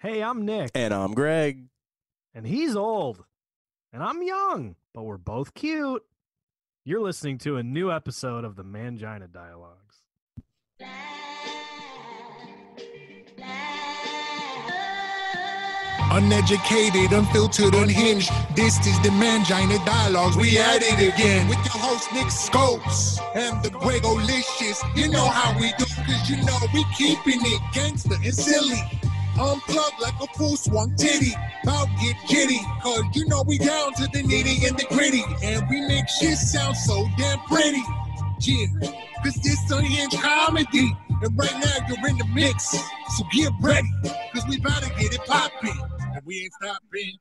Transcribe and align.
Hey, 0.00 0.22
I'm 0.22 0.44
Nick. 0.44 0.70
And 0.76 0.94
I'm 0.94 1.12
Greg. 1.12 1.64
And 2.32 2.46
he's 2.46 2.76
old. 2.76 3.24
And 3.92 4.00
I'm 4.00 4.22
young, 4.22 4.76
but 4.94 5.02
we're 5.02 5.16
both 5.16 5.54
cute. 5.54 6.04
You're 6.84 7.00
listening 7.00 7.38
to 7.38 7.56
a 7.56 7.64
new 7.64 7.90
episode 7.90 8.44
of 8.44 8.54
the 8.54 8.62
Mangina 8.62 9.28
Dialogues. 9.28 9.96
Uneducated, 16.12 17.12
unfiltered, 17.12 17.74
unhinged. 17.74 18.30
This 18.54 18.78
is 18.86 19.00
the 19.00 19.08
Mangina 19.08 19.84
Dialogues. 19.84 20.36
We 20.36 20.58
at 20.58 20.80
it 20.80 21.12
again 21.12 21.48
with 21.48 21.58
your 21.64 21.82
host 21.82 22.12
Nick 22.12 22.30
Scopes 22.30 23.18
and 23.34 23.60
the 23.64 23.70
Gregolicious. 23.70 24.78
You 24.96 25.10
know 25.10 25.26
how 25.26 25.58
we 25.58 25.72
do, 25.76 25.84
cause 25.84 26.30
you 26.30 26.36
know 26.44 26.56
we 26.72 26.84
keeping 26.96 27.40
it 27.42 27.60
gangster 27.74 28.14
and 28.14 28.32
silly. 28.32 28.78
Unplugged 29.40 30.00
like 30.00 30.14
a 30.20 30.26
full 30.36 30.56
swung 30.56 30.94
titty. 30.96 31.32
About 31.62 31.86
get 32.00 32.16
jitty, 32.26 32.58
cause 32.82 33.04
you 33.14 33.26
know 33.28 33.44
we 33.46 33.58
down 33.58 33.92
to 33.94 34.02
the 34.12 34.22
nitty 34.22 34.66
and 34.66 34.76
the 34.76 34.84
gritty. 34.88 35.22
And 35.44 35.68
we 35.70 35.80
make 35.86 36.08
shit 36.08 36.36
sound 36.36 36.76
so 36.76 37.06
damn 37.16 37.38
pretty. 37.40 37.82
Yeah, 38.40 38.66
cause 39.22 39.34
this 39.42 39.70
unhinged 39.70 40.20
comedy. 40.20 40.96
And 41.22 41.38
right 41.38 41.52
now 41.52 41.86
you're 41.88 42.08
in 42.08 42.18
the 42.18 42.26
mix. 42.34 42.64
So 42.70 43.24
get 43.32 43.52
ready, 43.60 43.88
cause 44.34 44.44
we 44.48 44.58
about 44.58 44.82
to 44.82 44.90
get 44.98 45.14
it 45.14 45.24
poppin'. 45.24 45.70
And 46.14 46.22
we 46.24 46.42
ain't 46.42 46.52
stopping. 46.54 47.12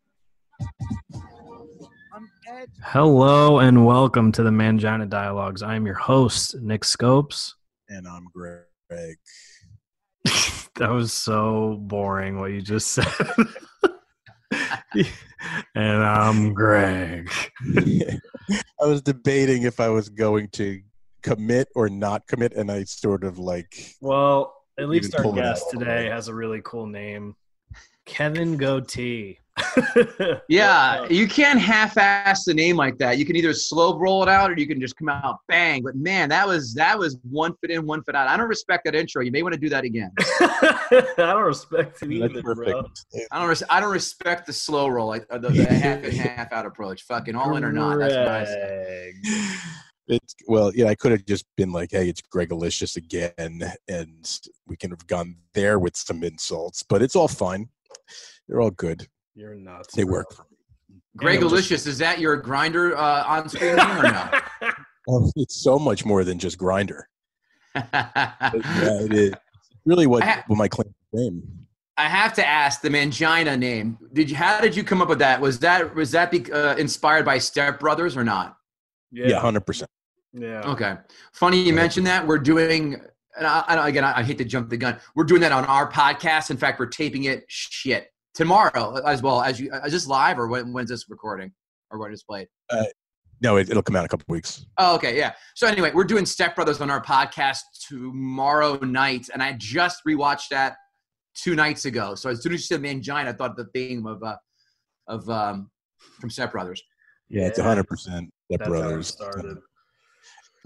Hello 2.82 3.60
and 3.60 3.86
welcome 3.86 4.32
to 4.32 4.42
the 4.42 4.50
Mangina 4.50 5.08
Dialogues. 5.08 5.62
I 5.62 5.76
am 5.76 5.86
your 5.86 5.96
host, 5.96 6.56
Nick 6.62 6.84
Scopes. 6.84 7.54
And 7.90 8.08
I'm 8.08 8.28
Greg. 8.34 9.18
that 10.76 10.90
was 10.90 11.14
so 11.14 11.78
boring 11.82 12.40
what 12.40 12.52
you 12.52 12.62
just 12.62 12.92
said. 12.92 13.08
and 15.76 16.04
I'm 16.04 16.54
Greg. 16.54 17.32
I 17.78 18.86
was 18.86 19.02
debating 19.02 19.64
if 19.64 19.80
I 19.80 19.90
was 19.90 20.10
going 20.10 20.50
to 20.54 20.82
commit 21.22 21.68
or 21.76 21.90
not 21.90 22.28
commit, 22.28 22.54
and 22.54 22.72
I 22.72 22.84
sort 22.86 23.24
of 23.24 23.40
like. 23.40 23.96
Well, 24.02 24.54
at 24.80 24.90
least 24.90 25.16
our 25.16 25.32
guest 25.32 25.66
today 25.72 26.10
has 26.10 26.28
a 26.28 26.34
really 26.34 26.62
cool 26.64 26.86
name 26.86 27.36
Kevin 28.06 28.58
Goatee. 28.58 29.40
Yeah, 30.50 31.08
you 31.10 31.28
can't 31.28 31.60
half-ass 31.60 32.46
the 32.46 32.54
name 32.54 32.76
like 32.76 32.98
that. 33.00 33.18
You 33.18 33.26
can 33.26 33.36
either 33.36 33.54
slow 33.54 33.98
roll 33.98 34.24
it 34.24 34.30
out 34.30 34.52
or 34.52 34.56
you 34.58 34.68
can 34.68 34.80
just 34.80 34.96
come 34.96 35.10
out 35.10 35.40
bang. 35.48 35.82
But 35.84 35.96
man, 35.96 36.30
that 36.30 36.48
was 36.48 36.74
that 36.76 36.98
was 36.98 37.18
one 37.30 37.54
foot 37.62 37.72
in, 37.72 37.86
one 37.86 38.04
foot 38.04 38.16
out. 38.16 38.28
I 38.28 38.38
don't 38.38 38.48
respect 38.48 38.86
that 38.86 38.96
intro. 38.96 39.22
You 39.22 39.32
may 39.32 39.44
want 39.44 39.54
to 39.54 39.60
do 39.60 39.70
that 39.70 39.84
again. 39.84 40.12
I 40.20 41.06
don't 41.18 41.44
respect 41.44 42.02
it 42.04 42.20
That's 42.20 42.34
either, 42.34 42.56
bro. 42.56 42.86
I 43.32 43.40
don't. 43.40 43.50
Res- 43.50 43.64
I 43.70 43.80
don't 43.80 43.92
respect 43.92 44.46
the 44.48 44.54
slow 44.54 44.88
roll, 44.88 45.08
like 45.08 45.26
uh, 45.30 45.38
the, 45.38 45.50
the 45.50 45.66
half 45.74 46.04
in, 46.04 46.12
half 46.12 46.52
out 46.52 46.66
approach. 46.66 47.04
Fucking 47.04 47.36
all 47.36 47.56
in 47.56 47.64
or 47.64 47.72
not. 47.72 48.00
That's 48.00 48.16
what 48.16 48.28
I 48.28 48.46
say. 48.46 49.14
It's 50.08 50.36
well, 50.48 50.72
yeah. 50.74 50.88
I 50.88 50.96
could 50.96 51.12
have 51.12 51.26
just 51.26 51.46
been 51.58 51.72
like, 51.72 51.92
"Hey, 51.92 52.08
it's 52.10 52.22
Gregolicious 52.22 52.96
again," 52.96 53.72
and 53.88 54.40
we 54.66 54.78
can 54.78 54.92
have 54.92 55.06
gone 55.08 55.36
there 55.54 55.80
with 55.80 55.98
some 55.98 56.24
insults, 56.24 56.84
but 56.84 57.02
it's 57.02 57.16
all 57.16 57.28
fine. 57.28 57.70
They're 58.48 58.62
all 58.62 58.72
good. 58.72 59.08
You're 59.38 59.54
nuts. 59.54 59.94
They 59.94 60.04
bro. 60.04 60.14
work 60.14 60.34
for 60.34 60.48
me. 60.50 60.58
Greg 61.16 61.40
Delicious, 61.40 61.86
is 61.86 62.00
that 62.00 62.20
your 62.20 62.42
Grindr 62.42 62.98
uh, 62.98 63.24
on 63.28 63.48
screen 63.48 63.76
name 63.76 63.98
or 63.98 64.04
no? 64.04 64.30
Oh, 65.10 65.32
it's 65.38 65.64
so 65.64 65.80
much 65.80 66.04
more 66.04 66.26
than 66.26 66.38
just 66.38 66.58
Grindr. 66.58 67.04
yeah, 67.76 68.34
it 68.44 69.14
is. 69.14 69.34
Really, 69.86 70.06
what 70.06 70.22
ha- 70.22 70.44
what 70.48 70.58
my 70.58 70.68
claim 70.68 70.90
to 70.90 71.18
fame. 71.18 71.44
I 71.96 72.10
have 72.10 72.34
to 72.34 72.46
ask 72.46 72.82
the 72.82 72.90
Mangina 72.90 73.58
name. 73.58 73.98
Did 74.12 74.30
you? 74.30 74.36
How 74.36 74.60
did 74.60 74.76
you 74.76 74.84
come 74.84 75.02
up 75.02 75.08
with 75.08 75.20
that? 75.20 75.40
Was 75.40 75.60
that 75.60 75.96
was 75.96 76.12
that 76.12 76.30
be, 76.30 76.52
uh, 76.52 76.76
inspired 76.76 77.24
by 77.24 77.38
Step 77.38 77.80
Brothers 77.80 78.18
or 78.18 78.26
not? 78.26 78.58
Yeah, 79.14 79.40
hundred 79.40 79.66
percent. 79.66 79.90
Yeah. 80.34 80.64
Okay. 80.64 80.96
Funny 81.32 81.62
you 81.62 81.72
mentioned 81.72 82.06
that. 82.08 82.28
We're 82.28 82.40
doing, 82.40 82.96
and 83.38 83.48
I, 83.48 83.64
I, 83.66 83.88
again, 83.88 84.04
I, 84.04 84.20
I 84.20 84.24
hate 84.24 84.40
to 84.40 84.46
jump 84.46 84.70
the 84.70 84.76
gun. 84.76 85.00
We're 85.16 85.24
doing 85.24 85.40
that 85.40 85.54
on 85.54 85.64
our 85.66 85.90
podcast. 85.90 86.52
In 86.52 86.58
fact, 86.58 86.82
we're 86.82 86.88
taping 86.88 87.24
it 87.24 87.46
shit 87.48 88.10
tomorrow 88.38 88.96
as 89.06 89.22
well 89.22 89.42
as 89.42 89.60
you. 89.60 89.72
Is 89.86 89.92
this 89.92 90.08
live 90.08 90.40
or 90.40 90.48
when, 90.48 90.72
when's 90.72 90.90
this 90.90 91.10
recording 91.10 91.52
or 91.92 92.00
when 92.00 92.12
it's 92.14 92.24
played? 92.24 92.48
No, 93.42 93.58
it, 93.58 93.70
it'll 93.70 93.84
come 93.84 93.96
out 93.96 94.00
in 94.00 94.06
a 94.06 94.10
couple 94.10 94.26
weeks. 94.34 94.66
Oh, 94.78 94.96
okay, 94.96 95.16
yeah. 95.18 95.34
So 95.56 95.68
anyway, 95.68 95.92
we're 95.94 96.06
doing 96.06 96.26
Step 96.26 96.56
Brothers 96.56 96.82
on 96.82 96.90
our 96.90 97.04
podcast 97.04 97.60
tomorrow 97.88 98.78
night, 98.80 99.28
and 99.34 99.44
I 99.44 99.54
just 99.58 100.02
rewatched 100.08 100.50
that 100.52 100.76
two 101.36 101.56
nights 101.56 101.86
ago. 101.86 102.16
So 102.16 102.30
as 102.30 102.42
soon 102.42 102.54
as 102.54 102.62
you 102.62 102.78
said 102.78 102.82
Mangina, 102.82 103.28
I 103.28 103.34
thought 103.34 103.56
the 103.56 103.66
theme 103.74 104.06
of 104.08 104.24
uh, 104.24 104.38
of 105.08 105.30
um, 105.30 105.70
from 106.20 106.30
Step 106.30 106.52
Brothers. 106.52 106.82
Yeah, 107.30 107.48
it's 107.48 107.58
Yeah. 107.60 107.66
hundred 107.66 107.88
percent. 107.88 108.30
Step 108.52 108.60
That's 108.60 108.70
Brothers. 108.70 109.18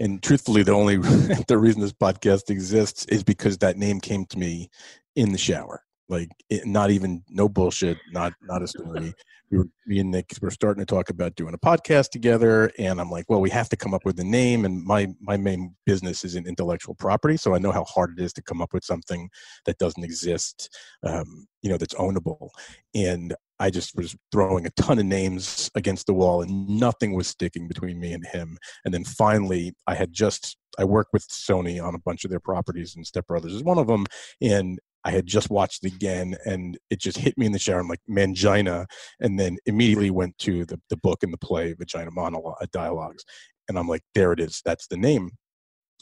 And 0.00 0.22
truthfully, 0.22 0.62
the 0.62 0.72
only 0.72 0.96
the 1.48 1.58
reason 1.58 1.80
this 1.82 1.92
podcast 1.92 2.48
exists 2.50 3.04
is 3.06 3.22
because 3.22 3.58
that 3.58 3.76
name 3.76 4.00
came 4.00 4.24
to 4.26 4.38
me 4.38 4.70
in 5.14 5.32
the 5.32 5.38
shower. 5.38 5.82
Like, 6.12 6.28
it, 6.50 6.66
not 6.66 6.90
even 6.90 7.24
no 7.30 7.48
bullshit, 7.48 7.96
not 8.12 8.34
not 8.42 8.62
a 8.62 8.68
story. 8.68 9.14
We 9.50 9.58
were 9.58 9.66
me 9.84 9.98
and 9.98 10.10
Nick 10.10 10.32
were 10.40 10.50
starting 10.50 10.80
to 10.80 10.86
talk 10.86 11.10
about 11.10 11.34
doing 11.34 11.52
a 11.52 11.58
podcast 11.58 12.08
together, 12.08 12.70
and 12.78 12.98
I'm 12.98 13.10
like, 13.10 13.26
well, 13.28 13.42
we 13.42 13.50
have 13.50 13.68
to 13.68 13.76
come 13.76 13.92
up 13.92 14.02
with 14.02 14.18
a 14.18 14.24
name. 14.24 14.64
And 14.64 14.82
my 14.82 15.08
my 15.20 15.36
main 15.36 15.74
business 15.84 16.24
is 16.24 16.36
in 16.36 16.46
intellectual 16.46 16.94
property, 16.94 17.36
so 17.36 17.54
I 17.54 17.58
know 17.58 17.70
how 17.70 17.84
hard 17.84 18.14
it 18.16 18.24
is 18.24 18.32
to 18.34 18.42
come 18.42 18.62
up 18.62 18.72
with 18.72 18.82
something 18.82 19.28
that 19.66 19.76
doesn't 19.76 20.02
exist, 20.02 20.74
um, 21.02 21.46
you 21.60 21.68
know, 21.68 21.76
that's 21.76 21.92
ownable. 21.96 22.48
And 22.94 23.34
I 23.60 23.68
just 23.68 23.94
was 23.94 24.16
throwing 24.32 24.66
a 24.66 24.70
ton 24.70 24.98
of 24.98 25.04
names 25.04 25.70
against 25.74 26.06
the 26.06 26.14
wall, 26.14 26.40
and 26.40 26.66
nothing 26.66 27.12
was 27.12 27.28
sticking 27.28 27.68
between 27.68 28.00
me 28.00 28.14
and 28.14 28.26
him. 28.26 28.56
And 28.86 28.94
then 28.94 29.04
finally, 29.04 29.74
I 29.86 29.96
had 29.96 30.14
just 30.14 30.56
I 30.78 30.84
work 30.84 31.08
with 31.12 31.28
Sony 31.28 31.82
on 31.82 31.94
a 31.94 31.98
bunch 31.98 32.24
of 32.24 32.30
their 32.30 32.40
properties, 32.40 32.96
and 32.96 33.06
Step 33.06 33.26
Brothers 33.26 33.52
is 33.52 33.62
one 33.62 33.78
of 33.78 33.86
them. 33.86 34.06
And 34.40 34.78
I 35.04 35.10
had 35.10 35.26
just 35.26 35.50
watched 35.50 35.84
it 35.84 35.92
again, 35.94 36.36
and 36.44 36.78
it 36.90 37.00
just 37.00 37.18
hit 37.18 37.36
me 37.36 37.46
in 37.46 37.52
the 37.52 37.58
shower. 37.58 37.80
I'm 37.80 37.88
like 37.88 38.00
Mangina, 38.08 38.86
and 39.20 39.38
then 39.38 39.58
immediately 39.66 40.10
went 40.10 40.38
to 40.38 40.64
the 40.64 40.80
the 40.90 40.96
book 40.96 41.22
and 41.22 41.32
the 41.32 41.38
play 41.38 41.72
Vagina 41.72 42.10
Monologue 42.10 42.56
uh, 42.60 42.66
Dialogues, 42.72 43.24
and 43.68 43.78
I'm 43.78 43.88
like, 43.88 44.02
there 44.14 44.32
it 44.32 44.40
is. 44.40 44.62
That's 44.64 44.86
the 44.86 44.96
name. 44.96 45.30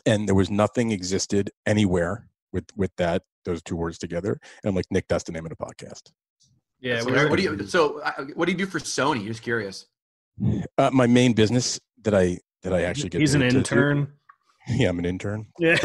And 0.06 0.26
there 0.26 0.34
was 0.34 0.50
nothing 0.50 0.92
existed 0.92 1.50
anywhere 1.66 2.28
with 2.52 2.64
with 2.76 2.90
that 2.96 3.22
those 3.44 3.62
two 3.62 3.76
words 3.76 3.98
together. 3.98 4.32
And 4.62 4.68
I'm 4.68 4.74
like, 4.74 4.86
Nick, 4.90 5.06
that's 5.08 5.24
the 5.24 5.32
name 5.32 5.46
of 5.46 5.50
the 5.50 5.56
podcast. 5.56 6.10
Yeah. 6.80 7.00
So 7.00 7.28
what 7.28 7.36
do 7.36 7.42
you? 7.42 7.66
So 7.66 8.00
uh, 8.00 8.24
what 8.34 8.46
do 8.46 8.52
you 8.52 8.58
do 8.58 8.66
for 8.66 8.78
Sony? 8.78 9.26
Just 9.26 9.42
curious. 9.42 9.86
Uh, 10.78 10.90
my 10.92 11.06
main 11.06 11.34
business 11.34 11.78
that 12.02 12.14
I 12.14 12.38
that 12.62 12.72
I 12.72 12.82
actually 12.82 13.10
get. 13.10 13.20
He's 13.20 13.34
an 13.34 13.42
paid 13.42 13.50
to 13.52 13.58
intern. 13.58 14.12
Yeah, 14.68 14.90
I'm 14.90 14.98
an 15.00 15.06
intern. 15.06 15.46
Yeah. 15.58 15.78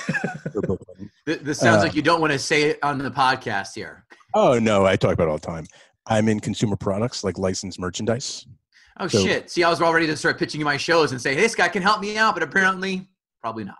For 1.25 1.31
Brooklyn. 1.31 1.45
Th- 1.45 1.45
This 1.45 1.59
sounds 1.59 1.77
Uh, 1.81 1.87
like 1.87 1.95
you 1.95 2.01
don't 2.01 2.21
want 2.21 2.33
to 2.33 2.39
say 2.39 2.63
it 2.63 2.79
on 2.83 2.97
the 2.97 3.11
podcast 3.11 3.73
here. 3.75 4.05
oh 4.33 4.59
no, 4.59 4.85
I 4.85 4.95
talk 4.95 5.13
about 5.13 5.27
it 5.27 5.31
all 5.31 5.37
the 5.37 5.45
time. 5.47 5.65
I'm 6.07 6.27
in 6.29 6.39
consumer 6.39 6.75
products 6.75 7.23
like 7.23 7.37
licensed 7.37 7.79
merchandise. 7.79 8.45
Oh 8.99 9.07
So- 9.07 9.23
shit! 9.23 9.49
See, 9.49 9.63
I 9.63 9.69
was 9.69 9.81
all 9.81 9.93
ready 9.93 10.07
to 10.07 10.15
start 10.15 10.37
pitching 10.39 10.59
you 10.59 10.65
my 10.65 10.77
shows 10.77 11.11
and 11.11 11.21
say, 11.21 11.33
"Hey, 11.35 11.41
this 11.41 11.55
guy 11.55 11.67
can 11.67 11.81
help 11.81 11.99
me 12.01 12.17
out," 12.17 12.33
but 12.33 12.43
apparently, 12.43 13.07
probably 13.41 13.63
not. 13.65 13.75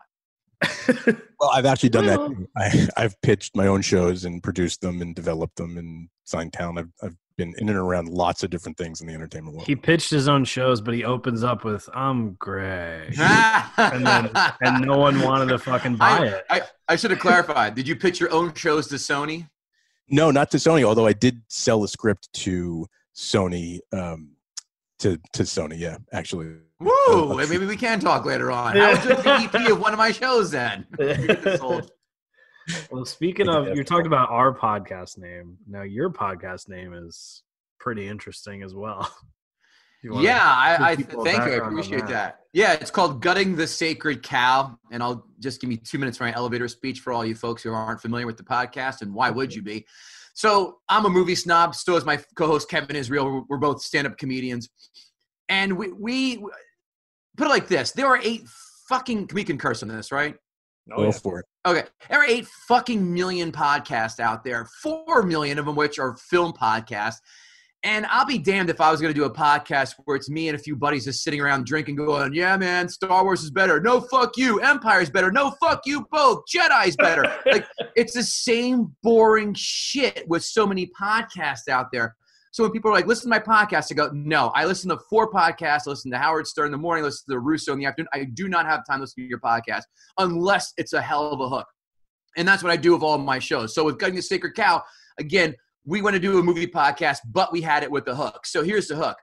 Well, 1.38 1.50
I've 1.50 1.66
actually 1.66 1.90
done 1.90 2.06
Well. 2.06 2.30
that. 2.30 2.36
too. 2.38 2.48
I, 2.58 2.88
I've 3.04 3.22
pitched 3.22 3.58
my 3.58 3.68
own 3.68 3.82
shows 3.82 4.24
and 4.24 4.42
produced 4.42 4.80
them 4.80 5.02
and 5.02 5.14
developed 5.14 5.58
them 5.58 5.78
and 5.78 6.08
signed 6.24 6.54
talent. 6.54 6.80
I've, 6.80 6.92
I've 7.04 7.16
been 7.38 7.54
in 7.58 7.70
and 7.70 7.78
around 7.78 8.08
lots 8.10 8.44
of 8.44 8.50
different 8.50 8.78
things 8.78 9.02
in 9.02 9.08
the 9.08 9.14
entertainment 9.14 9.56
world. 9.56 9.68
he 9.68 9.76
pitched 9.76 10.10
his 10.10 10.28
own 10.28 10.46
shows, 10.46 10.82
but 10.82 10.94
he 10.94 11.04
opens 11.04 11.44
up 11.44 11.64
with 11.64 11.90
"I'm 11.94 12.34
Greg," 12.34 13.16
and 13.78 14.06
then 14.06 14.30
and 14.62 14.86
no 14.86 14.98
one 14.98 15.20
wanted 15.22 15.50
to 15.50 15.60
fucking 15.60 15.98
buy 15.98 16.20
I, 16.20 16.26
it. 16.26 16.46
I, 16.50 16.62
I 16.90 16.96
should 16.96 17.12
have 17.12 17.20
clarified. 17.20 17.76
Did 17.76 17.88
you 17.88 17.96
pitch 17.96 18.20
your 18.20 18.32
own 18.32 18.54
shows 18.54 18.88
to 18.88 18.96
Sony? 18.96 19.50
no, 20.10 20.32
not 20.32 20.52
to 20.52 20.58
Sony, 20.58 20.84
although 20.84 21.08
I 21.08 21.14
did 21.14 21.42
sell 21.48 21.82
the 21.82 21.88
script 21.88 22.32
to 22.34 22.88
Sony. 23.16 23.80
Um, 23.92 24.32
to 25.00 25.20
to 25.34 25.44
Sony, 25.44 25.78
yeah, 25.80 25.98
actually. 26.14 26.56
Woo! 26.80 26.92
Uh, 27.10 27.46
Maybe 27.50 27.66
we 27.66 27.78
can 27.78 28.00
talk 28.00 28.26
later 28.26 28.52
on. 28.52 28.76
How 28.76 28.92
would 28.92 29.04
you 29.04 29.10
like 29.12 29.52
the 29.52 29.60
EP 29.60 29.72
of 29.72 29.80
one 29.80 29.94
of 29.94 29.98
my 29.98 30.12
shows 30.12 30.52
then? 30.52 30.86
Get 32.68 32.74
this 32.74 32.78
sold. 32.78 32.92
Well, 32.92 33.06
speaking 33.06 33.50
of, 33.50 33.68
you're 33.68 33.84
talking 33.84 34.08
about 34.08 34.30
our 34.30 34.58
podcast 34.58 35.18
name. 35.18 35.58
Now, 35.68 35.84
your 35.84 36.10
podcast 36.10 36.70
name 36.70 36.94
is 36.94 37.44
pretty 37.80 38.08
interesting 38.08 38.64
as 38.64 38.74
well. 38.74 39.10
Yeah, 40.14 40.40
I, 40.40 40.78
I 40.92 40.96
give 40.96 41.08
people 41.08 41.22
a 41.22 41.26
thank 41.26 41.46
you. 41.46 41.54
I 41.54 41.68
appreciate 41.68 42.02
that? 42.02 42.10
that. 42.10 42.40
Yeah, 42.54 42.74
it's 42.74 42.92
called 42.92 43.22
Gutting 43.22 43.56
the 43.56 43.68
Sacred 43.68 44.22
Cow. 44.22 44.78
And 44.92 45.02
I'll 45.02 45.26
just 45.40 45.60
give 45.60 45.70
me 45.70 45.78
two 45.78 45.98
minutes 45.98 46.18
for 46.18 46.26
my 46.26 46.34
elevator 46.34 46.68
speech 46.68 47.00
for 47.00 47.12
all 47.12 47.26
you 47.26 47.36
folks 47.36 47.64
who 47.64 47.74
aren't 47.74 48.02
familiar 48.02 48.26
with 48.26 48.38
the 48.38 48.44
podcast. 48.44 49.02
And 49.02 49.14
why 49.14 49.30
would 49.30 49.54
you 49.54 49.62
be? 49.62 49.86
So 50.34 50.78
I'm 50.90 51.06
a 51.06 51.10
movie 51.10 51.36
snob. 51.36 51.76
So 51.76 51.96
is 51.96 52.06
my 52.06 52.20
co-host 52.36 52.70
Kevin 52.70 52.96
Israel. 52.96 53.46
We're, 53.50 53.58
both 53.58 53.82
stand-up 53.82 54.18
comedians. 54.18 54.70
And 55.50 55.78
we, 55.78 55.92
we 55.92 56.38
put 57.38 57.48
it 57.48 57.50
like 57.50 57.68
this. 57.68 57.92
There 57.92 58.08
are 58.08 58.20
eight 58.22 58.44
fucking, 58.90 59.30
we 59.34 59.44
can 59.44 59.58
curse 59.58 59.82
on 59.82 59.90
this, 59.90 60.12
right? 60.12 60.36
Oh, 60.92 60.98
Go 60.98 61.06
yeah. 61.06 61.12
for 61.12 61.40
it. 61.40 61.46
Okay, 61.66 61.84
there 62.10 62.20
are 62.20 62.26
eight 62.26 62.48
fucking 62.68 63.14
million 63.14 63.52
podcasts 63.52 64.20
out 64.20 64.44
there. 64.44 64.68
Four 64.84 65.24
million 65.24 65.58
of 65.58 65.66
them, 65.66 65.76
which 65.76 65.98
are 65.98 66.16
film 66.18 66.54
podcasts. 66.54 67.18
And 67.84 68.08
I'll 68.08 68.26
be 68.26 68.40
damned 68.40 68.72
if 68.72 68.82
I 68.82 68.90
was 68.90 69.00
going 69.00 69.14
to 69.14 69.20
do 69.20 69.26
a 69.26 69.34
podcast 69.34 69.94
where 70.06 70.18
it's 70.18 70.28
me 70.30 70.48
and 70.50 70.56
a 70.56 70.60
few 70.60 70.76
buddies 70.76 71.06
just 71.06 71.24
sitting 71.24 71.40
around 71.40 71.66
drinking, 71.68 71.98
going, 71.98 72.34
"Yeah, 72.34 72.58
man, 72.58 72.90
Star 72.90 73.24
Wars 73.24 73.44
is 73.44 73.52
better. 73.52 73.80
No, 73.80 74.02
fuck 74.02 74.38
you. 74.38 74.60
Empire's 74.60 75.12
better. 75.12 75.32
No, 75.32 75.52
fuck 75.62 75.82
you 75.86 76.06
both. 76.12 76.44
Jedi's 76.52 76.96
better." 76.96 77.36
like 77.46 77.66
it's 77.96 78.14
the 78.14 78.24
same 78.24 78.96
boring 79.04 79.54
shit 79.56 80.24
with 80.28 80.44
so 80.44 80.66
many 80.66 80.90
podcasts 81.00 81.68
out 81.70 81.92
there. 81.92 82.16
So 82.56 82.64
when 82.64 82.72
people 82.72 82.90
are 82.90 82.94
like, 82.94 83.06
"Listen 83.06 83.30
to 83.30 83.38
my 83.38 83.40
podcast," 83.40 83.92
I 83.92 83.96
go, 83.96 84.10
"No, 84.14 84.48
I 84.56 84.64
listen 84.64 84.90
to 84.90 84.98
four 85.10 85.30
podcasts. 85.30 85.88
I 85.88 85.90
listen 85.90 86.10
to 86.12 86.18
Howard 86.18 86.48
Stern 86.48 86.68
in 86.68 86.72
the 86.72 86.78
morning. 86.78 87.04
I 87.04 87.08
Listen 87.08 87.34
to 87.34 87.40
Russo 87.40 87.74
in 87.74 87.80
the 87.80 87.86
afternoon. 87.86 88.08
I 88.14 88.24
do 88.24 88.48
not 88.48 88.66
have 88.66 88.86
time 88.90 89.00
to 89.00 89.02
listen 89.02 89.24
to 89.24 89.28
your 89.28 89.42
podcast 89.42 89.82
unless 90.20 90.72
it's 90.78 90.94
a 90.94 91.02
hell 91.02 91.32
of 91.32 91.42
a 91.42 91.50
hook." 91.50 91.68
And 92.38 92.48
that's 92.48 92.64
what 92.64 92.72
I 92.72 92.78
do 92.78 92.94
with 92.94 93.04
all 93.04 93.16
of 93.16 93.20
my 93.20 93.40
shows. 93.40 93.76
So 93.76 93.84
with 93.84 94.00
Gutting 94.00 94.16
the 94.16 94.22
Sacred 94.22 94.56
Cow, 94.56 94.82
again, 95.20 95.54
we 95.84 96.02
want 96.02 96.14
to 96.14 96.20
do 96.20 96.40
a 96.40 96.44
movie 96.44 96.66
podcast, 96.66 97.18
but 97.30 97.52
we 97.52 97.60
had 97.60 97.84
it 97.84 97.92
with 97.92 98.06
the 98.06 98.16
hook. 98.16 98.46
So 98.46 98.64
here's 98.64 98.88
the 98.88 98.96
hook. 98.96 99.18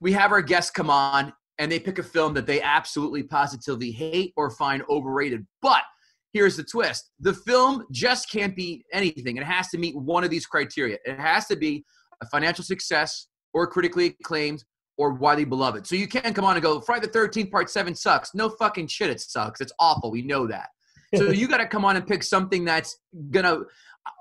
We 0.00 0.10
have 0.10 0.32
our 0.32 0.42
guests 0.42 0.72
come 0.72 0.90
on 0.90 1.32
and 1.58 1.70
they 1.70 1.78
pick 1.78 2.00
a 2.00 2.02
film 2.02 2.34
that 2.34 2.46
they 2.46 2.60
absolutely 2.60 3.22
positively 3.22 3.92
hate 3.92 4.32
or 4.36 4.50
find 4.50 4.82
overrated. 4.90 5.46
But 5.62 5.84
here's 6.32 6.56
the 6.56 6.64
twist. 6.64 7.08
The 7.20 7.34
film 7.34 7.84
just 7.92 8.32
can't 8.32 8.56
be 8.56 8.84
anything. 8.92 9.36
It 9.36 9.44
has 9.44 9.68
to 9.68 9.78
meet 9.78 9.94
one 9.94 10.24
of 10.24 10.30
these 10.30 10.44
criteria. 10.44 10.98
It 11.04 11.20
has 11.20 11.46
to 11.46 11.54
be 11.54 11.84
a 12.22 12.26
financial 12.26 12.64
success 12.64 13.28
or 13.54 13.66
critically 13.66 14.16
acclaimed 14.20 14.64
or 14.98 15.12
widely 15.12 15.44
beloved. 15.44 15.86
So 15.86 15.94
you 15.94 16.08
can't 16.08 16.34
come 16.34 16.44
on 16.44 16.56
and 16.56 16.62
go, 16.62 16.80
Friday 16.80 17.06
the 17.06 17.18
13th 17.18 17.50
part 17.50 17.70
7 17.70 17.94
sucks. 17.94 18.34
No 18.34 18.48
fucking 18.50 18.86
shit 18.86 19.10
it 19.10 19.20
sucks. 19.20 19.60
It's 19.60 19.72
awful. 19.78 20.10
We 20.10 20.22
know 20.22 20.46
that. 20.46 20.68
So 21.14 21.24
you 21.30 21.48
got 21.48 21.58
to 21.58 21.66
come 21.66 21.84
on 21.84 21.96
and 21.96 22.06
pick 22.06 22.22
something 22.22 22.64
that's 22.64 22.98
gonna. 23.30 23.60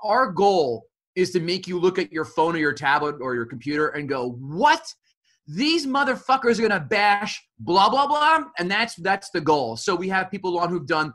Our 0.03 0.31
goal 0.31 0.86
is 1.15 1.31
to 1.31 1.39
make 1.39 1.68
you 1.68 1.80
look 1.80 1.97
at 1.97 2.12
your 2.12 2.25
phone 2.25 2.56
or 2.56 2.59
your 2.59 2.74
tablet 2.74 3.15
or 3.21 3.36
your 3.36 3.45
computer 3.45 3.89
and 3.89 4.09
go, 4.09 4.31
"What? 4.31 4.94
These 5.48 5.86
motherfuckers 5.86 6.59
are 6.59 6.68
gonna 6.68 6.80
bash 6.80 7.41
blah 7.59 7.89
blah 7.89 8.07
blah," 8.07 8.45
and 8.57 8.69
that's 8.69 8.95
that's 8.95 9.30
the 9.30 9.41
goal. 9.41 9.77
So 9.77 9.95
we 9.95 10.09
have 10.09 10.31
people 10.31 10.57
on 10.59 10.69
who've 10.69 10.88
done 10.88 11.13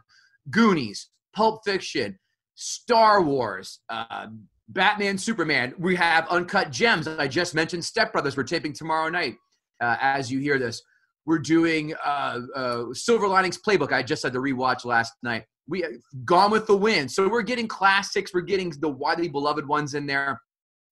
Goonies, 0.50 1.08
Pulp 1.34 1.62
Fiction, 1.64 2.18
Star 2.54 3.22
Wars, 3.22 3.80
uh, 3.88 4.28
Batman, 4.72 5.18
Superman. 5.18 5.74
We 5.78 5.96
have 5.96 6.28
Uncut 6.28 6.70
Gems. 6.70 7.08
I 7.08 7.26
just 7.26 7.56
mentioned 7.56 7.84
Step 7.84 8.12
Brothers. 8.12 8.36
We're 8.36 8.44
taping 8.44 8.72
tomorrow 8.72 9.08
night. 9.08 9.34
Uh, 9.80 9.96
as 10.00 10.30
you 10.30 10.38
hear 10.38 10.58
this, 10.58 10.80
we're 11.26 11.38
doing 11.38 11.94
uh, 12.04 12.40
uh, 12.54 12.84
Silver 12.92 13.26
Linings 13.26 13.58
Playbook. 13.58 13.92
I 13.92 14.02
just 14.04 14.22
had 14.22 14.32
to 14.32 14.38
rewatch 14.38 14.84
last 14.84 15.14
night. 15.24 15.44
We 15.66 15.84
Gone 16.24 16.52
with 16.52 16.68
the 16.68 16.76
Wind. 16.76 17.10
So 17.10 17.28
we're 17.28 17.42
getting 17.42 17.66
classics. 17.66 18.32
We're 18.32 18.42
getting 18.42 18.70
the 18.80 18.88
widely 18.88 19.28
beloved 19.28 19.66
ones 19.66 19.94
in 19.94 20.06
there, 20.06 20.40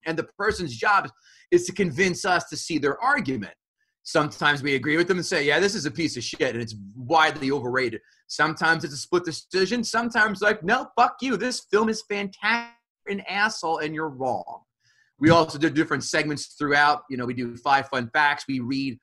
and 0.06 0.18
the 0.18 0.26
person's 0.36 0.76
job 0.76 1.08
is 1.52 1.64
to 1.66 1.72
convince 1.72 2.24
us 2.24 2.48
to 2.48 2.56
see 2.56 2.78
their 2.78 3.00
argument. 3.00 3.54
Sometimes 4.02 4.62
we 4.62 4.74
agree 4.74 4.96
with 4.96 5.06
them 5.06 5.18
and 5.18 5.26
say, 5.26 5.44
"Yeah, 5.44 5.60
this 5.60 5.74
is 5.74 5.86
a 5.86 5.90
piece 5.90 6.16
of 6.16 6.24
shit 6.24 6.54
and 6.54 6.62
it's 6.62 6.74
widely 6.96 7.52
overrated." 7.52 8.00
Sometimes 8.26 8.82
it's 8.82 8.94
a 8.94 8.98
split 8.98 9.24
decision. 9.24 9.84
Sometimes 9.84 10.40
like, 10.40 10.64
"No, 10.64 10.88
fuck 10.96 11.16
you. 11.20 11.36
This 11.36 11.64
film 11.70 11.88
is 11.88 12.02
fantastic." 12.08 12.77
An 13.08 13.20
asshole, 13.28 13.78
and 13.78 13.94
you're 13.94 14.08
wrong. 14.08 14.62
We 15.18 15.30
also 15.30 15.58
do 15.58 15.68
different 15.70 16.04
segments 16.04 16.54
throughout. 16.58 17.02
You 17.10 17.16
know, 17.16 17.26
we 17.26 17.34
do 17.34 17.56
five 17.56 17.88
fun 17.88 18.08
facts. 18.12 18.44
We 18.48 18.60
read 18.60 18.98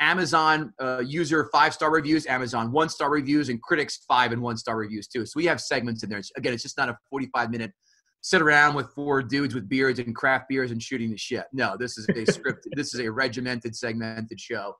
Amazon 0.00 0.72
uh, 0.80 1.02
user 1.06 1.48
five 1.52 1.72
star 1.72 1.90
reviews, 1.90 2.26
Amazon 2.26 2.72
one 2.72 2.88
star 2.88 3.10
reviews, 3.10 3.48
and 3.48 3.62
critics 3.62 4.04
five 4.08 4.32
and 4.32 4.42
one 4.42 4.56
star 4.56 4.76
reviews 4.76 5.06
too. 5.06 5.24
So 5.24 5.34
we 5.36 5.46
have 5.46 5.60
segments 5.60 6.02
in 6.02 6.10
there. 6.10 6.20
Again, 6.36 6.52
it's 6.52 6.62
just 6.62 6.76
not 6.76 6.88
a 6.88 6.98
45 7.10 7.50
minute 7.50 7.72
sit 8.22 8.40
around 8.40 8.74
with 8.74 8.88
four 8.90 9.22
dudes 9.22 9.54
with 9.54 9.68
beards 9.68 9.98
and 9.98 10.14
craft 10.14 10.48
beers 10.48 10.70
and 10.70 10.82
shooting 10.82 11.10
the 11.10 11.18
shit. 11.18 11.44
No, 11.52 11.76
this 11.76 11.98
is 11.98 12.08
a 12.08 12.12
scripted, 12.32 12.70
this 12.74 12.94
is 12.94 13.00
a 13.00 13.10
regimented, 13.10 13.76
segmented 13.76 14.40
show. 14.40 14.74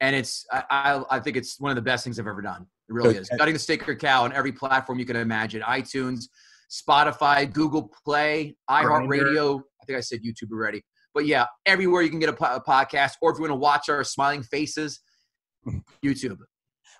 And 0.00 0.14
it's, 0.14 0.44
I, 0.52 0.64
I, 0.70 1.16
I 1.16 1.20
think 1.20 1.36
it's 1.36 1.58
one 1.58 1.70
of 1.70 1.76
the 1.76 1.82
best 1.82 2.04
things 2.04 2.18
I've 2.18 2.26
ever 2.26 2.42
done. 2.42 2.66
It 2.88 2.92
really 2.92 3.16
is. 3.16 3.30
Gutting 3.38 3.54
the 3.54 3.60
Sacred 3.60 3.98
Cow 3.98 4.24
on 4.24 4.32
every 4.32 4.52
platform 4.52 4.98
you 4.98 5.04
can 5.04 5.16
imagine 5.16 5.62
iTunes, 5.62 6.24
Spotify, 6.72 7.52
Google 7.52 7.92
Play, 8.04 8.56
iHeartRadio. 8.70 9.60
I 9.80 9.84
think 9.84 9.98
I 9.98 10.00
said 10.00 10.20
YouTube 10.24 10.50
already. 10.52 10.82
But 11.14 11.26
yeah, 11.26 11.44
everywhere 11.66 12.00
you 12.02 12.08
can 12.08 12.18
get 12.18 12.30
a, 12.30 12.32
po- 12.32 12.54
a 12.56 12.62
podcast, 12.62 13.12
or 13.20 13.30
if 13.30 13.36
you 13.36 13.42
want 13.42 13.50
to 13.50 13.56
watch 13.56 13.88
our 13.90 14.02
smiling 14.04 14.42
faces, 14.42 15.00
YouTube. 16.04 16.38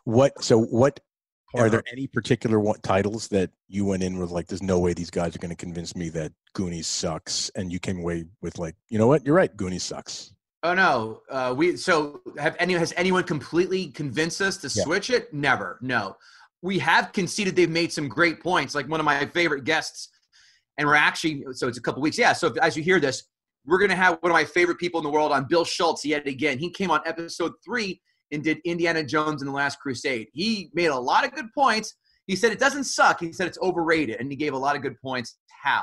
What? 0.05 0.43
So 0.43 0.61
what? 0.61 1.01
Are 1.55 1.69
there 1.69 1.83
any 1.93 2.07
particular 2.07 2.59
one, 2.59 2.81
titles 2.81 3.29
that 3.29 3.51
you 3.69 3.85
went 3.85 4.03
in 4.03 4.19
with 4.19 4.31
like, 4.31 4.47
there's 4.47 4.63
no 4.63 4.79
way 4.79 4.95
these 4.95 5.11
guys 5.11 5.37
are 5.37 5.39
going 5.39 5.51
to 5.51 5.57
convince 5.57 5.95
me 5.95 6.09
that 6.11 6.33
Goonies 6.55 6.87
sucks, 6.87 7.51
and 7.51 7.71
you 7.71 7.79
came 7.79 7.99
away 7.99 8.25
with 8.41 8.59
like, 8.59 8.75
you 8.89 8.99
know 8.99 9.07
what? 9.07 9.27
You're 9.27 9.35
right. 9.35 9.55
Goonies 9.55 9.83
sucks. 9.83 10.35
Oh 10.63 10.75
no, 10.75 11.23
uh, 11.29 11.53
we 11.57 11.77
so 11.77 12.21
have 12.39 12.57
any 12.61 12.75
has 12.75 12.95
anyone 12.97 13.25
completely 13.25 13.89
convinced 13.89 14.41
us 14.41 14.57
to 14.59 14.69
Yeah. 14.75 14.85
switch 14.85 15.11
it? 15.11 15.33
Never, 15.35 15.79
no. 15.83 16.17
We 16.63 16.79
have 16.79 17.13
conceded 17.13 17.57
they've 17.57 17.69
made 17.69 17.93
some 17.93 18.09
great 18.09 18.41
points. 18.41 18.75
Like 18.75 18.89
one 18.89 19.01
of 19.01 19.07
my 19.07 19.27
favorite 19.27 19.65
guests, 19.65 20.09
and 20.79 20.87
we're 20.87 20.95
actually 20.95 21.45
so 21.53 21.69
it's 21.69 21.79
a 21.79 21.83
couple 21.83 22.01
weeks. 22.03 22.19
Yeah, 22.19 22.33
so 22.33 22.49
if, 22.49 22.57
as 22.59 22.77
you 22.77 22.83
hear 22.83 23.01
this, 23.01 23.25
we're 23.67 23.79
gonna 23.79 23.97
have 23.97 24.19
one 24.21 24.31
of 24.31 24.35
my 24.35 24.45
favorite 24.45 24.79
people 24.79 25.01
in 25.01 25.05
the 25.05 25.11
world 25.11 25.33
on 25.33 25.47
Bill 25.49 25.65
Schultz 25.65 26.05
yet 26.05 26.27
again. 26.27 26.59
He 26.59 26.71
came 26.71 26.91
on 26.91 27.01
episode 27.05 27.53
three 27.65 28.01
and 28.31 28.43
did 28.43 28.59
Indiana 28.65 29.05
Jones 29.05 29.43
and 29.43 29.49
the 29.49 29.55
Last 29.55 29.79
Crusade. 29.81 30.29
He 30.33 30.71
made 30.73 30.87
a 30.87 30.99
lot 30.99 31.25
of 31.25 31.35
good 31.35 31.53
points. 31.55 31.95
He 32.27 32.37
said 32.37 32.53
it 32.53 32.59
doesn't 32.59 32.85
suck. 32.85 33.21
He 33.21 33.33
said 33.33 33.47
it's 33.47 33.59
overrated, 33.61 34.21
and 34.21 34.31
he 34.31 34.37
gave 34.37 34.55
a 34.55 34.59
lot 34.59 34.77
of 34.77 34.83
good 34.83 34.99
points. 35.01 35.37
How? 35.63 35.83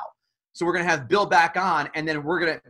So 0.52 0.66
we're 0.66 0.72
gonna 0.72 0.84
have 0.84 1.08
Bill 1.08 1.26
back 1.26 1.56
on, 1.56 1.88
and 1.94 2.08
then 2.08 2.24
we're 2.24 2.40
gonna 2.40 2.60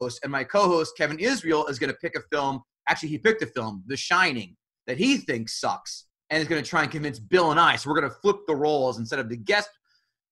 host, 0.00 0.20
and 0.22 0.32
my 0.32 0.44
co-host 0.44 0.96
Kevin 0.96 1.18
Israel 1.18 1.66
is 1.66 1.78
to 1.78 1.92
pick 1.94 2.16
a 2.16 2.22
film. 2.32 2.62
Actually, 2.88 3.10
he 3.10 3.18
picked 3.18 3.42
a 3.42 3.46
film, 3.46 3.84
The 3.86 3.96
Shining, 3.96 4.56
that 4.86 4.98
he 4.98 5.18
thinks 5.18 5.60
sucks, 5.60 6.06
and 6.30 6.40
is 6.40 6.48
going 6.48 6.62
to 6.62 6.68
try 6.68 6.82
and 6.82 6.90
convince 6.90 7.18
Bill 7.18 7.50
and 7.50 7.60
I. 7.60 7.76
So 7.76 7.90
we're 7.90 7.98
going 8.00 8.10
to 8.10 8.16
flip 8.16 8.36
the 8.46 8.54
roles 8.54 8.98
instead 8.98 9.18
of 9.18 9.28
the 9.28 9.36
guest 9.36 9.68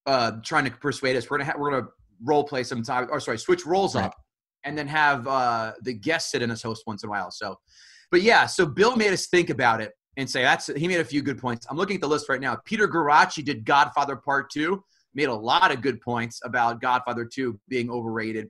uh, 0.05 0.33
trying 0.43 0.65
to 0.65 0.71
persuade 0.71 1.15
us. 1.15 1.29
We're 1.29 1.37
going 1.37 1.47
to 1.47 1.51
ha- 1.53 1.59
we're 1.59 1.71
going 1.71 1.83
to 1.83 1.89
role 2.23 2.43
play 2.43 2.63
sometime, 2.63 3.07
or 3.11 3.19
sorry, 3.19 3.37
switch 3.37 3.65
roles 3.65 3.95
Right. 3.95 4.05
up, 4.05 4.15
and 4.63 4.77
then 4.77 4.87
have 4.87 5.27
uh, 5.27 5.73
the 5.83 5.93
guest 5.93 6.31
sit 6.31 6.41
in 6.41 6.51
as 6.51 6.61
host 6.61 6.83
once 6.87 7.03
in 7.03 7.07
a 7.07 7.11
while. 7.11 7.31
So, 7.31 7.55
but 8.11 8.21
yeah, 8.21 8.45
so 8.45 8.65
Bill 8.65 8.95
made 8.95 9.13
us 9.13 9.27
think 9.27 9.49
about 9.49 9.81
it 9.81 9.91
and 10.17 10.29
say 10.29 10.41
that's 10.41 10.67
he 10.67 10.87
made 10.87 10.99
a 10.99 11.05
few 11.05 11.21
good 11.21 11.37
points. 11.39 11.67
I'm 11.69 11.77
looking 11.77 11.95
at 11.95 12.01
the 12.01 12.07
list 12.07 12.29
right 12.29 12.41
now. 12.41 12.57
Peter 12.65 12.87
Garacci 12.87 13.43
did 13.43 13.65
Godfather 13.65 14.15
Part 14.15 14.49
Two, 14.51 14.83
made 15.13 15.27
a 15.29 15.33
lot 15.33 15.71
of 15.71 15.81
good 15.81 16.01
points 16.01 16.39
about 16.43 16.81
Godfather 16.81 17.25
Two 17.25 17.59
being 17.67 17.89
overrated 17.89 18.49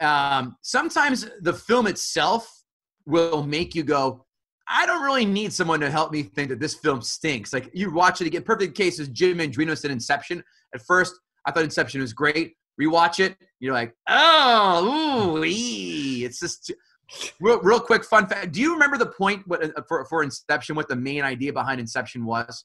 um, 0.00 0.56
sometimes 0.62 1.28
the 1.40 1.52
film 1.52 1.86
itself 1.86 2.62
will 3.06 3.42
make 3.42 3.74
you 3.74 3.82
go, 3.82 4.24
I 4.72 4.86
don't 4.86 5.02
really 5.02 5.26
need 5.26 5.52
someone 5.52 5.80
to 5.80 5.90
help 5.90 6.12
me 6.12 6.22
think 6.22 6.48
that 6.50 6.60
this 6.60 6.74
film 6.74 7.02
stinks. 7.02 7.52
Like 7.52 7.70
you 7.74 7.92
watch 7.92 8.20
it 8.20 8.28
again. 8.28 8.42
Perfect 8.42 8.76
case 8.76 9.00
is 9.00 9.08
Jim 9.08 9.38
Andrinos 9.38 9.84
in 9.84 9.90
Inception. 9.90 10.44
At 10.74 10.82
first, 10.82 11.18
I 11.44 11.50
thought 11.50 11.64
Inception 11.64 12.00
was 12.00 12.12
great. 12.12 12.54
Rewatch 12.80 13.20
it, 13.20 13.36
you're 13.58 13.74
like, 13.74 13.94
oh, 14.08 15.36
ooh, 15.36 15.44
ee. 15.44 16.24
it's 16.24 16.40
just 16.40 16.72
real, 17.40 17.60
real 17.60 17.80
quick 17.80 18.04
fun 18.04 18.26
fact. 18.26 18.52
Do 18.52 18.60
you 18.60 18.72
remember 18.72 18.96
the 18.96 19.06
point 19.06 19.46
what, 19.46 19.62
uh, 19.62 19.82
for 19.86 20.04
for 20.06 20.22
Inception? 20.22 20.76
What 20.76 20.88
the 20.88 20.96
main 20.96 21.22
idea 21.22 21.52
behind 21.52 21.80
Inception 21.80 22.24
was? 22.24 22.64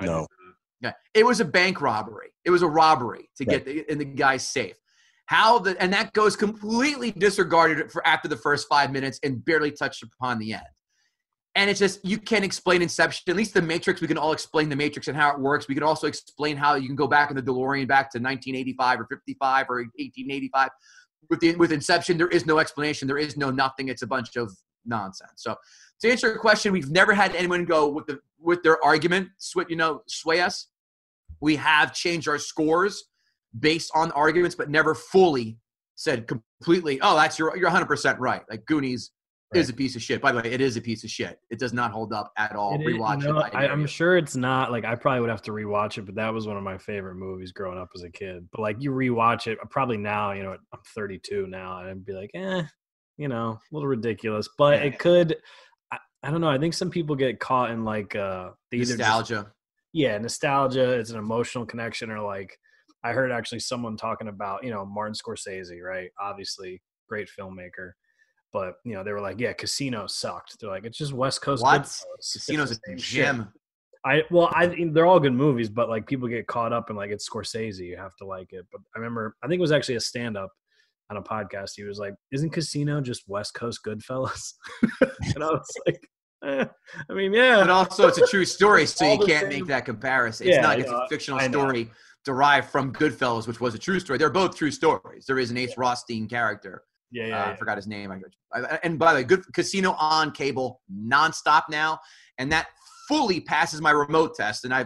No. 0.00 0.26
Yeah, 0.82 0.92
it 1.14 1.24
was 1.24 1.40
a 1.40 1.44
bank 1.44 1.80
robbery. 1.80 2.30
It 2.44 2.50
was 2.50 2.62
a 2.62 2.68
robbery 2.68 3.30
to 3.36 3.44
get 3.44 3.64
the, 3.64 3.90
in 3.90 3.98
the 3.98 4.04
guy's 4.04 4.46
safe. 4.46 4.76
How 5.26 5.58
the 5.58 5.80
and 5.80 5.92
that 5.92 6.12
goes 6.12 6.36
completely 6.36 7.12
disregarded 7.12 7.92
for 7.92 8.06
after 8.06 8.28
the 8.28 8.36
first 8.36 8.66
five 8.68 8.90
minutes 8.90 9.20
and 9.22 9.44
barely 9.44 9.70
touched 9.70 10.02
upon 10.02 10.38
the 10.38 10.54
end. 10.54 10.64
And 11.56 11.68
it's 11.68 11.80
just 11.80 12.04
you 12.04 12.18
can't 12.18 12.44
explain 12.44 12.80
Inception. 12.80 13.24
At 13.28 13.36
least 13.36 13.54
the 13.54 13.62
Matrix, 13.62 14.00
we 14.00 14.06
can 14.06 14.18
all 14.18 14.32
explain 14.32 14.68
the 14.68 14.76
Matrix 14.76 15.08
and 15.08 15.16
how 15.16 15.32
it 15.32 15.40
works. 15.40 15.66
We 15.66 15.74
can 15.74 15.82
also 15.82 16.06
explain 16.06 16.56
how 16.56 16.76
you 16.76 16.86
can 16.86 16.96
go 16.96 17.08
back 17.08 17.30
in 17.30 17.36
the 17.36 17.42
DeLorean 17.42 17.88
back 17.88 18.10
to 18.12 18.18
1985 18.18 19.00
or 19.00 19.06
55 19.06 19.66
or 19.68 19.76
1885. 19.76 20.68
With 21.28 21.40
the, 21.40 21.56
with 21.56 21.72
Inception, 21.72 22.18
there 22.18 22.28
is 22.28 22.46
no 22.46 22.58
explanation. 22.58 23.08
There 23.08 23.18
is 23.18 23.36
no 23.36 23.50
nothing. 23.50 23.88
It's 23.88 24.02
a 24.02 24.06
bunch 24.06 24.36
of 24.36 24.52
nonsense. 24.84 25.32
So 25.36 25.56
to 26.00 26.10
answer 26.10 26.28
your 26.28 26.38
question, 26.38 26.72
we've 26.72 26.90
never 26.90 27.12
had 27.12 27.34
anyone 27.34 27.64
go 27.64 27.88
with 27.88 28.06
the 28.06 28.20
with 28.38 28.62
their 28.62 28.82
argument, 28.84 29.28
you 29.68 29.76
know, 29.76 30.02
sway 30.06 30.40
us. 30.40 30.68
We 31.40 31.56
have 31.56 31.92
changed 31.92 32.28
our 32.28 32.38
scores 32.38 33.04
based 33.58 33.90
on 33.94 34.10
arguments, 34.12 34.54
but 34.54 34.70
never 34.70 34.94
fully 34.94 35.58
said 35.96 36.26
completely, 36.26 37.00
"Oh, 37.02 37.16
that's 37.16 37.38
your 37.38 37.56
you're 37.56 37.66
100 37.66 37.86
percent 37.86 38.18
right." 38.18 38.42
Like 38.48 38.64
Goonies 38.66 39.10
is 39.54 39.68
a 39.68 39.72
piece 39.72 39.96
of 39.96 40.02
shit. 40.02 40.20
By 40.20 40.32
the 40.32 40.38
way, 40.40 40.50
it 40.52 40.60
is 40.60 40.76
a 40.76 40.80
piece 40.80 41.02
of 41.02 41.10
shit. 41.10 41.38
It 41.50 41.58
does 41.58 41.72
not 41.72 41.90
hold 41.90 42.12
up 42.12 42.32
at 42.36 42.54
all. 42.54 42.74
It 42.80 42.84
Rewatch 42.86 43.22
no, 43.24 43.40
it. 43.40 43.54
I, 43.54 43.66
I'm 43.66 43.86
sure 43.86 44.16
it's 44.16 44.36
not 44.36 44.70
like 44.70 44.84
I 44.84 44.94
probably 44.94 45.20
would 45.20 45.30
have 45.30 45.42
to 45.42 45.50
rewatch 45.50 45.98
it, 45.98 46.06
but 46.06 46.14
that 46.14 46.32
was 46.32 46.46
one 46.46 46.56
of 46.56 46.62
my 46.62 46.78
favorite 46.78 47.16
movies 47.16 47.50
growing 47.52 47.78
up 47.78 47.88
as 47.94 48.02
a 48.02 48.10
kid. 48.10 48.48
But 48.52 48.60
like 48.62 48.76
you 48.80 48.92
rewatch 48.92 49.46
it, 49.48 49.58
probably 49.70 49.96
now, 49.96 50.32
you 50.32 50.42
know, 50.44 50.52
I'm 50.72 50.80
32 50.94 51.46
now, 51.48 51.80
and 51.80 51.88
I'd 51.90 52.04
be 52.04 52.12
like, 52.12 52.30
eh, 52.34 52.62
you 53.16 53.28
know, 53.28 53.50
a 53.50 53.74
little 53.74 53.88
ridiculous. 53.88 54.48
But 54.56 54.78
Yeah. 54.78 54.84
it 54.86 54.98
could. 55.00 55.36
I, 55.92 55.98
I 56.22 56.30
don't 56.30 56.40
know. 56.40 56.48
I 56.50 56.58
think 56.58 56.74
some 56.74 56.90
people 56.90 57.16
get 57.16 57.40
caught 57.40 57.70
in 57.70 57.84
like 57.84 58.14
uh 58.14 58.50
either 58.72 58.84
just- 58.84 58.98
Nostalgia. 58.98 59.52
yeah, 59.92 60.16
nostalgia. 60.18 60.92
It's 60.92 61.10
an 61.10 61.18
emotional 61.18 61.66
connection, 61.66 62.10
or 62.10 62.20
like 62.20 62.56
I 63.02 63.12
heard 63.12 63.32
actually 63.32 63.60
someone 63.60 63.96
talking 63.96 64.28
about 64.28 64.62
you 64.62 64.70
know 64.70 64.86
Martin 64.86 65.14
Scorsese, 65.14 65.82
right? 65.82 66.10
Obviously, 66.20 66.80
great 67.08 67.28
filmmaker, 67.36 67.92
but 68.52 68.74
you 68.84 68.94
know 68.94 69.04
they 69.04 69.12
were 69.12 69.20
like, 69.20 69.38
yeah, 69.40 69.52
Casino 69.52 70.06
sucked. 70.06 70.58
They're 70.60 70.70
like, 70.70 70.84
it's 70.84 70.98
just 70.98 71.12
West 71.12 71.42
Coast. 71.42 71.62
What? 71.62 71.82
Casino's 72.18 72.72
a 72.72 72.98
shit." 72.98 73.36
I 74.04 74.22
well, 74.30 74.50
I 74.54 74.74
they're 74.92 75.04
all 75.06 75.20
good 75.20 75.34
movies, 75.34 75.68
but 75.68 75.88
like 75.90 76.06
people 76.06 76.26
get 76.26 76.46
caught 76.46 76.72
up 76.72 76.88
in 76.88 76.96
like 76.96 77.10
it's 77.10 77.28
Scorsese, 77.28 77.80
you 77.80 77.96
have 77.98 78.16
to 78.16 78.24
like 78.24 78.52
it. 78.52 78.66
But 78.72 78.80
I 78.96 78.98
remember, 78.98 79.36
I 79.42 79.46
think 79.46 79.58
it 79.58 79.60
was 79.60 79.72
actually 79.72 79.96
a 79.96 80.00
stand 80.00 80.38
up 80.38 80.50
on 81.10 81.18
a 81.18 81.22
podcast. 81.22 81.72
He 81.76 81.84
was 81.84 81.98
like, 81.98 82.14
"Isn't 82.32 82.50
Casino 82.50 83.00
just 83.02 83.28
West 83.28 83.52
Coast 83.52 83.80
Goodfellas?" 83.86 84.54
and 85.02 85.44
I 85.44 85.48
was 85.50 85.70
like, 85.86 86.08
eh, 86.44 86.64
"I 87.10 87.12
mean, 87.12 87.34
yeah." 87.34 87.60
But 87.60 87.68
also, 87.68 88.08
it's 88.08 88.16
a 88.16 88.26
true 88.26 88.46
story, 88.46 88.86
so 88.86 89.04
you 89.04 89.18
can't 89.18 89.50
same- 89.50 89.60
make 89.60 89.66
that 89.66 89.84
comparison. 89.84 90.46
It's 90.46 90.56
Yeah, 90.56 90.62
not 90.62 90.78
it's 90.78 90.90
know, 90.90 91.00
a 91.00 91.08
fictional 91.08 91.38
story 91.40 91.90
derived 92.24 92.70
from 92.70 92.94
Goodfellas, 92.94 93.46
which 93.46 93.60
was 93.60 93.74
a 93.74 93.78
true 93.78 94.00
story. 94.00 94.18
They're 94.18 94.30
both 94.30 94.56
true 94.56 94.70
stories. 94.70 95.26
There 95.26 95.38
is 95.38 95.50
an 95.50 95.58
Ace 95.58 95.76
Rothstein 95.76 96.26
character. 96.26 96.84
Yeah, 97.10 97.24
Uh, 97.24 97.28
yeah, 97.28 97.50
I 97.50 97.56
forgot 97.56 97.76
his 97.76 97.86
name. 97.86 98.10
I, 98.10 98.18
I, 98.58 98.78
and 98.82 98.98
by 98.98 99.12
the 99.12 99.20
way, 99.20 99.24
good 99.24 99.42
casino 99.52 99.92
on 99.92 100.30
cable 100.30 100.80
nonstop 100.92 101.64
now, 101.70 101.98
and 102.38 102.50
that 102.52 102.68
fully 103.08 103.40
passes 103.40 103.80
my 103.80 103.90
remote 103.90 104.36
test. 104.36 104.64
And 104.64 104.72
I, 104.72 104.80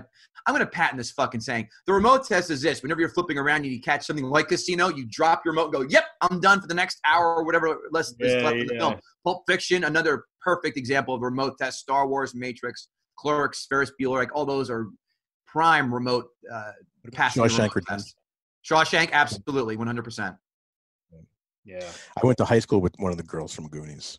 I'm 0.47 0.55
going 0.55 0.61
to 0.61 0.67
patent 0.67 0.99
this 0.99 1.11
fucking 1.11 1.41
saying. 1.41 1.69
The 1.87 1.93
remote 1.93 2.27
test 2.27 2.51
is 2.51 2.63
this: 2.63 2.83
whenever 2.83 3.01
you're 3.01 3.11
flipping 3.11 3.39
around 3.39 3.65
and 3.65 3.67
you 3.67 3.81
catch 3.81 4.07
something 4.07 4.25
like 4.25 4.49
casino, 4.49 4.89
you 4.89 5.07
drop 5.09 5.43
your 5.45 5.53
remote, 5.53 5.67
and 5.67 5.73
go, 5.75 5.83
"Yep, 5.83 6.05
I'm 6.23 6.41
done 6.41 6.61
for 6.61 6.67
the 6.67 6.75
next 6.75 6.99
hour 7.07 7.37
or 7.37 7.45
whatever 7.45 7.77
less 7.93 8.11
is 8.11 8.17
Yeah, 8.35 8.45
left 8.45 8.57
in 8.57 8.67
the 8.67 8.75
film." 8.79 8.95
Pulp 9.25 9.45
Fiction, 9.47 9.85
another 9.85 10.25
perfect 10.41 10.77
example 10.77 11.15
of 11.15 11.23
a 11.23 11.27
remote 11.27 11.57
test. 11.59 11.81
Star 11.81 12.07
Wars, 12.07 12.35
Matrix, 12.35 12.89
Clerks, 13.19 13.67
Ferris 13.69 13.93
Bueller, 14.01 14.19
like 14.19 14.35
all 14.35 14.45
those 14.45 14.71
are 14.71 14.89
prime 15.47 15.93
remote 15.93 16.27
uh, 16.53 16.73
passing 17.13 17.43
the 17.43 17.49
Shawshank 17.49 17.59
remote 17.59 17.75
Redemption. 17.75 18.13
Shawshank, 18.69 19.13
absolutely, 19.13 19.77
100. 19.77 20.03
percent 20.03 20.37
yeah. 21.65 21.89
I 22.23 22.27
went 22.27 22.39
to 22.39 22.45
high 22.45 22.59
school 22.59 22.81
with 22.81 22.95
one 22.99 23.11
of 23.13 23.19
the 23.19 23.25
girls 23.25 23.55
from 23.55 23.69
Goonies. 23.69 24.19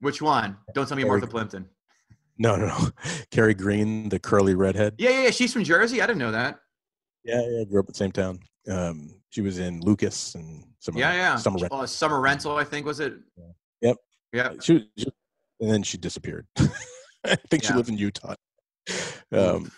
Which 0.00 0.20
one? 0.20 0.56
Don't 0.74 0.86
tell 0.86 0.96
me 0.96 1.02
Very 1.02 1.20
Martha 1.20 1.26
Plimpton. 1.26 1.68
No, 2.38 2.56
no, 2.56 2.66
no. 2.66 2.74
Kerri 3.32 3.56
Green, 3.56 4.08
the 4.08 4.18
curly 4.18 4.54
redhead. 4.54 4.94
Yeah, 4.98 5.10
yeah, 5.10 5.22
yeah. 5.24 5.30
She's 5.30 5.52
from 5.52 5.64
Jersey. 5.64 6.02
I 6.02 6.06
didn't 6.06 6.18
know 6.18 6.32
that. 6.32 6.58
Yeah, 7.24 7.40
yeah. 7.40 7.64
Grew 7.64 7.80
up 7.80 7.86
in 7.86 7.92
the 7.92 7.96
same 7.96 8.12
town. 8.12 8.38
Um, 8.70 9.10
she 9.30 9.40
was 9.40 9.58
in 9.58 9.80
Lucas 9.80 10.34
and 10.34 10.64
some. 10.80 10.96
Yeah, 10.96 11.12
yeah. 11.14 11.36
Summer 11.36 11.58
Rent. 11.58 11.72
Oh, 11.74 11.86
summer 11.86 12.20
rental, 12.20 12.56
I 12.56 12.64
think 12.64 12.84
was 12.84 13.00
it? 13.00 13.14
Yep. 13.80 13.96
Yeah. 14.32 14.52
She, 14.60 14.88
she- 14.96 15.06
and 15.60 15.70
then 15.70 15.82
she 15.82 15.96
disappeared. 15.96 16.46
I 17.24 17.36
think 17.50 17.64
she 17.64 17.72
lived 17.72 17.88
in 17.88 17.96
Utah. 17.96 18.34
Um, 19.32 19.72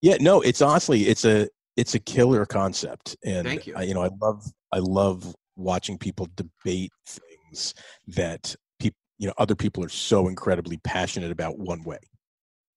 yeah, 0.00 0.16
no, 0.20 0.40
it's 0.40 0.62
honestly, 0.62 1.02
it's 1.08 1.24
a, 1.26 1.48
it's 1.76 1.94
a 1.94 1.98
killer 1.98 2.46
concept, 2.46 3.16
and 3.24 3.46
Thank 3.46 3.66
you. 3.66 3.74
I, 3.76 3.82
you 3.82 3.92
know, 3.94 4.02
I 4.02 4.08
love, 4.20 4.44
I 4.72 4.78
love 4.78 5.34
watching 5.56 5.98
people 5.98 6.28
debate 6.36 6.92
things 7.06 7.74
that 8.08 8.54
people, 8.78 8.98
you 9.18 9.26
know, 9.26 9.34
other 9.38 9.54
people 9.54 9.82
are 9.84 9.88
so 9.88 10.28
incredibly 10.28 10.76
passionate 10.78 11.30
about 11.30 11.58
one 11.58 11.82
way, 11.82 11.98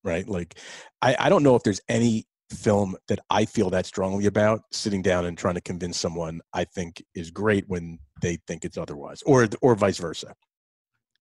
right? 0.03 0.27
Like, 0.27 0.57
I, 1.01 1.15
I 1.19 1.29
don't 1.29 1.43
know 1.43 1.55
if 1.55 1.63
there's 1.63 1.81
any 1.89 2.25
film 2.51 2.95
that 3.07 3.19
I 3.29 3.45
feel 3.45 3.69
that 3.69 3.85
strongly 3.85 4.25
about 4.25 4.61
sitting 4.71 5.01
down 5.03 5.25
and 5.25 5.37
trying 5.37 5.55
to 5.55 5.61
convince 5.61 5.97
someone 5.99 6.41
I 6.53 6.63
think 6.63 7.03
is 7.13 7.29
great 7.29 7.65
when 7.67 7.99
they 8.21 8.39
think 8.47 8.65
it's 8.65 8.77
otherwise, 8.77 9.21
or 9.23 9.47
or 9.61 9.75
vice 9.75 9.97
versa, 9.99 10.33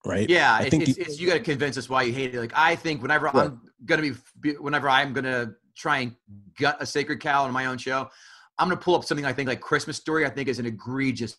right? 0.07 0.29
Yeah, 0.29 0.55
I 0.55 0.71
think 0.71 0.85
it's, 0.85 0.95
the- 0.97 1.03
it's 1.03 1.21
you 1.21 1.27
got 1.27 1.35
to 1.35 1.41
convince 1.41 1.77
us 1.77 1.89
why 1.89 2.03
you 2.05 2.13
hate 2.13 2.35
it. 2.35 2.41
Like 2.41 2.53
I 2.55 2.77
think 2.77 3.03
whenever 3.03 3.27
Right. 3.27 3.47
I'm 3.51 3.61
gonna 3.85 4.03
be, 4.03 4.13
be, 4.41 4.53
whenever 4.53 4.89
I'm 4.89 5.13
gonna 5.13 5.53
try 5.77 5.99
and 5.99 6.17
gut 6.59 6.79
a 6.81 6.87
sacred 6.87 7.21
cow 7.21 7.45
on 7.45 7.53
my 7.53 7.67
own 7.67 7.79
show, 7.79 8.09
I'm 8.59 8.69
gonna 8.69 8.81
pull 8.81 8.95
up 8.95 9.05
something 9.05 9.27
I 9.27 9.33
think 9.33 9.49
like 9.49 9.61
Christmas 9.61 9.97
Story. 9.99 10.25
I 10.25 10.31
think 10.31 10.49
is 10.49 10.59
an 10.59 10.67
egregious 10.67 11.37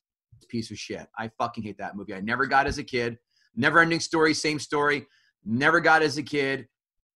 piece 0.50 0.72
of 0.72 0.78
shit. 0.78 1.08
I 1.18 1.30
fucking 1.38 1.64
hate 1.64 1.78
that 1.78 1.96
movie. 1.96 2.14
I 2.14 2.22
never 2.22 2.46
got 2.46 2.68
as 2.68 2.78
a 2.78 2.84
kid. 2.84 3.18
Never 3.56 3.80
ending 3.80 4.00
story, 4.00 4.34
same 4.34 4.60
story. 4.60 5.06
Never 5.46 5.80
got 5.80 6.02
as 6.02 6.18
a 6.18 6.24
kid. 6.24 6.68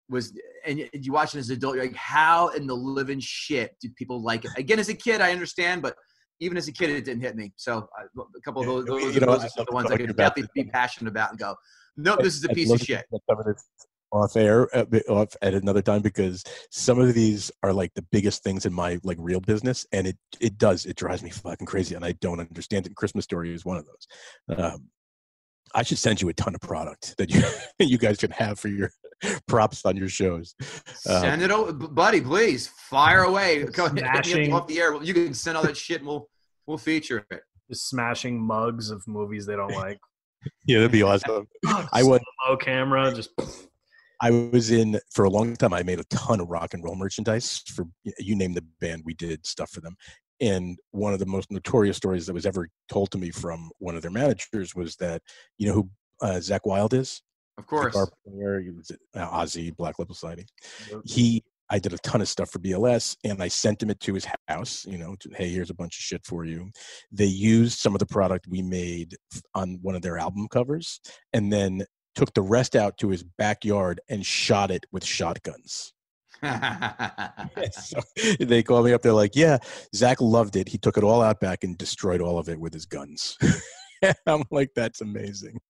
Was 0.09 0.33
and 0.67 0.89
you 0.93 1.13
watch 1.13 1.35
it 1.35 1.39
as 1.39 1.49
an 1.49 1.57
adult, 1.57 1.77
you're 1.77 1.85
like, 1.85 1.97
how 1.97 2.49
in 2.49 2.67
the 2.67 2.75
living 2.75 3.21
shit 3.21 3.77
do 3.81 3.89
people 3.97 4.23
like 4.23 4.45
it? 4.45 4.51
Again, 4.57 4.79
as 4.79 4.89
a 4.89 4.95
kid, 4.95 5.21
I 5.21 5.33
understand, 5.33 5.83
but 5.83 5.97
even 6.41 6.57
as 6.57 6.69
a 6.69 6.73
kid, 6.73 6.91
it 6.91 7.05
didn't 7.05 7.23
hit 7.23 7.37
me. 7.37 7.53
So 7.57 7.89
uh, 7.99 8.23
a 8.23 8.41
couple 8.45 8.63
of 8.63 8.69
Yeah, 8.69 8.75
those, 8.85 9.15
you 9.15 9.21
those, 9.21 9.21
know, 9.21 9.33
those 9.33 9.45
are 9.59 9.65
the 9.65 9.73
ones 9.73 9.91
I 9.91 9.97
could 9.97 10.17
definitely 10.17 10.51
be 10.55 10.65
passionate 10.71 11.11
about 11.11 11.31
and 11.31 11.39
go, 11.39 11.55
no, 11.97 12.17
this 12.17 12.35
is 12.35 12.45
a 12.45 12.49
piece 12.49 12.71
of 12.71 12.81
shit. 12.81 13.05
some 13.11 13.39
of 13.39 13.45
this 13.47 13.65
off 14.13 14.37
air 14.37 14.69
a 14.75 14.87
off 15.09 15.35
at 15.43 15.55
another 15.55 15.83
time 15.83 16.03
because 16.03 16.45
some 16.71 17.01
of 17.01 17.15
these 17.15 17.51
are 17.63 17.73
like 17.73 17.93
the 17.95 18.05
biggest 18.13 18.43
things 18.45 18.67
in 18.67 18.73
my 18.73 18.99
like 19.03 19.17
real 19.21 19.41
business 19.41 19.87
and 19.93 20.07
it 20.07 20.17
it 20.41 20.59
does 20.59 20.85
it 20.87 20.97
drives 20.97 21.23
me 21.23 21.31
fucking 21.31 21.67
crazy 21.67 21.95
and 21.95 22.05
i 22.05 22.13
don't 22.21 22.39
understand 22.41 22.87
it 22.87 22.95
christmas 22.95 23.25
story 23.25 23.53
is 23.55 23.65
one 23.65 23.79
of 23.79 23.87
those 23.87 24.59
um 24.59 24.85
i 25.75 25.83
should 25.83 25.99
send 25.99 26.21
you 26.21 26.29
a 26.29 26.35
ton 26.35 26.55
of 26.55 26.61
product 26.61 27.17
that 27.17 27.31
you 27.31 27.43
you 27.87 27.97
guys 27.99 28.19
can 28.19 28.31
have 28.31 28.59
for 28.59 28.69
your 28.69 28.91
props 29.49 29.85
on 29.87 29.97
your 29.97 30.09
shows 30.09 30.55
Um, 31.09 31.23
Send 31.23 31.43
it 31.43 31.51
over, 31.51 31.73
buddy, 31.73 32.21
please. 32.21 32.67
Fire 32.67 33.23
away. 33.23 33.65
Go 33.65 33.87
ahead, 33.87 33.97
hit 33.97 34.05
me 34.05 34.11
Smashing. 34.13 34.53
off 34.53 34.67
the 34.67 34.79
air. 34.81 35.03
You 35.03 35.15
can 35.15 35.33
send 35.33 35.57
all 35.57 35.63
that 35.63 35.77
shit 35.77 35.99
and 35.99 36.09
we'll, 36.09 36.29
we'll 36.67 36.77
feature 36.79 37.25
it. 37.31 37.41
Just 37.71 37.89
smashing 37.89 38.41
mugs 38.41 38.91
of 38.91 39.03
movies 39.07 39.47
they 39.47 39.55
don't 39.57 39.73
like. 39.75 39.99
yeah 40.67 40.79
that'd 40.79 40.91
be 40.91 41.03
awesome 41.05 41.47
i 41.93 42.03
was 42.03 42.21
Low 42.49 42.57
camera, 42.57 43.15
just 43.15 43.31
I 44.23 44.31
was 44.31 44.71
in 44.71 45.01
for 45.11 45.25
a 45.25 45.31
long 45.31 45.57
time. 45.57 45.75
I 45.75 45.83
made 45.83 45.99
a 45.99 46.05
ton 46.05 46.41
of 46.41 46.49
rock 46.49 46.75
and 46.75 46.83
roll 46.85 46.95
merchandise 46.95 47.63
for 47.67 47.87
you 48.19 48.37
name 48.37 48.55
the 48.55 48.65
band. 48.81 49.03
We 49.05 49.15
did 49.15 49.45
stuff 49.45 49.71
for 49.71 49.81
them. 49.81 49.97
And 50.41 50.79
one 50.93 51.13
of 51.13 51.19
the 51.19 51.27
most 51.27 51.51
notorious 51.51 51.97
stories 51.97 52.27
that 52.27 52.33
was 52.33 52.47
ever 52.47 52.69
told 52.89 53.11
to 53.11 53.19
me 53.19 53.31
from 53.31 53.71
one 53.79 53.97
of 53.97 54.03
their 54.03 54.13
managers 54.13 54.75
was 54.77 54.95
that 54.97 55.23
you 55.59 55.67
know 55.67 55.75
who 55.75 55.91
uh, 56.21 56.37
Zakk 56.37 56.61
Wylde 56.65 56.95
is, 56.95 57.21
Of 57.59 57.67
course. 57.67 57.93
guitar 57.95 58.09
player. 58.25 58.61
He 58.61 58.71
was 58.71 58.93
uh, 59.15 59.29
Ozzy, 59.29 59.77
Black 59.77 59.99
Label 59.99 60.15
Society. 60.15 60.47
He, 61.05 61.43
I 61.69 61.81
did 61.81 61.93
a 61.93 61.99
ton 61.99 62.21
of 62.21 62.29
stuff 62.29 62.51
for 62.51 62.61
BLS, 62.61 63.17
and 63.25 63.43
I 63.43 63.49
sent 63.49 63.83
him 63.83 63.91
it 63.91 63.99
to 64.01 64.15
his 64.15 64.27
house. 64.47 64.85
You 64.89 64.99
know, 64.99 65.17
to, 65.19 65.31
hey, 65.37 65.49
here's 65.49 65.71
a 65.71 65.75
bunch 65.75 65.97
of 65.99 66.03
shit 66.03 66.25
for 66.25 66.45
you. 66.45 66.71
They 67.11 67.25
used 67.27 67.81
some 67.81 67.95
of 67.95 67.99
the 67.99 68.07
product 68.07 68.47
we 68.49 68.63
made 68.63 69.17
on 69.57 69.81
one 69.83 69.97
of 69.97 70.03
their 70.03 70.19
album 70.19 70.47
covers, 70.49 71.01
and 71.33 71.53
then 71.53 71.85
took 72.15 72.33
the 72.35 72.43
rest 72.43 72.77
out 72.77 72.99
to 72.99 73.09
his 73.09 73.23
backyard 73.23 74.01
and 74.09 74.25
shot 74.25 74.71
it 74.71 74.85
with 74.93 75.05
shotguns. 75.05 75.93
so 77.73 78.01
they 78.41 78.63
called 78.63 78.85
me 78.87 78.93
up. 78.93 79.03
They're 79.03 79.13
like, 79.13 79.37
"Yeah, 79.37 79.59
Zakk 79.95 80.17
loved 80.21 80.57
it. 80.57 80.69
He 80.69 80.77
took 80.79 80.97
it 80.97 81.05
all 81.05 81.23
out 81.23 81.41
back 81.41 81.63
and 81.63 81.79
destroyed 81.79 82.21
all 82.21 82.39
of 82.39 82.49
it 82.49 82.59
with 82.59 82.73
his 82.73 82.87
guns." 82.87 83.39
I'm 84.27 84.43
like, 84.51 84.71
"That's 84.75 85.01
amazing." 85.01 85.61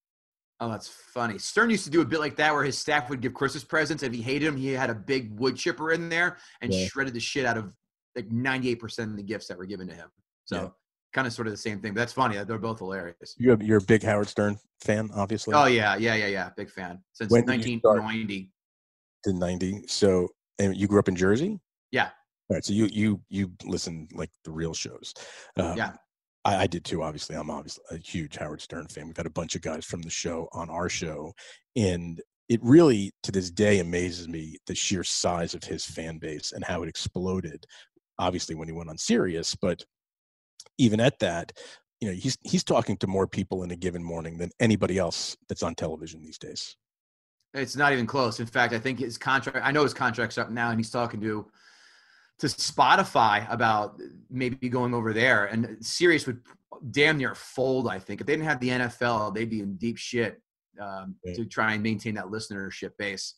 Oh, 0.60 0.70
that's 0.70 0.88
funny. 0.88 1.38
Stern 1.38 1.70
used 1.70 1.84
to 1.84 1.90
do 1.90 2.02
a 2.02 2.04
bit 2.04 2.20
like 2.20 2.36
that 2.36 2.54
where 2.54 2.62
his 2.62 2.78
staff 2.78 3.10
would 3.10 3.20
give 3.20 3.34
Christmas 3.34 3.64
presents. 3.64 4.02
If 4.04 4.12
he 4.12 4.22
hated 4.22 4.46
him, 4.46 4.56
he 4.56 4.68
had 4.68 4.90
a 4.90 4.94
big 4.94 5.38
wood 5.38 5.56
chipper 5.56 5.90
in 5.90 6.08
there 6.08 6.38
and 6.60 6.72
Yeah. 6.72 6.86
shredded 6.86 7.14
the 7.14 7.20
shit 7.20 7.44
out 7.44 7.58
of 7.58 7.74
like 8.14 8.28
98% 8.28 9.10
of 9.10 9.16
the 9.16 9.24
gifts 9.24 9.48
that 9.48 9.58
were 9.58 9.66
given 9.66 9.88
to 9.88 9.94
him. 9.94 10.08
So. 10.44 10.72
Kind 11.12 11.26
of 11.26 11.32
sort 11.32 11.46
of 11.46 11.52
the 11.52 11.56
same 11.58 11.80
thing. 11.80 11.92
But 11.94 12.00
that's 12.00 12.12
funny. 12.12 12.42
They're 12.42 12.58
both 12.58 12.78
hilarious. 12.78 13.34
You're 13.38 13.60
you're 13.62 13.78
a 13.78 13.82
big 13.82 14.02
Howard 14.02 14.28
Stern 14.28 14.56
fan, 14.80 15.10
obviously. 15.14 15.54
Oh, 15.54 15.66
yeah. 15.66 15.96
Yeah. 15.96 16.14
Yeah. 16.14 16.26
Yeah. 16.28 16.50
Big 16.56 16.70
fan 16.70 17.00
since 17.12 17.30
When 17.30 17.44
did 17.46 17.64
you 17.64 17.78
start? 17.78 17.98
1990. 18.02 18.50
to 19.24 19.32
90 19.32 19.84
so 19.86 20.28
and 20.58 20.76
you 20.76 20.86
grew 20.88 20.98
up 20.98 21.08
in 21.08 21.14
jersey 21.16 21.58
Yeah. 21.92 22.08
all 22.50 22.56
right 22.56 22.64
so 22.64 22.72
you 22.72 22.86
you 22.86 23.20
you 23.28 23.52
listen 23.64 24.08
like 24.14 24.30
the 24.44 24.50
real 24.50 24.74
shows 24.74 25.14
um, 25.58 25.76
Yeah. 25.76 25.92
I, 26.44 26.62
I 26.62 26.66
did 26.66 26.84
too 26.84 27.02
obviously 27.04 27.36
i'm 27.36 27.50
obviously 27.50 27.84
a 27.92 27.96
huge 27.98 28.36
howard 28.36 28.60
stern 28.60 28.86
fan 28.88 29.06
we've 29.06 29.16
had 29.16 29.26
a 29.26 29.30
bunch 29.30 29.54
of 29.54 29.62
guys 29.62 29.84
from 29.84 30.02
the 30.02 30.10
show 30.10 30.48
on 30.52 30.68
our 30.70 30.88
show 30.88 31.32
and 31.76 32.20
it 32.48 32.58
really 32.64 33.12
to 33.22 33.30
this 33.32 33.50
day 33.50 33.78
amazes 33.78 34.26
me 34.28 34.56
the 34.66 34.74
sheer 34.74 35.04
size 35.04 35.54
of 35.54 35.62
his 35.64 35.84
fan 35.84 36.18
base 36.18 36.50
and 36.52 36.64
how 36.64 36.82
it 36.82 36.88
exploded 36.88 37.64
obviously 38.18 38.54
when 38.56 38.68
he 38.68 38.74
went 38.74 38.90
on 38.90 38.98
Sirius, 38.98 39.54
but 39.54 39.82
even 40.78 41.00
at 41.00 41.18
that 41.18 41.52
you 42.00 42.08
know 42.08 42.14
he's 42.14 42.36
he's 42.42 42.64
talking 42.64 42.96
to 42.96 43.06
more 43.06 43.26
people 43.26 43.62
in 43.62 43.70
a 43.70 43.76
given 43.76 44.02
morning 44.02 44.38
than 44.38 44.50
anybody 44.60 44.98
else 44.98 45.36
that's 45.48 45.62
on 45.62 45.74
television 45.74 46.22
these 46.22 46.38
days 46.38 46.76
It's 47.54 47.76
not 47.76 47.92
even 47.92 48.06
close. 48.06 48.40
In 48.40 48.46
fact, 48.46 48.72
I 48.72 48.78
think 48.78 48.98
his 48.98 49.18
contract. 49.18 49.58
I 49.62 49.72
know 49.72 49.82
his 49.82 49.92
contract's 49.94 50.38
up 50.38 50.50
now, 50.50 50.70
and 50.70 50.78
he's 50.78 50.90
talking 50.90 51.20
to 51.20 51.50
to 52.38 52.46
Spotify 52.46 53.46
about 53.52 54.00
maybe 54.30 54.68
going 54.70 54.94
over 54.94 55.12
there. 55.12 55.44
And 55.52 55.76
Sirius 55.84 56.26
would 56.26 56.40
damn 56.90 57.18
near 57.18 57.34
fold. 57.34 57.88
I 57.88 57.98
think 57.98 58.20
if 58.20 58.26
they 58.26 58.32
didn't 58.32 58.48
have 58.48 58.60
the 58.60 58.70
NFL, 58.70 59.34
they'd 59.34 59.50
be 59.50 59.60
in 59.60 59.76
deep 59.76 59.98
shit 59.98 60.40
um, 60.80 61.14
Yeah. 61.24 61.34
to 61.34 61.44
try 61.44 61.74
and 61.74 61.82
maintain 61.82 62.14
that 62.14 62.26
listenership 62.26 62.96
base. 62.98 63.34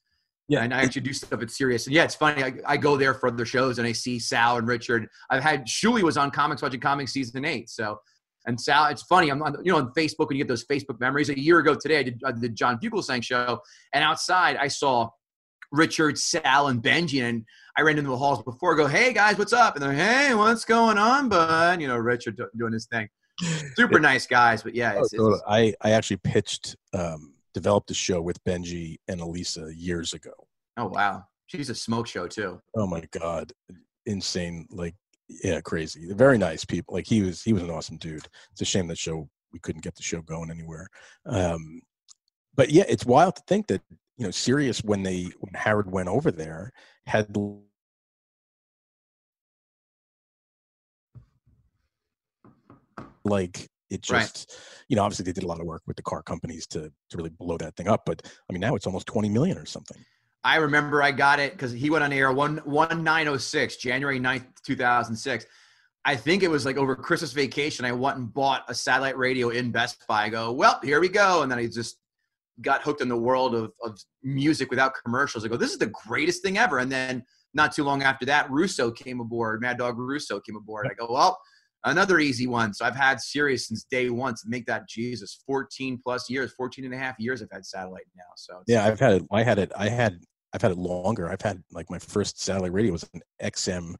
Yeah. 0.48 0.62
and 0.62 0.74
I 0.74 0.82
actually 0.82 1.02
do 1.02 1.12
stuff 1.12 1.40
at 1.40 1.50
Sirius. 1.50 1.86
And 1.86 1.94
yeah, 1.94 2.04
it's 2.04 2.14
funny. 2.14 2.42
I, 2.44 2.52
I 2.66 2.76
go 2.76 2.96
there 2.96 3.14
for 3.14 3.28
other 3.28 3.46
shows, 3.46 3.78
and 3.78 3.86
I 3.88 3.92
see 3.92 4.18
Sal 4.18 4.58
and 4.58 4.68
Richard. 4.68 5.08
I've 5.30 5.42
had 5.42 5.66
Shuli 5.66 6.02
was 6.02 6.16
on 6.16 6.30
Comics 6.30 6.60
Watching 6.62 6.80
Comics 6.80 7.12
season 7.12 7.44
eight, 7.44 7.70
so 7.70 7.98
And 8.46 8.60
Sal, 8.60 8.86
it's 8.86 9.02
funny. 9.02 9.30
I'm 9.30 9.42
on, 9.42 9.56
you 9.64 9.72
know, 9.72 9.78
on 9.78 9.92
Facebook 9.92 10.28
when 10.28 10.36
you 10.36 10.44
get 10.44 10.48
those 10.48 10.64
Facebook 10.64 11.00
memories. 11.00 11.30
A 11.30 11.38
year 11.38 11.58
ago 11.60 11.74
today, 11.74 12.00
I 12.00 12.02
did, 12.02 12.22
I 12.26 12.32
did 12.32 12.40
the 12.42 12.48
John 12.50 12.78
Fugelsang 12.78 13.22
show, 13.22 13.60
and 13.92 14.04
outside 14.04 14.56
I 14.56 14.68
saw 14.68 15.08
Richard, 15.72 16.18
Sal, 16.18 16.68
and 16.68 16.82
Benjy, 16.82 17.22
and 17.22 17.44
I 17.76 17.82
ran 17.82 17.98
into 17.98 18.10
the 18.10 18.16
halls 18.16 18.42
before. 18.42 18.74
Go, 18.76 18.86
hey 18.86 19.12
guys, 19.12 19.38
what's 19.38 19.52
up? 19.52 19.74
And 19.76 19.82
they're, 19.82 19.92
hey, 19.92 20.34
what's 20.34 20.64
going 20.64 20.98
on, 20.98 21.28
bud? 21.28 21.80
You 21.80 21.88
know, 21.88 21.96
Richard 21.96 22.40
doing 22.56 22.72
his 22.72 22.86
thing. 22.86 23.08
Super 23.74 23.98
nice 23.98 24.26
guys, 24.26 24.62
but 24.62 24.74
yeah, 24.76 24.92
it's, 24.98 25.12
Oh, 25.18 25.32
it's, 25.32 25.42
I 25.48 25.74
I 25.80 25.90
actually 25.92 26.18
pitched, 26.18 26.76
um, 26.92 27.33
developed 27.54 27.90
a 27.90 27.94
show 27.94 28.20
with 28.20 28.42
Benjy 28.44 28.96
and 29.08 29.20
Elisa 29.20 29.70
years 29.74 30.12
ago. 30.12 30.34
oh 30.76 30.88
wow, 30.88 31.24
she's 31.46 31.70
a 31.70 31.74
smoke 31.74 32.06
show 32.06 32.26
too. 32.26 32.60
Oh 32.76 32.86
my 32.86 33.02
god, 33.18 33.52
insane! 34.04 34.66
Like, 34.70 34.94
yeah, 35.28 35.60
crazy. 35.60 36.12
Very 36.12 36.36
nice 36.36 36.64
people. 36.64 36.94
Like 36.94 37.06
he 37.06 37.22
was, 37.22 37.42
he 37.42 37.52
was 37.52 37.62
an 37.62 37.70
awesome 37.70 37.96
dude. 37.96 38.26
It's 38.52 38.60
a 38.60 38.66
shame 38.66 38.88
that 38.88 38.98
show 38.98 39.28
we 39.52 39.60
couldn't 39.60 39.84
get 39.84 39.94
the 39.94 40.02
show 40.02 40.20
going 40.20 40.50
anywhere. 40.50 40.88
Um, 41.24 41.80
but 42.54 42.70
yeah, 42.70 42.84
it's 42.88 43.06
wild 43.06 43.36
to 43.36 43.42
think 43.46 43.68
that 43.68 43.80
you 44.18 44.26
know, 44.26 44.30
Sirius 44.30 44.82
when 44.84 45.02
they 45.02 45.30
when 45.38 45.54
Howard 45.54 45.90
went 45.90 46.08
over 46.08 46.30
there 46.30 46.72
had 47.06 47.34
like 53.24 53.68
it 53.94 54.08
Right. 54.10 54.22
just 54.22 54.58
you 54.88 54.96
know 54.96 55.02
obviously 55.02 55.24
they 55.24 55.32
did 55.32 55.44
a 55.44 55.46
lot 55.46 55.60
of 55.60 55.66
work 55.66 55.82
with 55.86 55.96
the 55.96 56.02
car 56.02 56.22
companies 56.22 56.66
to 56.68 56.92
to 57.10 57.16
really 57.16 57.30
blow 57.30 57.56
that 57.58 57.74
thing 57.76 57.88
up 57.88 58.02
but 58.04 58.20
i 58.48 58.52
mean 58.52 58.60
now 58.60 58.74
it's 58.74 58.86
almost 58.86 59.06
20 59.06 59.28
million 59.28 59.56
or 59.56 59.66
something 59.66 59.96
I 60.46 60.56
remember 60.56 61.02
I 61.02 61.10
got 61.10 61.40
it 61.40 61.52
because 61.52 61.72
he 61.72 61.88
went 61.88 62.04
on 62.04 62.12
air 62.12 62.30
one 62.30 62.58
one 62.64 63.02
nine 63.02 63.28
oh 63.28 63.38
six, 63.38 63.76
January 63.76 64.20
9th, 64.20 64.44
two 64.62 64.76
thousand 64.76 65.16
six. 65.16 65.46
I 66.04 66.16
think 66.16 66.42
it 66.42 66.48
was 66.48 66.66
like 66.66 66.76
over 66.76 66.94
Christmas 66.94 67.32
vacation. 67.32 67.86
I 67.86 67.92
went 67.92 68.18
and 68.18 68.32
bought 68.32 68.62
a 68.68 68.74
satellite 68.74 69.16
radio 69.16 69.48
in 69.48 69.70
Best 69.70 70.04
Buy. 70.06 70.24
I 70.24 70.28
go, 70.28 70.52
well, 70.52 70.78
here 70.82 71.00
we 71.00 71.08
go, 71.08 71.42
and 71.42 71.50
then 71.50 71.58
I 71.58 71.66
just 71.66 71.96
got 72.60 72.82
hooked 72.82 73.00
in 73.00 73.08
the 73.08 73.16
world 73.16 73.54
of, 73.54 73.72
of 73.82 73.98
music 74.22 74.68
without 74.68 74.92
commercials. 75.02 75.46
I 75.46 75.48
go, 75.48 75.56
this 75.56 75.72
is 75.72 75.78
the 75.78 75.92
greatest 76.06 76.42
thing 76.42 76.58
ever. 76.58 76.78
And 76.78 76.92
then 76.92 77.24
not 77.54 77.72
too 77.72 77.82
long 77.82 78.02
after 78.02 78.26
that, 78.26 78.50
Russo 78.50 78.90
came 78.90 79.20
aboard. 79.20 79.62
Mad 79.62 79.78
Dog 79.78 79.98
Russo 79.98 80.40
came 80.40 80.56
aboard. 80.56 80.86
I 80.90 80.94
go, 80.94 81.06
well, 81.10 81.40
another 81.84 82.18
easy 82.18 82.46
one. 82.46 82.72
So 82.74 82.84
I've 82.84 82.96
had 82.96 83.20
Sirius 83.20 83.68
since 83.68 83.84
day 83.90 84.10
one 84.10 84.34
to 84.34 84.40
make 84.46 84.66
that 84.66 84.88
Jesus 84.88 85.42
14 85.46 86.00
plus 86.02 86.28
years, 86.30 86.52
14 86.56 86.84
and 86.84 86.94
a 86.94 86.98
half 86.98 87.16
years 87.18 87.42
I've 87.42 87.48
had 87.52 87.64
satellite 87.64 88.04
now. 88.16 88.22
So 88.36 88.62
yeah 88.66 88.84
i've 88.86 89.00
had 89.00 89.12
it 89.14 89.22
i 89.30 89.42
had 89.42 89.58
it 89.58 89.70
i 89.76 89.88
had 89.88 90.18
i've 90.52 90.62
had 90.62 90.70
it 90.70 90.78
longer 90.78 91.30
i've 91.30 91.40
had 91.40 91.62
like 91.72 91.90
my 91.90 91.98
first 91.98 92.40
satellite 92.40 92.72
radio 92.72 92.92
was 92.92 93.08
an 93.14 93.20
xm 93.42 93.94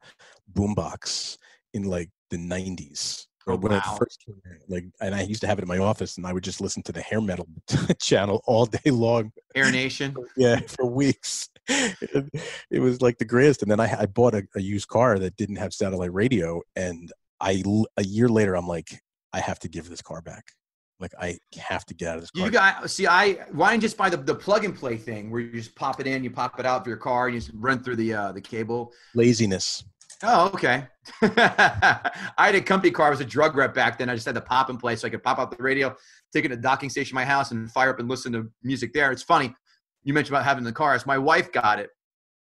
boombox 0.53 1.37
in 1.73 1.83
like 1.83 2.09
the 2.29 2.37
90s 2.37 3.25
Oh, 3.47 3.57
when 3.57 3.73
it 3.73 3.83
wow. 3.85 3.97
first 3.99 4.23
came 4.25 4.41
out. 4.51 4.57
like 4.69 4.85
and 5.01 5.13
i 5.13 5.21
used 5.21 5.41
to 5.41 5.47
have 5.47 5.59
it 5.59 5.61
in 5.61 5.67
my 5.67 5.77
office 5.77 6.17
and 6.17 6.25
i 6.25 6.33
would 6.33 6.43
just 6.43 6.61
listen 6.61 6.81
to 6.83 6.91
the 6.91 7.01
hair 7.01 7.21
metal 7.21 7.47
channel 8.01 8.41
all 8.47 8.65
day 8.65 8.89
long 8.89 9.31
Hair 9.53 9.71
Nation. 9.71 10.15
yeah 10.35 10.59
for 10.67 10.85
weeks 10.87 11.49
it, 11.69 12.25
it 12.71 12.79
was 12.79 13.03
like 13.03 13.19
the 13.19 13.25
greatest 13.25 13.61
and 13.61 13.69
then 13.69 13.79
i, 13.79 14.01
I 14.01 14.05
bought 14.07 14.33
a, 14.33 14.43
a 14.55 14.61
used 14.61 14.87
car 14.87 15.19
that 15.19 15.35
didn't 15.35 15.57
have 15.57 15.75
satellite 15.75 16.11
radio 16.11 16.59
and 16.75 17.11
i 17.39 17.61
a 17.97 18.03
year 18.03 18.29
later 18.29 18.55
i'm 18.55 18.67
like 18.67 19.01
i 19.33 19.39
have 19.39 19.59
to 19.59 19.67
give 19.67 19.89
this 19.89 20.01
car 20.01 20.21
back 20.21 20.45
like 20.99 21.11
i 21.19 21.37
have 21.57 21.85
to 21.85 21.93
get 21.93 22.09
out 22.09 22.15
of 22.15 22.21
this 22.21 22.31
car 22.31 22.45
You 22.45 22.51
got 22.51 22.89
see, 22.89 23.05
I 23.05 23.33
why 23.51 23.71
didn't 23.71 23.81
just 23.81 23.97
buy 23.97 24.09
the, 24.09 24.17
the 24.17 24.35
plug 24.35 24.63
and 24.63 24.73
play 24.75 24.95
thing 24.95 25.29
where 25.29 25.41
you 25.41 25.51
just 25.51 25.75
pop 25.75 25.99
it 25.99 26.07
in, 26.07 26.23
you 26.23 26.31
pop 26.31 26.59
it 26.59 26.65
out 26.65 26.81
of 26.81 26.87
your 26.87 26.97
car, 26.97 27.27
and 27.27 27.35
you 27.35 27.41
just 27.41 27.51
run 27.53 27.83
through 27.83 27.97
the 27.97 28.13
uh, 28.13 28.31
the 28.31 28.39
cable. 28.39 28.93
laziness 29.13 29.83
Oh, 30.23 30.47
okay. 30.53 30.87
I 31.21 32.11
had 32.37 32.55
a 32.55 32.61
company 32.61 32.91
car. 32.91 33.07
I 33.07 33.09
was 33.09 33.19
a 33.19 33.25
drug 33.25 33.55
rep 33.55 33.73
back 33.73 33.97
then. 33.97 34.09
I 34.09 34.15
just 34.15 34.25
had 34.25 34.35
the 34.35 34.41
pop 34.41 34.69
and 34.69 34.79
play, 34.79 34.95
so 34.95 35.07
I 35.07 35.09
could 35.09 35.23
pop 35.23 35.39
out 35.39 35.55
the 35.55 35.61
radio, 35.61 35.95
take 36.33 36.45
it 36.45 36.49
to 36.49 36.55
the 36.55 36.61
docking 36.61 36.89
station 36.89 37.15
at 37.15 37.21
my 37.21 37.25
house, 37.25 37.51
and 37.51 37.69
fire 37.71 37.89
up 37.89 37.99
and 37.99 38.07
listen 38.07 38.31
to 38.33 38.49
music 38.63 38.93
there. 38.93 39.11
It's 39.11 39.23
funny. 39.23 39.53
You 40.03 40.13
mentioned 40.13 40.35
about 40.35 40.45
having 40.45 40.63
the 40.63 40.71
cars. 40.71 41.05
My 41.05 41.17
wife 41.17 41.51
got 41.51 41.79
it 41.79 41.89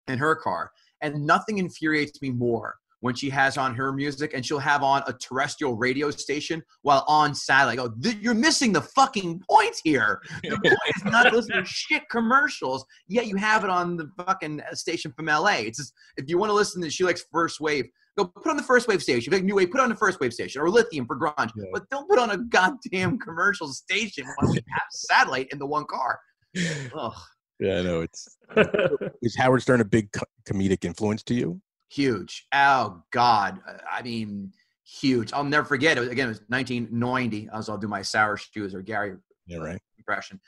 in 0.07 0.17
her 0.17 0.35
car, 0.35 0.71
and 1.01 1.25
nothing 1.25 1.57
infuriates 1.57 2.21
me 2.21 2.31
more 2.31 2.75
when 3.03 3.13
she 3.13 3.29
has 3.29 3.57
on 3.57 3.75
her 3.75 3.91
music 3.91 4.31
and 4.33 4.45
she'll 4.45 4.57
have 4.57 4.81
on 4.81 5.03
a 5.07 5.13
terrestrial 5.13 5.75
radio 5.75 6.09
station 6.09 6.63
while 6.83 7.03
on 7.05 7.35
satellite. 7.35 7.77
I 7.77 7.83
go, 7.83 7.93
"Th- 8.01 8.15
you're 8.21 8.33
missing 8.33 8.71
the 8.71 8.81
fucking 8.81 9.41
point 9.49 9.75
here. 9.83 10.21
The 10.41 10.51
point 10.63 10.95
is 10.95 11.03
not 11.03 11.33
listening 11.33 11.65
to 11.65 11.69
shit 11.69 12.03
commercials, 12.09 12.85
yet 13.09 13.27
you 13.27 13.35
have 13.35 13.65
it 13.65 13.69
on 13.69 13.97
the 13.97 14.09
fucking 14.25 14.61
uh, 14.61 14.73
station 14.73 15.11
from 15.11 15.25
LA. 15.25 15.63
It's 15.67 15.79
just, 15.79 15.93
if 16.15 16.29
you 16.29 16.37
want 16.37 16.49
to 16.49 16.53
listen 16.53 16.81
to 16.81 16.89
she 16.89 17.03
likes 17.03 17.25
first 17.29 17.59
wave, 17.59 17.89
go 18.17 18.23
put 18.23 18.47
on 18.47 18.55
the 18.55 18.63
first 18.63 18.87
wave 18.87 19.03
station. 19.03 19.19
If 19.19 19.25
you 19.25 19.31
like 19.39 19.43
new 19.43 19.55
wave, 19.55 19.69
put 19.69 19.81
on 19.81 19.89
the 19.89 19.97
first 19.97 20.21
wave 20.21 20.33
station 20.33 20.61
or 20.61 20.69
lithium 20.69 21.05
for 21.05 21.19
grunge. 21.19 21.51
Yeah. 21.57 21.65
But 21.73 21.89
don't 21.89 22.09
put 22.09 22.19
on 22.19 22.31
a 22.31 22.37
goddamn 22.37 23.19
commercial 23.19 23.67
station 23.67 24.25
when 24.39 24.51
we 24.51 24.55
have 24.69 24.87
satellite 24.91 25.49
in 25.51 25.59
the 25.59 25.67
one 25.67 25.83
car. 25.85 26.21
Ugh, 26.95 27.13
yeah 27.59 27.79
i 27.79 27.81
know 27.81 28.01
it's 28.01 28.37
is 29.21 29.35
howard 29.35 29.61
stern 29.61 29.81
a 29.81 29.85
big 29.85 30.11
co- 30.11 30.25
comedic 30.45 30.85
influence 30.85 31.23
to 31.23 31.33
you 31.33 31.61
huge. 31.93 32.47
Oh 32.53 33.03
God. 33.11 33.59
Uh, 33.67 33.77
I 33.89 34.01
mean, 34.01 34.51
huge. 34.85 35.33
I'll 35.33 35.43
never 35.43 35.65
forget. 35.65 35.97
It 35.97 36.01
was, 36.01 36.09
again, 36.09 36.27
it 36.27 36.29
was 36.29 36.41
1990. 36.47 37.49
I 37.49 37.57
was 37.57 37.69
I'll 37.69 37.77
do 37.77 37.87
my 37.87 38.01
sour 38.01 38.37
shoes 38.37 38.73
or 38.73 38.81
Gary 38.81 39.15
yeah 39.47 39.57
uh, 39.57 39.63
right 39.63 39.81
impression. 39.97 40.39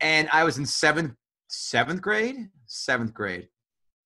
And 0.00 0.28
I 0.32 0.44
was 0.44 0.58
in 0.58 0.66
seventh 0.66 1.14
seventh 1.48 2.02
grade, 2.02 2.48
seventh 2.66 3.14
grade, 3.14 3.48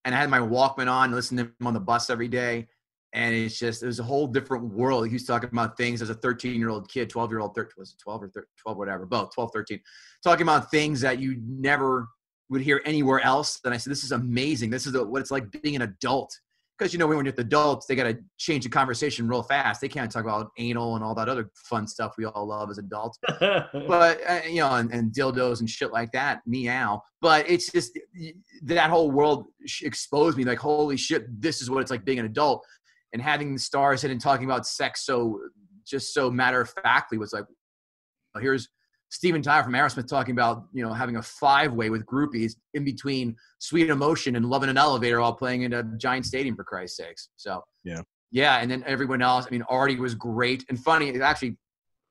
and 0.04 0.14
I 0.14 0.18
had 0.18 0.30
my 0.30 0.38
Walkman 0.38 0.90
on, 0.90 1.12
listening 1.12 1.46
to 1.46 1.50
him 1.50 1.66
on 1.66 1.74
the 1.74 1.80
bus 1.80 2.10
every 2.10 2.28
day. 2.28 2.68
And 3.14 3.34
it's 3.34 3.58
just 3.58 3.82
it 3.82 3.86
was 3.86 4.00
a 4.00 4.04
whole 4.04 4.26
different 4.26 4.72
world. 4.72 5.06
He 5.06 5.12
was 5.12 5.26
talking 5.26 5.50
about 5.52 5.76
things 5.76 6.00
as 6.00 6.08
a 6.08 6.14
13 6.14 6.58
year 6.58 6.70
old 6.70 6.88
kid, 6.90 7.10
12 7.10 7.30
year 7.30 7.40
old, 7.40 7.54
13, 7.54 7.72
was 7.76 7.92
it 7.92 7.98
12 8.02 8.22
or 8.22 8.28
13, 8.28 8.46
12, 8.62 8.78
whatever, 8.78 9.04
both 9.04 9.34
12, 9.34 9.50
13, 9.52 9.80
talking 10.24 10.44
about 10.44 10.70
things 10.70 11.02
that 11.02 11.18
you 11.18 11.36
never 11.46 12.08
would 12.48 12.62
hear 12.62 12.80
anywhere 12.86 13.20
else. 13.20 13.60
And 13.64 13.74
I 13.74 13.76
said, 13.76 13.90
this 13.90 14.04
is 14.04 14.12
amazing. 14.12 14.70
This 14.70 14.86
is 14.86 14.96
what 14.96 15.20
it's 15.20 15.30
like 15.30 15.50
being 15.62 15.76
an 15.76 15.82
adult. 15.82 16.38
Because 16.82 16.92
you 16.92 16.98
know, 16.98 17.06
when 17.06 17.16
you're 17.18 17.24
with 17.26 17.38
adults, 17.38 17.86
they 17.86 17.94
got 17.94 18.04
to 18.04 18.18
change 18.38 18.64
the 18.64 18.70
conversation 18.70 19.28
real 19.28 19.44
fast. 19.44 19.80
They 19.80 19.88
can't 19.88 20.10
talk 20.10 20.24
about 20.24 20.50
anal 20.58 20.96
and 20.96 21.04
all 21.04 21.14
that 21.14 21.28
other 21.28 21.48
fun 21.54 21.86
stuff 21.86 22.14
we 22.18 22.24
all 22.24 22.44
love 22.44 22.70
as 22.70 22.78
adults 22.78 23.20
but 23.38 24.20
uh, 24.28 24.40
you 24.48 24.56
know, 24.56 24.74
and, 24.74 24.90
and 24.92 25.12
dildos 25.12 25.60
and 25.60 25.70
shit 25.70 25.92
like 25.92 26.10
that, 26.10 26.40
meow. 26.44 27.00
But 27.20 27.48
it's 27.48 27.70
just 27.70 27.96
that 28.64 28.90
whole 28.90 29.12
world 29.12 29.46
exposed 29.80 30.36
me. 30.36 30.42
Like, 30.42 30.58
holy 30.58 30.96
shit, 30.96 31.24
this 31.40 31.62
is 31.62 31.70
what 31.70 31.82
it's 31.82 31.90
like 31.92 32.04
being 32.04 32.18
an 32.18 32.26
adult, 32.26 32.66
and 33.12 33.22
having 33.22 33.52
the 33.52 33.60
stars 33.60 34.02
hit 34.02 34.10
and 34.10 34.20
talking 34.20 34.46
about 34.46 34.66
sex 34.66 35.06
so 35.06 35.38
just 35.86 36.12
so 36.12 36.32
matter 36.32 36.62
of 36.62 36.70
factly 36.82 37.16
was 37.16 37.32
like, 37.32 37.44
here's 38.40 38.68
Steven 39.12 39.42
Tyler 39.42 39.62
from 39.62 39.74
Aerosmith 39.74 40.08
talking 40.08 40.32
about 40.32 40.64
you 40.72 40.82
know 40.82 40.90
having 40.92 41.16
a 41.16 41.22
five 41.22 41.74
way 41.74 41.90
with 41.90 42.04
groupies 42.06 42.54
in 42.72 42.82
between 42.82 43.36
Sweet 43.58 43.90
Emotion 43.90 44.36
and 44.36 44.46
Love 44.46 44.62
in 44.62 44.70
an 44.70 44.78
Elevator, 44.78 45.20
all 45.20 45.34
playing 45.34 45.62
in 45.62 45.74
a 45.74 45.82
giant 45.98 46.24
stadium 46.24 46.56
for 46.56 46.64
Christ's 46.64 46.96
sakes. 46.96 47.28
So 47.36 47.62
Yeah. 47.84 48.00
yeah, 48.30 48.56
and 48.56 48.70
then 48.70 48.82
everyone 48.86 49.20
else. 49.20 49.44
I 49.46 49.50
mean, 49.50 49.64
Artie 49.68 49.96
was 50.00 50.14
great 50.14 50.64
and 50.70 50.82
funny. 50.82 51.20
Actually, 51.20 51.58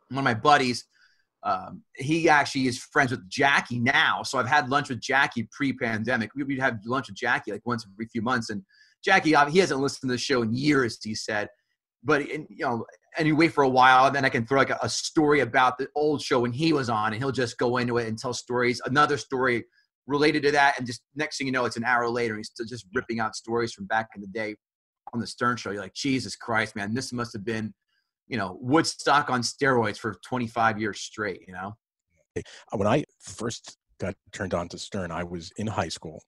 one 0.10 0.20
of 0.20 0.24
my 0.24 0.36
buddies 0.36 0.86
um, 1.44 1.82
he 1.96 2.30
actually 2.30 2.68
is 2.68 2.78
friends 2.78 3.10
with 3.10 3.28
Jackie 3.28 3.80
now. 3.80 4.22
So 4.22 4.38
I've 4.38 4.48
had 4.48 4.70
lunch 4.70 4.90
with 4.90 5.02
Jackie 5.02 5.50
pre-pandemic. 5.52 6.30
We- 6.36 6.44
We'd 6.44 6.60
have 6.60 6.78
lunch 6.86 7.08
with 7.10 7.18
Jackie 7.18 7.52
like 7.52 7.66
once 7.66 7.84
every 7.92 8.06
few 8.06 8.22
months. 8.22 8.52
And 8.52 8.62
Jackie, 9.04 9.36
uh, 9.36 9.48
he 9.50 9.58
hasn't 9.58 9.80
listened 9.80 10.08
to 10.10 10.14
the 10.14 10.20
show 10.20 10.44
in 10.44 10.54
years. 10.54 11.00
He 11.04 11.16
said, 11.16 11.50
but 12.04 12.28
you 12.28 12.48
know, 12.60 12.86
and 13.18 13.28
you 13.28 13.36
wait 13.36 13.54
for 13.54 13.64
a 13.64 13.70
while, 13.70 14.08
and 14.08 14.16
then 14.16 14.26
I 14.26 14.30
can 14.30 14.46
throw 14.46 14.60
like 14.60 14.70
a, 14.70 14.80
a 14.82 14.90
story 14.90 15.42
about 15.42 15.78
the 15.78 15.88
old 15.96 16.22
show 16.22 16.40
when 16.40 16.54
he 16.54 16.74
was 16.74 16.90
on, 16.90 17.14
and 17.14 17.22
he'll 17.22 17.32
just 17.32 17.58
go 17.58 17.78
into 17.78 17.98
it 17.98 18.08
and 18.08 18.18
tell 18.18 18.34
stories, 18.34 18.82
another 18.86 19.18
story 19.18 19.66
related 20.08 20.44
to 20.44 20.52
that, 20.52 20.78
and 20.78 20.88
just 20.88 21.02
next 21.16 21.38
thing 21.38 21.48
you 21.48 21.54
know, 21.54 21.66
it's 21.66 21.78
an 21.78 21.84
hour 21.84 22.08
later, 22.10 22.34
and 22.34 22.40
he's 22.40 22.50
still 22.50 22.66
just 22.66 22.86
ripping 22.94 23.20
out 23.20 23.36
stories 23.36 23.74
from 23.74 23.86
back 23.86 24.10
in 24.16 24.22
the 24.22 24.28
day 24.28 24.56
on 25.14 25.20
the 25.20 25.28
Stern 25.28 25.58
Show. 25.58 25.72
You're 25.72 25.82
like, 25.82 25.94
Jesus 25.94 26.36
Christ, 26.36 26.76
man, 26.76 26.94
this 26.94 27.12
must 27.14 27.34
have 27.34 27.46
been, 27.46 27.74
you 28.28 28.38
know, 28.38 28.58
Woodstock 28.62 29.30
on 29.30 29.42
steroids 29.42 29.98
for 29.98 30.16
25 30.26 30.80
years 30.80 31.02
straight. 31.02 31.42
You 31.48 31.54
know. 31.54 31.76
When 32.72 32.88
I 32.88 33.04
first 33.20 33.78
got 34.00 34.16
turned 34.32 34.54
on 34.54 34.70
to 34.70 34.78
Stern, 34.78 35.12
I 35.12 35.24
was 35.24 35.52
in 35.58 35.68
high 35.68 35.90
school, 35.90 36.24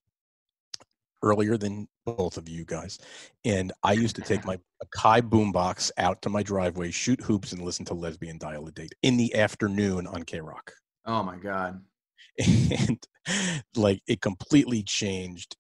earlier 1.24 1.58
than 1.58 1.88
both 2.06 2.38
of 2.38 2.48
you 2.48 2.66
guys, 2.66 3.00
and 3.46 3.72
I 3.82 3.94
used 3.94 4.16
to 4.18 4.22
take 4.22 4.46
my 4.46 4.60
Kai 4.94 5.22
boombox 5.22 5.90
out 5.98 6.22
to 6.22 6.30
my 6.30 6.44
driveway, 6.44 6.92
shoot 6.92 7.22
hoops, 7.22 7.54
and 7.54 7.62
listen 7.62 7.86
to 7.86 7.94
Lesbian 7.94 8.38
Dial 8.38 8.68
a 8.68 8.72
Date 8.72 8.94
in 9.02 9.18
the 9.18 9.34
afternoon 9.36 10.06
on 10.08 10.24
K 10.24 10.40
Rock, 10.40 10.72
Oh 11.06 11.24
my 11.24 11.38
God. 11.38 11.82
and 12.40 13.06
like 13.76 14.02
it 14.08 14.22
completely 14.22 14.84
changed, 14.84 15.56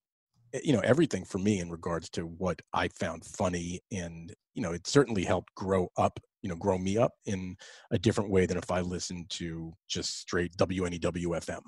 eh, 0.53 0.59
you 0.63 0.73
know, 0.73 0.79
everything 0.79 1.25
for 1.25 1.37
me 1.37 1.59
in 1.59 1.69
regards 1.69 2.09
to 2.11 2.21
what 2.21 2.61
I 2.73 2.87
found 2.89 3.25
funny, 3.25 3.81
and 3.91 4.33
you 4.53 4.61
know, 4.61 4.71
it 4.71 4.87
certainly 4.87 5.23
helped 5.23 5.53
grow 5.55 5.89
up. 5.97 6.19
You 6.41 6.49
know, 6.49 6.55
grow 6.55 6.77
me 6.77 6.97
up 6.97 7.13
in 7.25 7.55
a 7.91 7.97
different 7.97 8.29
way 8.29 8.45
than 8.45 8.57
if 8.57 8.69
I 8.69 8.81
listened 8.81 9.29
to 9.31 9.73
just 9.87 10.19
straight 10.19 10.55
WNEW 10.57 10.99
FM, 11.01 11.61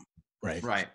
right? 0.44 0.62
Right. 0.62 0.88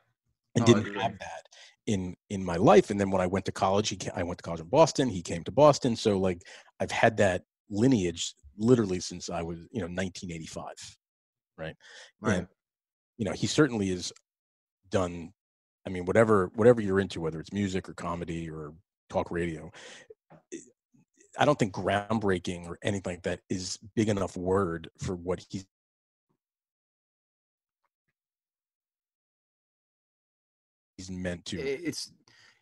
and 0.55 0.63
Oh, 0.63 0.67
didn't 0.67 0.95
have 0.97 1.19
that 1.19 1.43
in 1.87 2.15
in 2.29 2.45
my 2.45 2.57
life 2.57 2.91
and 2.91 3.01
then 3.01 3.11
when 3.11 3.23
i 3.23 3.27
went 3.27 3.45
to 3.45 3.53
college 3.53 3.89
he 3.89 3.99
i 4.15 4.23
went 4.23 4.39
to 4.39 4.43
college 4.43 4.61
in 4.61 4.69
boston 4.69 5.09
he 5.09 5.23
came 5.23 5.43
to 5.43 5.51
boston 5.51 5.97
so 5.97 6.19
like 6.19 6.43
i've 6.81 6.91
had 6.91 7.17
that 7.17 7.43
lineage 7.71 8.35
literally 8.61 9.01
since 9.01 9.31
I 9.31 9.43
was, 9.43 9.59
you 9.73 9.81
know, 9.81 9.87
1985, 9.87 10.73
right? 11.57 11.75
Right. 12.21 12.39
And, 12.39 12.47
you 13.17 13.25
know, 13.25 13.33
he 13.33 13.47
certainly 13.47 13.91
is 13.91 14.13
done. 14.91 15.33
I 15.87 15.91
mean, 15.91 16.05
whatever 16.05 16.51
whatever 16.55 16.81
you're 16.81 17.01
into, 17.01 17.21
whether 17.21 17.41
it's 17.41 17.53
music 17.53 17.89
or 17.89 17.95
comedy 17.95 18.49
or 18.51 18.75
talk 19.09 19.31
radio, 19.31 19.71
eh, 20.53 20.59
I 21.39 21.45
don't 21.45 21.59
think 21.59 21.73
groundbreaking 21.73 22.69
or 22.69 22.79
anything 22.83 23.15
like 23.15 23.23
that 23.23 23.41
is 23.49 23.79
big 23.97 24.09
enough 24.09 24.37
word 24.37 24.89
for 24.99 25.17
what 25.17 25.45
he's 25.49 25.65
he's 31.01 31.11
meant 31.11 31.45
to. 31.47 31.59
It's 31.61 32.13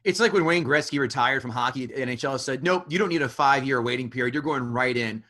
it's 0.05 0.20
like 0.20 0.33
when 0.33 0.44
Wayne 0.44 0.64
Gretzky 0.64 0.98
retired 1.01 1.42
from 1.42 1.51
hockey 1.51 1.88
NHL 1.88 2.38
said, 2.38 2.62
"Nope, 2.62 2.85
you 2.88 2.98
don't 2.98 3.09
need 3.09 3.22
a 3.22 3.29
five 3.29 3.64
year 3.64 3.83
waiting 3.83 4.09
period. 4.11 4.33
You're 4.35 4.42
going 4.42 4.62
right 4.62 4.96
in." 4.96 5.24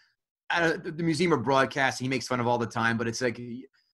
At 0.51 0.83
the 0.97 1.03
Museum 1.03 1.33
of 1.33 1.42
Broadcasting, 1.42 2.07
he 2.07 2.09
makes 2.09 2.27
fun 2.27 2.40
of 2.40 2.47
all 2.47 2.59
the 2.59 2.66
time, 2.66 2.97
but 2.97 3.07
it's 3.09 3.21
like 3.21 3.40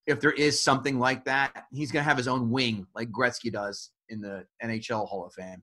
if 0.06 0.20
there 0.20 0.32
is 0.32 0.60
something 0.60 0.98
like 0.98 1.24
that, 1.24 1.64
he's 1.72 1.90
gonna 1.90 2.02
have 2.04 2.16
his 2.16 2.28
own 2.28 2.50
wing, 2.50 2.86
like 2.94 3.10
Gretzky 3.10 3.52
does 3.52 3.90
in 4.08 4.20
the 4.20 4.44
NHL 4.62 5.06
Hall 5.08 5.24
of 5.26 5.32
Fame. 5.32 5.62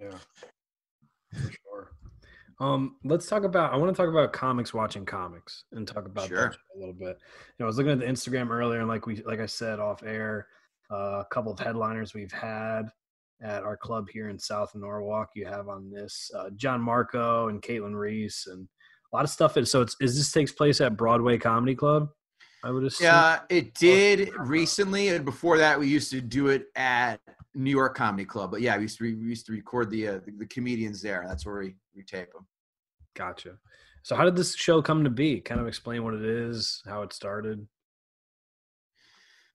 Yeah, 0.00 0.16
for 1.32 1.50
sure. 1.50 1.92
Um, 2.60 2.96
let's 3.04 3.26
talk 3.26 3.44
about. 3.44 3.72
I 3.72 3.76
want 3.76 3.94
to 3.94 4.00
talk 4.00 4.08
about 4.08 4.32
comics 4.32 4.72
watching 4.72 5.04
comics 5.04 5.64
and 5.72 5.86
talk 5.88 6.06
about 6.06 6.28
Sure. 6.28 6.50
that 6.50 6.56
a 6.76 6.78
little 6.78 6.94
bit. 6.94 7.18
You 7.18 7.54
know, 7.58 7.64
I 7.64 7.66
was 7.66 7.76
looking 7.76 7.92
at 7.92 7.98
the 7.98 8.06
Instagram 8.06 8.50
earlier, 8.50 8.78
and 8.80 8.88
like 8.88 9.06
we, 9.06 9.16
like 9.22 9.40
I 9.40 9.46
said 9.46 9.80
off 9.80 10.02
air, 10.02 10.46
a 10.90 11.24
couple 11.30 11.52
of 11.52 11.58
headliners 11.58 12.14
we've 12.14 12.32
had 12.32 12.90
at 13.42 13.62
our 13.62 13.76
club 13.76 14.06
here 14.12 14.28
in 14.28 14.38
South 14.38 14.74
Norwalk. 14.74 15.30
You 15.34 15.46
have 15.46 15.68
on 15.68 15.90
this 15.90 16.30
uh, 16.36 16.50
John 16.56 16.80
Marco 16.80 17.48
and 17.48 17.60
Caitlin 17.62 17.94
Reese, 17.94 18.46
and 18.46 18.68
a 19.12 19.16
lot 19.16 19.24
of 19.24 19.30
stuff. 19.30 19.56
Is, 19.56 19.70
so 19.70 19.82
it's 19.82 19.96
is 20.00 20.16
this 20.16 20.32
takes 20.32 20.52
place 20.52 20.80
at 20.80 20.96
Broadway 20.96 21.38
Comedy 21.38 21.74
Club? 21.74 22.08
I 22.64 22.70
would 22.70 22.84
assume. 22.84 23.06
Yeah, 23.06 23.40
it 23.48 23.74
did 23.74 24.30
recently, 24.36 25.08
and 25.08 25.24
before 25.24 25.58
that, 25.58 25.78
we 25.78 25.88
used 25.88 26.10
to 26.12 26.20
do 26.20 26.48
it 26.48 26.66
at 26.76 27.20
New 27.54 27.70
York 27.70 27.96
Comedy 27.96 28.24
Club. 28.24 28.52
But 28.52 28.60
yeah, 28.60 28.76
we 28.76 28.82
used 28.82 28.98
to 28.98 29.04
re- 29.04 29.14
we 29.14 29.28
used 29.28 29.46
to 29.46 29.52
record 29.52 29.90
the, 29.90 30.08
uh, 30.08 30.20
the 30.24 30.32
the 30.38 30.46
comedians 30.46 31.02
there. 31.02 31.24
That's 31.26 31.44
where 31.44 31.58
we 31.58 31.74
we 31.96 32.02
tape 32.04 32.32
them. 32.32 32.46
Gotcha. 33.14 33.58
So 34.04 34.16
how 34.16 34.24
did 34.24 34.36
this 34.36 34.56
show 34.56 34.82
come 34.82 35.04
to 35.04 35.10
be? 35.10 35.40
Kind 35.40 35.60
of 35.60 35.68
explain 35.68 36.02
what 36.04 36.14
it 36.14 36.24
is, 36.24 36.82
how 36.86 37.02
it 37.02 37.12
started. 37.12 37.66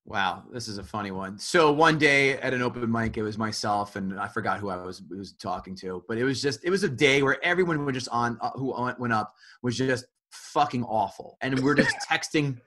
Wow, 0.07 0.43
this 0.53 0.69
is 0.69 0.77
a 0.77 0.83
funny 0.85 1.11
one. 1.11 1.37
So 1.37 1.69
one 1.73 1.97
day 1.97 2.37
at 2.39 2.53
an 2.53 2.61
open 2.61 2.89
mic, 2.89 3.17
it 3.17 3.23
was 3.23 3.37
myself 3.37 3.97
and 3.97 4.17
I 4.17 4.29
forgot 4.29 4.61
who 4.61 4.69
I 4.69 4.77
was 4.77 5.03
was 5.09 5.33
talking 5.33 5.75
to, 5.77 6.01
but 6.07 6.17
it 6.17 6.23
was 6.23 6.41
just 6.41 6.63
it 6.63 6.69
was 6.69 6.83
a 6.83 6.89
day 6.89 7.21
where 7.21 7.43
everyone 7.43 7.85
was 7.85 7.93
just 7.93 8.07
on 8.07 8.37
uh, 8.39 8.51
who 8.51 8.73
went 8.99 9.11
up 9.11 9.33
was 9.61 9.77
just 9.77 10.05
fucking 10.31 10.85
awful, 10.85 11.37
and 11.41 11.59
we're 11.59 11.75
just 11.75 11.93
texting 12.09 12.57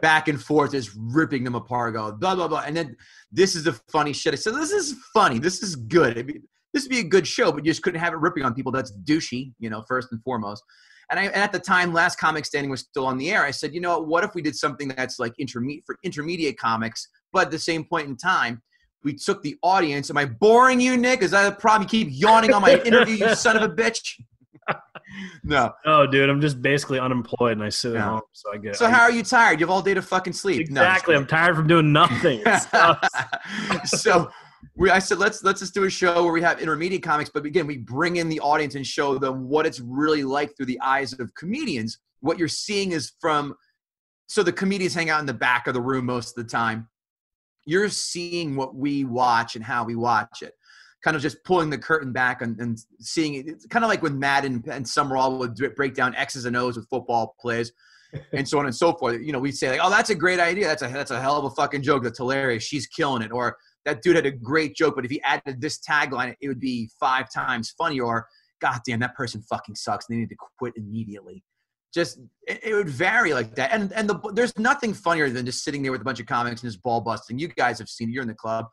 back 0.00 0.28
and 0.28 0.40
forth, 0.40 0.72
just 0.72 0.90
ripping 0.96 1.44
them 1.44 1.54
apart, 1.54 1.92
go 1.92 2.12
blah 2.12 2.34
blah 2.34 2.48
blah, 2.48 2.62
and 2.66 2.74
then 2.74 2.96
this 3.30 3.54
is 3.54 3.64
the 3.64 3.74
funny 3.92 4.14
shit. 4.14 4.32
I 4.32 4.36
said, 4.36 4.54
this 4.54 4.72
is 4.72 4.94
funny, 5.12 5.38
this 5.38 5.62
is 5.62 5.76
good. 5.76 6.26
Be- 6.26 6.40
this 6.72 6.84
would 6.84 6.90
be 6.90 7.00
a 7.00 7.04
good 7.04 7.26
show, 7.26 7.52
but 7.52 7.64
you 7.64 7.70
just 7.70 7.82
couldn't 7.82 8.00
have 8.00 8.14
it 8.14 8.20
ripping 8.20 8.42
on 8.42 8.54
people. 8.54 8.72
That's 8.72 8.92
douchey, 9.04 9.52
you 9.58 9.68
know, 9.68 9.82
first 9.86 10.08
and 10.12 10.22
foremost. 10.22 10.62
And 11.10 11.20
I 11.20 11.24
and 11.24 11.36
at 11.36 11.52
the 11.52 11.60
time, 11.60 11.92
last 11.92 12.18
comic 12.18 12.44
standing 12.44 12.70
was 12.70 12.80
still 12.80 13.06
on 13.06 13.16
the 13.16 13.30
air. 13.30 13.44
I 13.44 13.50
said, 13.50 13.74
you 13.74 13.80
know, 13.80 13.98
what, 13.98 14.08
what 14.08 14.24
if 14.24 14.34
we 14.34 14.42
did 14.42 14.56
something 14.56 14.88
that's 14.88 15.18
like 15.18 15.32
intermediate 15.38 15.84
for 15.84 15.96
intermediate 16.02 16.58
comics, 16.58 17.08
but 17.32 17.46
at 17.46 17.50
the 17.50 17.58
same 17.58 17.84
point 17.84 18.08
in 18.08 18.16
time, 18.16 18.62
we 19.04 19.14
took 19.14 19.42
the 19.42 19.56
audience. 19.62 20.10
Am 20.10 20.16
I 20.16 20.24
boring 20.24 20.80
you, 20.80 20.96
Nick? 20.96 21.22
Is 21.22 21.30
that 21.30 21.52
a 21.52 21.54
problem? 21.54 21.82
You 21.82 21.88
keep 21.88 22.08
yawning 22.10 22.52
on 22.52 22.62
my 22.62 22.80
interview, 22.84 23.14
you 23.14 23.34
son 23.34 23.56
of 23.56 23.62
a 23.62 23.72
bitch. 23.72 24.20
no. 25.44 25.72
Oh, 25.84 26.06
dude, 26.06 26.28
I'm 26.28 26.40
just 26.40 26.60
basically 26.60 26.98
unemployed 26.98 27.52
and 27.52 27.62
I 27.62 27.68
sit 27.68 27.94
at 27.94 28.02
home, 28.02 28.22
so 28.32 28.52
I 28.52 28.56
get. 28.58 28.74
So 28.76 28.86
I- 28.86 28.90
how 28.90 29.02
are 29.02 29.10
you 29.12 29.22
tired? 29.22 29.60
You 29.60 29.66
have 29.66 29.70
all 29.70 29.82
day 29.82 29.94
to 29.94 30.02
fucking 30.02 30.32
sleep. 30.32 30.68
No, 30.70 30.82
exactly? 30.82 31.14
I'm 31.14 31.26
tired 31.26 31.54
from 31.56 31.68
doing 31.68 31.92
nothing. 31.92 32.42
So 33.84 34.28
we, 34.76 34.90
I 34.90 34.98
said, 34.98 35.18
let's 35.18 35.42
let's 35.42 35.60
just 35.60 35.74
do 35.74 35.84
a 35.84 35.90
show 35.90 36.22
where 36.22 36.32
we 36.32 36.42
have 36.42 36.60
intermediate 36.60 37.02
comics, 37.02 37.30
but 37.32 37.46
again, 37.46 37.66
we 37.66 37.78
bring 37.78 38.16
in 38.16 38.28
the 38.28 38.40
audience 38.40 38.74
and 38.74 38.86
show 38.86 39.18
them 39.18 39.48
what 39.48 39.64
it's 39.64 39.80
really 39.80 40.22
like 40.22 40.54
through 40.56 40.66
the 40.66 40.80
eyes 40.80 41.14
of 41.14 41.34
comedians. 41.34 41.98
What 42.20 42.38
you're 42.38 42.48
seeing 42.48 42.92
is 42.92 43.12
from, 43.20 43.54
so 44.26 44.42
the 44.42 44.52
comedians 44.52 44.94
hang 44.94 45.08
out 45.08 45.20
in 45.20 45.26
the 45.26 45.34
back 45.34 45.66
of 45.66 45.74
the 45.74 45.80
room 45.80 46.06
most 46.06 46.36
of 46.36 46.44
the 46.44 46.50
time. 46.50 46.88
You're 47.64 47.88
seeing 47.88 48.54
what 48.54 48.74
we 48.74 49.04
watch 49.04 49.56
and 49.56 49.64
how 49.64 49.84
we 49.84 49.96
watch 49.96 50.42
it. 50.42 50.52
Kind 51.02 51.16
of 51.16 51.22
just 51.22 51.42
pulling 51.44 51.70
the 51.70 51.78
curtain 51.78 52.12
back 52.12 52.42
and, 52.42 52.58
and 52.60 52.78
seeing 53.00 53.34
it. 53.34 53.48
It's 53.48 53.66
kind 53.66 53.84
of 53.84 53.88
like 53.88 54.02
when 54.02 54.18
Madden 54.18 54.62
and 54.70 54.86
Summerall 54.86 55.38
would 55.38 55.56
break 55.74 55.94
down 55.94 56.14
X's 56.14 56.44
and 56.44 56.56
O's 56.56 56.76
with 56.76 56.88
football 56.88 57.34
plays 57.40 57.72
and 58.32 58.46
so 58.46 58.58
on 58.58 58.66
and 58.66 58.74
so 58.74 58.92
forth. 58.92 59.20
You 59.22 59.32
know, 59.32 59.38
we'd 59.38 59.56
say 59.56 59.70
like, 59.70 59.80
"Oh, 59.82 59.90
that's 59.90 60.10
a 60.10 60.14
great 60.14 60.40
idea. 60.40 60.66
That's 60.66 60.82
a 60.82 60.88
that's 60.88 61.10
a 61.10 61.20
hell 61.20 61.36
of 61.36 61.44
a 61.44 61.50
fucking 61.50 61.82
joke. 61.82 62.02
That's 62.02 62.18
hilarious. 62.18 62.62
She's 62.62 62.86
killing 62.86 63.22
it." 63.22 63.32
Or 63.32 63.56
that 63.86 64.02
dude 64.02 64.16
had 64.16 64.26
a 64.26 64.30
great 64.30 64.76
joke, 64.76 64.96
but 64.96 65.04
if 65.04 65.10
he 65.10 65.22
added 65.22 65.60
this 65.60 65.78
tagline, 65.78 66.34
it 66.40 66.48
would 66.48 66.60
be 66.60 66.90
five 67.00 67.32
times 67.32 67.70
funnier. 67.78 68.04
Or, 68.04 68.26
God 68.60 68.80
damn, 68.84 69.00
that 69.00 69.14
person 69.14 69.42
fucking 69.48 69.76
sucks. 69.76 70.06
They 70.06 70.16
need 70.16 70.28
to 70.28 70.36
quit 70.58 70.74
immediately. 70.76 71.42
Just 71.94 72.18
it, 72.46 72.60
it 72.62 72.74
would 72.74 72.90
vary 72.90 73.32
like 73.32 73.54
that. 73.54 73.72
And 73.72 73.92
and 73.94 74.10
the 74.10 74.18
there's 74.34 74.58
nothing 74.58 74.92
funnier 74.92 75.30
than 75.30 75.46
just 75.46 75.64
sitting 75.64 75.82
there 75.82 75.92
with 75.92 76.02
a 76.02 76.04
bunch 76.04 76.20
of 76.20 76.26
comics 76.26 76.62
and 76.62 76.70
just 76.70 76.82
ball 76.82 77.00
busting. 77.00 77.38
You 77.38 77.48
guys 77.48 77.78
have 77.78 77.88
seen. 77.88 78.10
it. 78.10 78.12
You're 78.12 78.22
in 78.22 78.28
the 78.28 78.34
club. 78.34 78.66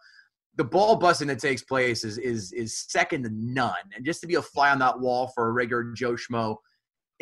The 0.56 0.64
ball 0.64 0.98
busting 0.98 1.28
that 1.30 1.40
takes 1.40 1.62
place 1.62 2.04
is 2.04 2.18
is 2.18 2.52
is 2.52 2.86
second 2.90 3.24
to 3.24 3.30
none. 3.32 3.74
And 3.96 4.04
just 4.04 4.20
to 4.22 4.28
be 4.28 4.36
a 4.36 4.42
fly 4.42 4.72
on 4.72 4.80
that 4.80 5.00
wall 5.00 5.32
for 5.34 5.48
a 5.48 5.52
regular 5.52 5.94
Joe 5.94 6.14
schmo 6.14 6.58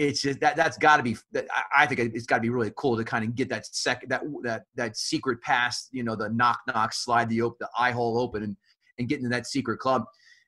it's 0.08 0.22
just 0.22 0.40
that 0.40 0.56
that's 0.56 0.78
got 0.78 0.98
to 0.98 1.04
be 1.04 1.16
I- 1.36 1.84
I 1.84 1.86
think 1.86 2.00
it's 2.00 2.26
got 2.26 2.38
to 2.38 2.42
be 2.42 2.50
really 2.50 2.72
cool 2.76 2.98
to 2.98 3.04
kind 3.04 3.24
of 3.24 3.36
get 3.36 3.50
that 3.50 3.66
second 3.68 4.10
that 4.10 4.24
that 4.44 4.64
that 4.76 4.98
secret 4.98 5.42
pass 5.42 5.88
you 5.92 6.04
know 6.04 6.16
the 6.16 6.30
knock 6.30 6.60
knock 6.68 6.94
slide 6.94 7.30
the 7.30 7.42
op- 7.42 7.60
the 7.60 7.70
eye 7.78 7.92
hole 7.92 8.20
open 8.20 8.44
and 8.44 8.58
and 8.98 9.08
get 9.08 9.18
into 9.20 9.30
that 9.30 9.48
secret 9.48 9.80
club. 9.80 10.04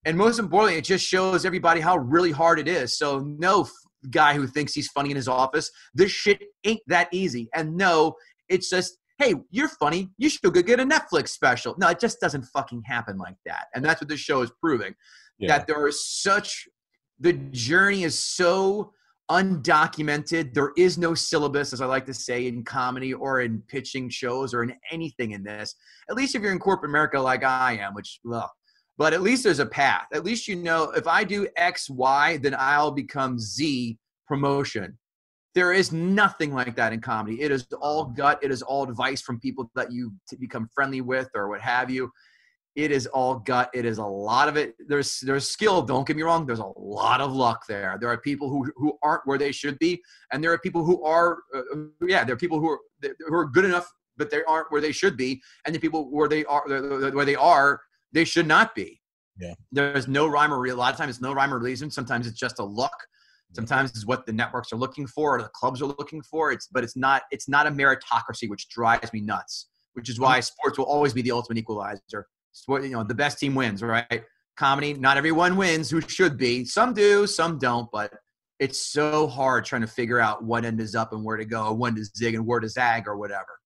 And 0.06 0.18
most 0.18 0.38
importantly 0.40 0.78
it 0.78 0.84
just 0.84 1.06
shows 1.06 1.46
everybody 1.46 1.80
how 1.80 1.98
really 1.98 2.32
hard 2.32 2.60
it 2.60 2.68
is. 2.68 2.98
So 2.98 3.20
no 3.20 3.62
f- 3.62 3.70
guy 4.10 4.34
who 4.34 4.46
thinks 4.48 4.74
he's 4.74 4.90
funny 4.90 5.12
in 5.12 5.16
his 5.16 5.28
office 5.30 5.72
this 5.94 6.12
shit 6.12 6.42
ain't 6.66 6.82
that 6.88 7.08
easy. 7.12 7.50
And 7.56 7.76
no 7.78 8.16
it's 8.50 8.70
just 8.70 8.98
hey 9.20 9.36
you're 9.52 9.70
funny 9.70 10.10
you 10.18 10.30
should 10.30 10.42
go 10.42 10.50
get 10.62 10.80
a 10.80 10.86
netflix 10.86 11.30
special. 11.30 11.76
No 11.78 11.88
it 11.90 12.00
just 12.00 12.20
doesn't 12.20 12.44
fucking 12.46 12.82
happen 12.86 13.18
like 13.18 13.38
that. 13.46 13.68
And 13.76 13.84
that's 13.86 14.02
what 14.02 14.10
this 14.10 14.20
show 14.20 14.42
is 14.42 14.52
proving. 14.60 14.94
Yeah. 15.40 15.58
that 15.58 15.68
there 15.68 15.88
is 15.88 16.06
such 16.06 16.68
the 17.20 17.34
journey 17.34 18.04
is 18.04 18.18
so 18.20 18.92
undocumented. 19.34 20.54
There 20.54 20.72
is 20.78 21.00
no 21.00 21.16
syllabus, 21.16 21.74
as 21.74 21.82
I 21.82 21.88
like 21.88 22.06
to 22.06 22.14
say, 22.14 22.48
in 22.48 22.64
comedy 22.64 23.14
or 23.14 23.42
in 23.42 23.64
pitching 23.68 24.08
shows 24.10 24.54
or 24.54 24.62
in 24.62 24.76
anything 24.92 25.32
in 25.32 25.44
this. 25.44 25.76
At 26.10 26.16
least 26.16 26.36
if 26.36 26.44
you're 26.44 26.52
in 26.52 26.60
corporate 26.60 26.92
America 26.92 27.20
like 27.20 27.44
I 27.44 27.78
am, 27.78 27.96
which, 27.96 28.20
well, 28.24 28.52
but 28.98 29.12
at 29.12 29.24
least 29.24 29.44
there's 29.44 29.60
a 29.60 29.66
path. 29.66 30.06
At 30.14 30.24
least 30.24 30.48
you 30.48 30.56
know 30.56 30.92
if 30.92 31.08
I 31.08 31.24
do 31.24 31.48
X, 31.58 31.90
Y, 31.90 32.38
then 32.38 32.56
I'll 32.58 32.92
become 32.92 33.40
Z 33.40 33.98
promotion. 34.28 34.98
There 35.56 35.74
is 35.74 35.92
nothing 35.92 36.54
like 36.54 36.76
that 36.76 36.94
in 36.94 37.02
comedy. 37.02 37.42
It 37.42 37.52
is 37.52 37.68
all 37.82 38.06
gut. 38.06 38.40
It 38.44 38.52
is 38.52 38.62
all 38.62 38.84
advice 38.84 39.22
from 39.22 39.40
people 39.40 39.72
that 39.76 39.92
you 39.92 40.14
become 40.40 40.70
friendly 40.74 41.02
with 41.02 41.30
or 41.36 41.50
what 41.50 41.62
have 41.62 41.90
you 41.90 42.12
it 42.76 42.92
is 42.92 43.06
all 43.08 43.36
gut. 43.36 43.70
It 43.74 43.86
is 43.86 44.00
a 44.00 44.06
lot 44.06 44.48
of 44.48 44.58
it. 44.58 44.76
There's 44.88 45.20
there's 45.20 45.48
skill. 45.48 45.82
Don't 45.82 46.08
get 46.08 46.16
me 46.16 46.24
wrong. 46.24 46.46
There's 46.46 46.60
a 46.60 46.72
lot 46.76 47.22
of 47.22 47.32
luck 47.32 47.66
there. 47.68 47.98
There 48.00 48.10
are 48.10 48.18
people 48.18 48.50
who 48.50 48.72
who 48.76 48.98
aren't 49.04 49.22
where 49.26 49.38
they 49.38 49.52
should 49.52 49.78
be, 49.80 50.02
and 50.32 50.44
there 50.44 50.52
are 50.52 50.58
people 50.58 50.84
who 50.84 51.04
are. 51.04 51.40
Uh, 51.54 51.62
yeah, 52.02 52.24
there 52.24 52.34
are 52.34 52.38
people 52.38 52.60
who 52.60 52.70
are 52.70 52.80
who 53.28 53.36
are 53.36 53.46
good 53.46 53.66
enough, 53.66 53.92
but 54.18 54.32
they 54.32 54.44
aren't 54.46 54.72
where 54.72 54.82
they 54.82 54.92
should 54.92 55.16
be, 55.16 55.42
and 55.66 55.76
the 55.76 55.80
people 55.80 56.10
where 56.12 56.28
they 56.28 56.44
are 56.46 56.64
where 56.68 57.26
they 57.26 57.36
are, 57.36 57.80
they 58.12 58.24
should 58.24 58.48
not 58.48 58.74
be. 58.74 59.00
Yeah. 59.40 59.54
There's 59.72 60.08
no 60.08 60.28
rhyme 60.28 60.54
or 60.54 60.60
reason. 60.60 60.78
A 60.78 60.82
lot 60.82 60.94
of 60.94 60.98
times 60.98 61.12
it's 61.12 61.22
no 61.22 61.34
rhyme 61.34 61.54
or 61.54 61.60
reason. 61.60 61.92
Sometimes 61.92 62.28
it's 62.28 62.38
just 62.38 62.60
a 62.60 62.64
luck. 62.64 62.96
Sometimes 63.56 63.92
it's 63.92 64.06
what 64.06 64.26
the 64.26 64.34
networks 64.34 64.74
are 64.74 64.78
looking 64.78 65.06
for 65.06 65.38
or 65.38 65.42
the 65.42 65.50
clubs 65.50 65.80
are 65.82 65.86
looking 65.86 66.24
for. 66.24 66.52
It's 66.52 66.68
but 66.68 66.84
it's 66.84 66.96
not 66.96 67.24
it's 67.30 67.48
not 67.48 67.68
a 67.68 67.72
meritocracy, 67.72 68.50
which 68.50 68.68
drives 68.70 69.14
me 69.14 69.22
nuts. 69.22 69.68
Which 69.94 70.10
is 70.10 70.20
why 70.20 70.40
sports 70.40 70.80
will 70.80 70.86
always 70.86 71.14
be 71.14 71.22
the 71.22 71.30
ultimate 71.30 71.60
equalizer 71.60 72.28
you 72.68 72.90
know, 72.90 73.04
the 73.04 73.16
best 73.16 73.40
team 73.40 73.56
wins, 73.56 73.82
right? 73.82 74.24
Comedy, 74.56 74.94
not 74.94 75.18
everyone 75.18 75.56
wins 75.56 75.90
who 75.90 76.02
should 76.02 76.38
be. 76.38 76.66
Some 76.66 76.94
do, 76.94 77.26
some 77.26 77.58
don't, 77.58 77.90
but 77.92 78.14
it's 78.60 78.80
so 78.80 79.28
hard 79.28 79.66
trying 79.66 79.82
to 79.82 79.88
figure 79.88 80.20
out 80.20 80.44
what 80.44 80.64
end 80.64 80.80
is 80.80 80.96
up 80.96 81.12
and 81.14 81.24
where 81.24 81.38
to 81.38 81.46
go, 81.46 81.74
when 81.74 81.96
to 81.96 82.06
zig 82.16 82.36
and 82.36 82.46
where 82.46 82.60
to 82.60 82.70
zag 82.70 83.08
or 83.08 83.18
whatever. 83.18 83.60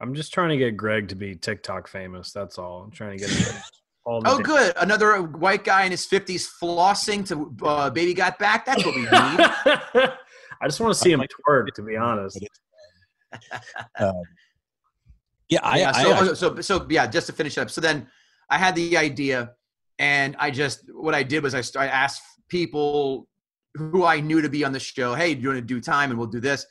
I'm 0.00 0.14
just 0.14 0.32
trying 0.32 0.50
to 0.50 0.56
get 0.56 0.76
Greg 0.76 1.08
to 1.08 1.14
be 1.14 1.34
TikTok 1.34 1.88
famous. 1.88 2.32
That's 2.32 2.58
all. 2.58 2.82
I'm 2.82 2.90
trying 2.90 3.18
to 3.18 3.24
get 3.24 3.30
him 3.30 3.62
all 4.04 4.20
the 4.20 4.30
Oh, 4.30 4.38
good. 4.38 4.74
Another 4.76 5.22
white 5.22 5.64
guy 5.64 5.84
in 5.84 5.90
his 5.90 6.06
50s 6.06 6.48
flossing 6.62 7.26
to 7.28 7.66
uh, 7.66 7.90
Baby 7.90 8.14
Got 8.14 8.38
Back. 8.38 8.66
That's 8.66 8.84
what 8.84 8.94
we 8.94 9.02
need. 9.02 9.10
I 9.10 10.66
just 10.66 10.80
want 10.80 10.94
to 10.94 10.98
see 10.98 11.12
him 11.12 11.22
twerk, 11.48 11.68
to 11.74 11.82
be 11.82 11.96
honest. 11.96 12.38
Um, 13.98 14.22
yeah, 15.48 15.60
I, 15.62 15.78
yeah, 15.78 15.92
so, 15.92 16.12
I- 16.12 16.34
so, 16.34 16.60
so, 16.60 16.86
yeah, 16.90 17.06
just 17.06 17.26
to 17.28 17.32
finish 17.32 17.56
up. 17.58 17.70
So 17.70 17.80
then 17.80 18.06
I 18.50 18.58
had 18.58 18.74
the 18.74 18.96
idea, 18.96 19.52
and 19.98 20.36
I 20.38 20.50
just, 20.50 20.84
what 20.92 21.14
I 21.14 21.22
did 21.22 21.42
was 21.42 21.54
I, 21.54 21.62
I 21.80 21.86
asked 21.86 22.22
people 22.48 23.28
who 23.74 24.04
I 24.04 24.20
knew 24.20 24.40
to 24.40 24.48
be 24.48 24.64
on 24.64 24.72
the 24.72 24.80
show. 24.80 25.14
Hey, 25.14 25.34
do 25.34 25.40
you 25.42 25.48
want 25.48 25.58
to 25.58 25.64
do 25.64 25.80
time 25.80 26.10
and 26.10 26.18
we'll 26.18 26.28
do 26.28 26.40
this. 26.40 26.64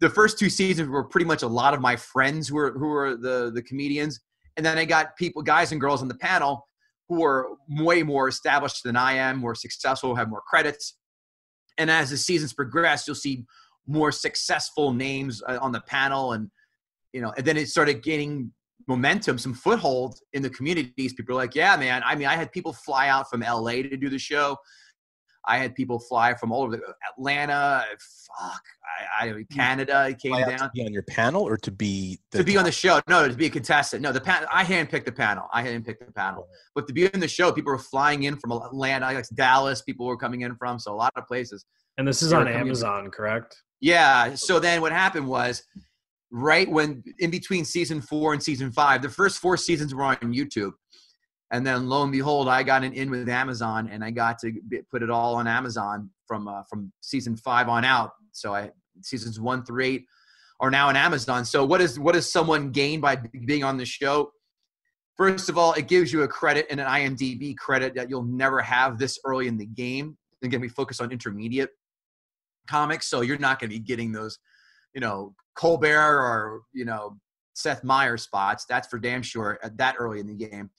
The 0.00 0.10
first 0.10 0.38
two 0.38 0.48
seasons 0.50 0.88
were 0.88 1.04
pretty 1.04 1.26
much 1.26 1.42
a 1.42 1.46
lot 1.46 1.74
of 1.74 1.80
my 1.80 1.94
friends 1.94 2.48
who 2.48 2.56
were 2.56 2.72
who 2.72 2.86
were 2.88 3.16
the 3.16 3.50
the 3.54 3.62
comedians, 3.62 4.18
and 4.56 4.64
then 4.64 4.78
I 4.78 4.84
got 4.86 5.14
people, 5.16 5.42
guys 5.42 5.72
and 5.72 5.80
girls 5.80 6.00
on 6.02 6.08
the 6.08 6.14
panel 6.14 6.64
who 7.08 7.22
are 7.24 7.48
way 7.68 8.02
more 8.02 8.26
established 8.28 8.82
than 8.82 8.96
I 8.96 9.12
am, 9.14 9.38
more 9.38 9.54
successful, 9.54 10.14
have 10.14 10.30
more 10.30 10.42
credits. 10.48 10.96
And 11.76 11.90
as 11.90 12.10
the 12.10 12.16
seasons 12.16 12.52
progress, 12.52 13.06
you'll 13.06 13.14
see 13.14 13.44
more 13.86 14.10
successful 14.12 14.92
names 14.92 15.42
uh, 15.46 15.58
on 15.60 15.72
the 15.72 15.80
panel, 15.82 16.32
and 16.32 16.50
you 17.12 17.20
know, 17.20 17.32
and 17.36 17.46
then 17.46 17.56
it 17.56 17.68
started 17.68 18.02
gaining 18.02 18.52
momentum, 18.88 19.38
some 19.38 19.54
foothold 19.54 20.18
in 20.32 20.42
the 20.42 20.50
communities. 20.50 21.12
People 21.14 21.34
are 21.34 21.38
like, 21.38 21.54
"Yeah, 21.54 21.76
man." 21.76 22.02
I 22.04 22.14
mean, 22.14 22.26
I 22.26 22.34
had 22.36 22.52
people 22.52 22.72
fly 22.72 23.08
out 23.08 23.28
from 23.30 23.42
LA 23.42 23.82
to 23.82 23.96
do 23.96 24.08
the 24.08 24.18
show. 24.18 24.56
I 25.46 25.58
had 25.58 25.74
people 25.74 25.98
fly 25.98 26.34
from 26.34 26.52
all 26.52 26.62
over 26.62 26.76
the, 26.76 26.82
Atlanta, 27.10 27.84
fuck, 28.38 28.62
I, 29.20 29.30
I 29.30 29.44
Canada 29.52 30.14
came 30.20 30.32
Fly 30.32 30.44
down 30.44 30.58
to 30.58 30.70
be 30.74 30.84
on 30.84 30.92
your 30.92 31.02
panel 31.02 31.42
or 31.42 31.56
to 31.56 31.70
be 31.70 32.20
to 32.32 32.44
be 32.44 32.56
on 32.56 32.64
the 32.64 32.72
show. 32.72 33.00
No, 33.08 33.26
to 33.26 33.34
be 33.34 33.46
a 33.46 33.50
contestant. 33.50 34.02
No, 34.02 34.12
the 34.12 34.20
pan- 34.20 34.46
I 34.52 34.64
handpicked 34.64 35.06
the 35.06 35.12
panel. 35.12 35.48
I 35.52 35.62
handpicked 35.62 36.04
the 36.06 36.12
panel. 36.12 36.48
But 36.74 36.86
to 36.88 36.92
be 36.92 37.06
in 37.06 37.20
the 37.20 37.28
show, 37.28 37.52
people 37.52 37.72
were 37.72 37.78
flying 37.78 38.24
in 38.24 38.36
from 38.36 38.52
Atlanta, 38.52 39.06
like 39.06 39.26
Dallas. 39.34 39.82
People 39.82 40.06
were 40.06 40.16
coming 40.16 40.42
in 40.42 40.54
from 40.56 40.78
so 40.78 40.92
a 40.92 40.94
lot 40.94 41.12
of 41.16 41.26
places. 41.26 41.64
And 41.98 42.06
this 42.06 42.22
is 42.22 42.32
on 42.32 42.44
coming 42.44 42.54
in- 42.54 42.60
Amazon, 42.60 43.10
correct? 43.10 43.56
Yeah. 43.80 44.34
So 44.34 44.60
then 44.60 44.80
what 44.80 44.92
happened 44.92 45.26
was, 45.26 45.62
right 46.30 46.70
when 46.70 47.02
in 47.18 47.30
between 47.30 47.64
season 47.64 48.00
four 48.00 48.32
and 48.32 48.42
season 48.42 48.70
five, 48.70 49.02
the 49.02 49.08
first 49.08 49.38
four 49.38 49.56
seasons 49.56 49.94
were 49.94 50.04
on 50.04 50.16
YouTube. 50.16 50.72
And 51.52 51.66
then 51.66 51.88
lo 51.88 52.02
and 52.02 52.12
behold, 52.12 52.48
I 52.48 52.62
got 52.62 52.84
an 52.84 52.92
in 52.92 53.10
with 53.10 53.28
Amazon 53.28 53.88
and 53.90 54.04
I 54.04 54.10
got 54.12 54.38
to 54.40 54.52
put 54.90 55.02
it 55.02 55.10
all 55.10 55.34
on 55.34 55.48
Amazon 55.48 56.10
from 56.26 56.46
uh, 56.46 56.62
from 56.68 56.92
season 57.00 57.36
five 57.36 57.68
on 57.68 57.84
out. 57.84 58.12
So 58.32 58.54
I 58.54 58.70
seasons 59.02 59.40
one 59.40 59.64
through 59.64 59.84
eight 59.84 60.04
are 60.60 60.70
now 60.70 60.88
on 60.88 60.96
Amazon. 60.96 61.44
So 61.44 61.64
what 61.64 61.80
is 61.80 61.98
what 61.98 62.14
does 62.14 62.30
someone 62.30 62.70
gain 62.70 63.00
by 63.00 63.16
being 63.46 63.64
on 63.64 63.76
the 63.76 63.84
show? 63.84 64.30
First 65.16 65.48
of 65.48 65.58
all, 65.58 65.72
it 65.74 65.88
gives 65.88 66.12
you 66.12 66.22
a 66.22 66.28
credit 66.28 66.66
and 66.70 66.80
an 66.80 66.86
IMDb 66.86 67.56
credit 67.56 67.94
that 67.94 68.08
you'll 68.08 68.22
never 68.22 68.60
have 68.60 68.98
this 68.98 69.18
early 69.24 69.48
in 69.48 69.58
the 69.58 69.66
game. 69.66 70.16
Again, 70.42 70.60
we 70.60 70.68
focus 70.68 71.00
on 71.00 71.10
intermediate 71.10 71.70
comics, 72.68 73.08
so 73.08 73.20
you're 73.20 73.38
not 73.38 73.58
going 73.58 73.70
to 73.70 73.76
be 73.76 73.80
getting 73.80 74.12
those, 74.12 74.38
you 74.94 75.00
know, 75.00 75.34
Colbert 75.60 76.18
or 76.18 76.62
you 76.72 76.86
know 76.86 77.18
Seth 77.52 77.84
Meyers 77.84 78.22
spots. 78.22 78.64
That's 78.66 78.88
for 78.88 78.98
damn 78.98 79.22
sure 79.22 79.58
at 79.62 79.76
that 79.76 79.96
early 79.98 80.18
in 80.18 80.26
the 80.26 80.34
game. 80.34 80.70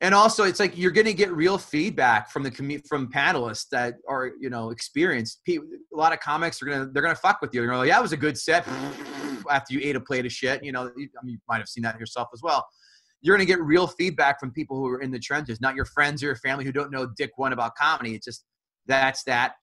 And 0.00 0.14
also, 0.14 0.44
it's 0.44 0.58
like 0.58 0.76
you're 0.76 0.90
going 0.90 1.06
to 1.06 1.14
get 1.14 1.30
real 1.30 1.58
feedback 1.58 2.30
from 2.30 2.42
the 2.42 2.82
from 2.88 3.12
panelists 3.12 3.68
that 3.70 3.96
are 4.08 4.32
you 4.40 4.48
know 4.48 4.70
experienced. 4.70 5.42
A 5.46 5.60
lot 5.92 6.14
of 6.14 6.20
comics 6.20 6.62
are 6.62 6.66
gonna 6.66 6.86
they're 6.86 7.02
gonna 7.02 7.14
fuck 7.14 7.40
with 7.42 7.54
you. 7.54 7.60
They're 7.60 7.70
gonna 7.70 7.86
yeah, 7.86 7.98
it 7.98 8.02
was 8.02 8.12
a 8.12 8.16
good 8.16 8.38
set. 8.38 8.66
After 9.50 9.74
you 9.74 9.80
ate 9.82 9.96
a 9.96 10.00
plate 10.00 10.24
of 10.24 10.32
shit, 10.32 10.64
you 10.64 10.72
know, 10.72 10.90
you, 10.96 11.08
I 11.20 11.24
mean, 11.24 11.34
you 11.34 11.38
might 11.48 11.58
have 11.58 11.68
seen 11.68 11.82
that 11.82 11.98
yourself 12.00 12.28
as 12.32 12.42
well. 12.42 12.66
You're 13.20 13.36
gonna 13.36 13.44
get 13.44 13.60
real 13.60 13.86
feedback 13.86 14.40
from 14.40 14.52
people 14.52 14.76
who 14.76 14.86
are 14.86 15.00
in 15.00 15.10
the 15.10 15.18
trenches, 15.18 15.60
not 15.60 15.74
your 15.74 15.84
friends 15.84 16.22
or 16.22 16.26
your 16.26 16.36
family 16.36 16.64
who 16.64 16.72
don't 16.72 16.90
know 16.90 17.06
dick 17.16 17.32
one 17.36 17.52
about 17.52 17.74
comedy. 17.74 18.14
It's 18.14 18.24
just 18.24 18.44
that's 18.86 19.22
that 19.24 19.54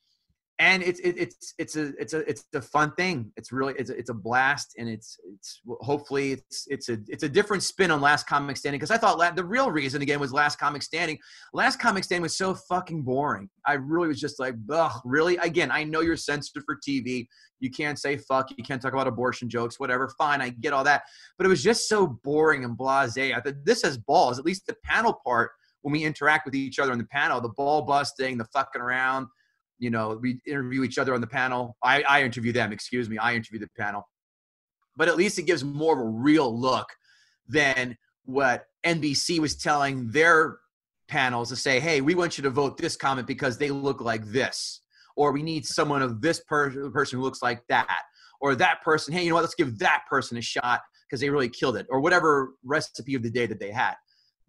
and 0.59 0.83
it's 0.83 0.99
it, 0.99 1.17
it's 1.17 1.53
it's 1.57 1.77
a 1.77 1.93
it's 1.97 2.13
a 2.13 2.29
it's 2.29 2.45
a 2.53 2.61
fun 2.61 2.91
thing. 2.95 3.31
It's 3.37 3.53
really 3.53 3.73
it's 3.79 3.89
a, 3.89 3.97
it's 3.97 4.09
a 4.09 4.13
blast, 4.13 4.75
and 4.77 4.89
it's 4.89 5.17
it's 5.33 5.61
hopefully 5.79 6.33
it's 6.33 6.67
it's 6.67 6.89
a 6.89 6.97
it's 7.07 7.23
a 7.23 7.29
different 7.29 7.63
spin 7.63 7.91
on 7.91 8.01
Last 8.01 8.27
Comic 8.27 8.57
Standing 8.57 8.77
because 8.77 8.91
I 8.91 8.97
thought 8.97 9.37
the 9.37 9.45
real 9.45 9.71
reason 9.71 10.01
again 10.01 10.19
was 10.19 10.33
Last 10.33 10.59
Comic 10.59 10.83
Standing. 10.83 11.17
Last 11.53 11.79
Comic 11.79 12.03
Standing 12.03 12.23
was 12.23 12.37
so 12.37 12.53
fucking 12.53 13.03
boring. 13.03 13.49
I 13.65 13.73
really 13.73 14.09
was 14.09 14.19
just 14.19 14.37
like, 14.37 14.55
ugh, 14.69 15.01
really? 15.05 15.37
Again, 15.37 15.71
I 15.71 15.85
know 15.85 16.01
you're 16.01 16.17
censored 16.17 16.63
for 16.65 16.77
TV. 16.85 17.27
You 17.61 17.71
can't 17.71 17.97
say 17.97 18.17
fuck. 18.17 18.49
You 18.57 18.63
can't 18.63 18.81
talk 18.81 18.91
about 18.91 19.07
abortion 19.07 19.49
jokes. 19.49 19.79
Whatever. 19.79 20.11
Fine, 20.17 20.41
I 20.41 20.49
get 20.49 20.73
all 20.73 20.83
that, 20.83 21.03
but 21.37 21.45
it 21.45 21.49
was 21.49 21.63
just 21.63 21.87
so 21.87 22.19
boring 22.25 22.65
and 22.65 22.77
blasé. 22.77 23.33
I 23.33 23.39
thought 23.39 23.63
this 23.63 23.81
has 23.83 23.97
balls. 23.97 24.37
At 24.37 24.45
least 24.45 24.67
the 24.67 24.75
panel 24.83 25.21
part 25.25 25.51
when 25.83 25.93
we 25.93 26.03
interact 26.03 26.43
with 26.43 26.55
each 26.55 26.79
other 26.79 26.91
on 26.91 26.97
the 26.97 27.05
panel, 27.05 27.39
the 27.39 27.47
ball 27.47 27.83
busting, 27.83 28.37
the 28.37 28.43
fucking 28.53 28.81
around 28.81 29.27
you 29.79 29.89
know 29.89 30.19
we 30.21 30.39
interview 30.45 30.83
each 30.83 30.97
other 30.97 31.13
on 31.13 31.21
the 31.21 31.27
panel. 31.27 31.75
I, 31.83 32.03
I 32.03 32.23
interview 32.23 32.51
them 32.51 32.71
excuse 32.71 33.09
me 33.09 33.17
i 33.17 33.33
interview 33.33 33.59
the 33.59 33.69
panel. 33.77 34.07
But 34.95 35.07
at 35.07 35.15
least 35.15 35.39
it 35.39 35.43
gives 35.43 35.63
more 35.63 35.93
of 35.93 35.99
a 35.99 36.09
real 36.09 36.57
look 36.57 36.87
than 37.47 37.97
what 38.25 38.65
nbc 38.85 39.39
was 39.39 39.55
telling 39.55 40.09
their 40.11 40.59
panels 41.07 41.49
to 41.49 41.55
say 41.55 41.79
hey 41.79 42.01
we 42.01 42.15
want 42.15 42.37
you 42.37 42.43
to 42.43 42.49
vote 42.49 42.77
this 42.77 42.95
comment 42.95 43.25
because 43.27 43.57
they 43.57 43.71
look 43.71 44.01
like 44.01 44.25
this 44.27 44.81
or 45.15 45.31
we 45.31 45.41
need 45.41 45.65
someone 45.65 46.01
of 46.01 46.21
this 46.21 46.39
per- 46.41 46.91
person 46.91 47.17
who 47.17 47.23
looks 47.23 47.41
like 47.41 47.61
that 47.67 48.03
or 48.39 48.55
that 48.55 48.81
person 48.83 49.13
hey 49.13 49.23
you 49.23 49.29
know 49.29 49.35
what 49.35 49.41
let's 49.41 49.55
give 49.55 49.79
that 49.79 50.03
person 50.09 50.37
a 50.37 50.41
shot 50.41 50.81
because 51.09 51.21
they 51.21 51.29
really 51.29 51.49
killed 51.49 51.75
it 51.75 51.87
or 51.89 51.99
whatever 51.99 52.53
recipe 52.63 53.15
of 53.15 53.23
the 53.23 53.29
day 53.29 53.45
that 53.45 53.59
they 53.59 53.71
had. 53.71 53.95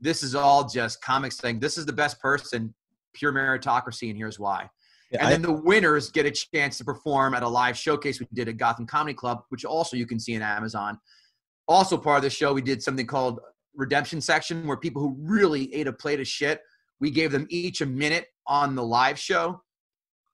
This 0.00 0.22
is 0.22 0.34
all 0.34 0.68
just 0.68 1.02
comics 1.02 1.36
saying 1.38 1.60
this 1.60 1.78
is 1.78 1.86
the 1.86 1.92
best 1.92 2.20
person 2.20 2.74
pure 3.12 3.32
meritocracy 3.32 4.08
and 4.08 4.16
here's 4.16 4.38
why 4.38 4.68
Yeah, 5.10 5.18
and 5.20 5.28
I- 5.28 5.30
then 5.32 5.42
the 5.42 5.52
winners 5.52 6.10
get 6.10 6.26
a 6.26 6.30
chance 6.30 6.78
to 6.78 6.84
perform 6.84 7.34
at 7.34 7.42
a 7.42 7.48
live 7.48 7.76
showcase 7.76 8.20
we 8.20 8.26
did 8.32 8.48
at 8.48 8.56
Gotham 8.56 8.86
Comedy 8.86 9.14
Club, 9.14 9.42
which 9.48 9.64
also 9.64 9.96
you 9.96 10.06
can 10.06 10.20
see 10.20 10.34
in 10.34 10.42
Amazon. 10.42 10.98
Also, 11.68 11.96
part 11.96 12.18
of 12.18 12.22
the 12.22 12.30
show, 12.30 12.52
we 12.52 12.62
did 12.62 12.82
something 12.82 13.06
called 13.06 13.40
Redemption 13.74 14.20
Section, 14.20 14.66
where 14.66 14.76
people 14.76 15.02
who 15.02 15.16
really 15.18 15.72
ate 15.74 15.86
a 15.86 15.92
plate 15.92 16.20
of 16.20 16.26
shit, 16.26 16.60
we 17.00 17.10
gave 17.10 17.32
them 17.32 17.46
each 17.48 17.80
a 17.80 17.86
minute 17.86 18.26
on 18.46 18.74
the 18.74 18.82
live 18.82 19.18
show 19.18 19.62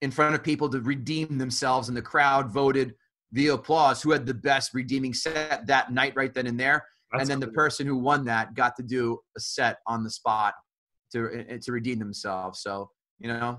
in 0.03 0.11
front 0.11 0.35
of 0.35 0.43
people 0.43 0.69
to 0.71 0.81
redeem 0.81 1.39
themselves, 1.39 1.89
and 1.89 1.97
the 1.97 2.03
crowd 2.03 2.51
voted 2.51 2.95
via 3.33 3.55
applause 3.55 4.03
who 4.03 4.13
had 4.13 4.27
the 4.27 4.35
best 4.35 4.73
redeeming 4.75 5.13
set 5.13 5.67
that 5.67 5.93
night, 5.93 6.15
right 6.17 6.33
then 6.33 6.47
and 6.47 6.59
there. 6.59 6.85
That's 7.13 7.23
and 7.23 7.31
then 7.31 7.41
the 7.41 7.55
person 7.55 7.87
who 7.87 7.97
won 7.97 8.25
that 8.25 8.55
got 8.55 8.77
to 8.77 8.83
do 8.83 9.19
a 9.37 9.41
set 9.41 9.79
on 9.87 10.05
the 10.05 10.11
spot 10.11 10.55
to 11.13 11.47
eh, 11.49 11.59
to 11.63 11.73
redeem 11.73 11.99
themselves. 11.99 12.61
So 12.63 12.91
you 13.19 13.29
know, 13.29 13.59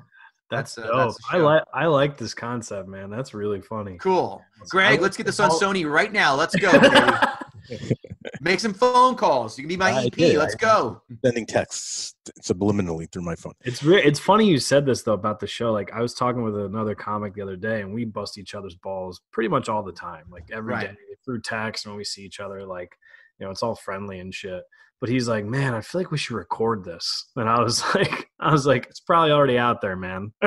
That's, 0.50 0.76
That's, 0.76 0.88
uh, 0.90 0.92
dope. 0.92 1.08
that's 1.16 1.18
I 1.30 1.38
like 1.38 1.64
I 1.74 1.86
like 1.88 2.18
this 2.18 2.34
concept, 2.34 2.88
man. 2.88 3.10
That's 3.10 3.34
really 3.34 3.62
funny. 3.62 3.98
Cool. 3.98 4.42
I 4.62 4.66
Greg, 4.70 4.92
like 4.94 5.02
let's 5.02 5.18
get 5.18 5.26
this 5.26 5.40
on 5.40 5.50
Sony 5.52 5.90
right 5.90 6.12
now. 6.14 6.36
Let's 6.36 6.56
go. 6.56 6.72
Make 8.42 8.60
some 8.60 8.74
phone 8.74 9.16
calls. 9.16 9.58
You 9.58 9.64
can 9.64 9.68
be 9.70 9.78
my 9.78 9.92
I 9.92 10.06
EP. 10.06 10.12
did. 10.14 10.38
Let's 10.38 10.56
I- 10.56 10.58
go. 10.60 11.02
sending 11.26 11.46
texts 11.46 12.16
subliminally 12.42 13.12
through 13.12 13.24
my 13.24 13.36
phone. 13.36 13.54
It's 13.64 13.84
re- 13.84 14.02
it's 14.04 14.20
funny 14.20 14.46
you 14.48 14.58
said 14.60 14.86
this 14.86 15.02
though 15.04 15.14
about 15.14 15.40
the 15.40 15.48
show. 15.48 15.72
Like 15.74 15.92
I 15.94 16.02
was 16.02 16.14
talking 16.14 16.44
with 16.44 16.58
another 16.58 16.96
comic 16.96 17.34
the 17.34 17.42
other 17.42 17.56
day, 17.58 17.82
and 17.82 17.94
we 17.94 18.06
bust 18.06 18.38
each 18.38 18.56
other's 18.56 18.76
balls 18.76 19.22
pretty 19.32 19.50
much 19.50 19.68
all 19.70 19.84
the 19.84 19.92
time, 19.92 20.26
like 20.32 20.46
every 20.52 20.76
day 20.76 20.88
Right. 20.88 20.98
through 21.26 21.42
text 21.42 21.86
when 21.88 21.96
we 21.98 22.04
see 22.04 22.24
each 22.24 22.40
other. 22.40 22.66
Like 22.66 22.98
you 23.40 23.46
know, 23.46 23.52
it's 23.52 23.64
all 23.64 23.76
friendly 23.76 24.20
and 24.20 24.34
shit. 24.34 24.64
But 25.00 25.10
he's 25.10 25.28
like, 25.28 25.46
man, 25.46 25.76
I 25.76 25.82
feel 25.82 26.02
like 26.02 26.10
we 26.10 26.18
should 26.18 26.36
record 26.36 26.84
this. 26.84 27.30
And 27.36 27.48
I 27.48 27.62
was 27.62 27.84
like, 27.96 28.30
I 28.40 28.52
was 28.52 28.66
like, 28.66 28.88
it's 28.88 29.00
probably 29.00 29.32
already 29.32 29.58
out 29.58 29.80
there, 29.82 29.96
man. 29.96 30.32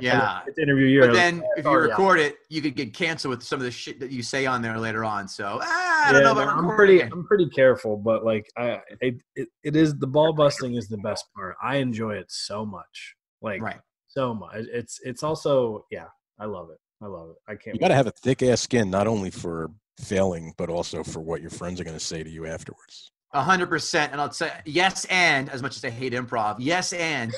Yeah. 0.00 0.40
It's 0.46 0.58
interview 0.58 0.86
you. 0.86 1.00
But 1.02 1.12
then 1.12 1.42
if 1.56 1.64
you 1.64 1.70
already 1.70 1.92
out 1.92 1.98
record 1.98 2.18
it, 2.20 2.36
you 2.48 2.62
could 2.62 2.74
get 2.74 2.94
canceled 2.94 3.30
with 3.30 3.42
some 3.42 3.60
of 3.60 3.64
the 3.64 3.70
shit 3.70 4.00
that 4.00 4.10
you 4.10 4.22
say 4.22 4.46
on 4.46 4.62
there 4.62 4.78
later 4.78 5.04
on. 5.04 5.28
So 5.28 5.58
ah, 5.62 6.08
I 6.08 6.12
don't 6.12 6.22
Yeah, 6.22 6.32
know 6.32 6.32
about 6.40 6.62
no, 6.62 6.68
I'm 6.70 6.76
pretty. 6.76 7.02
I'm 7.02 7.24
pretty 7.26 7.48
careful, 7.50 7.96
but 7.96 8.24
like 8.24 8.46
I, 8.56 8.80
it, 9.00 9.20
it, 9.36 9.48
it 9.62 9.76
is 9.76 9.94
the 9.98 10.06
ball 10.06 10.32
busting 10.32 10.74
is 10.74 10.88
the 10.88 10.98
best 10.98 11.26
part. 11.36 11.56
I 11.62 11.76
enjoy 11.76 12.14
it 12.14 12.26
so 12.28 12.64
much, 12.64 13.14
like 13.42 13.62
Right. 13.62 13.80
so 14.08 14.34
much. 14.34 14.54
It's 14.54 14.98
it's 15.02 15.22
also 15.22 15.84
yeah, 15.90 16.06
I 16.40 16.46
love 16.46 16.70
it. 16.70 16.78
I 17.02 17.06
love 17.06 17.30
it. 17.30 17.36
I 17.46 17.56
can't. 17.56 17.74
You 17.74 17.80
got 17.80 17.88
to 17.88 17.94
have 17.94 18.06
a 18.06 18.12
thick 18.12 18.42
ass 18.42 18.62
skin, 18.62 18.90
not 18.90 19.06
only 19.06 19.30
for 19.30 19.70
failing, 19.98 20.54
but 20.56 20.68
also 20.68 21.02
for 21.02 21.20
what 21.20 21.40
your 21.40 21.50
friends 21.50 21.80
are 21.80 21.84
going 21.84 21.96
to 21.96 22.04
say 22.04 22.22
to 22.22 22.30
you 22.30 22.46
afterwards. 22.46 23.12
A 23.32 23.42
hundred 23.42 23.68
percent. 23.68 24.12
And 24.12 24.20
I'll 24.20 24.30
say 24.30 24.52
yes, 24.64 25.06
and 25.06 25.50
as 25.50 25.62
much 25.62 25.76
as 25.76 25.84
I 25.84 25.90
hate 25.90 26.12
improv, 26.12 26.56
yes, 26.58 26.92
and 26.92 27.34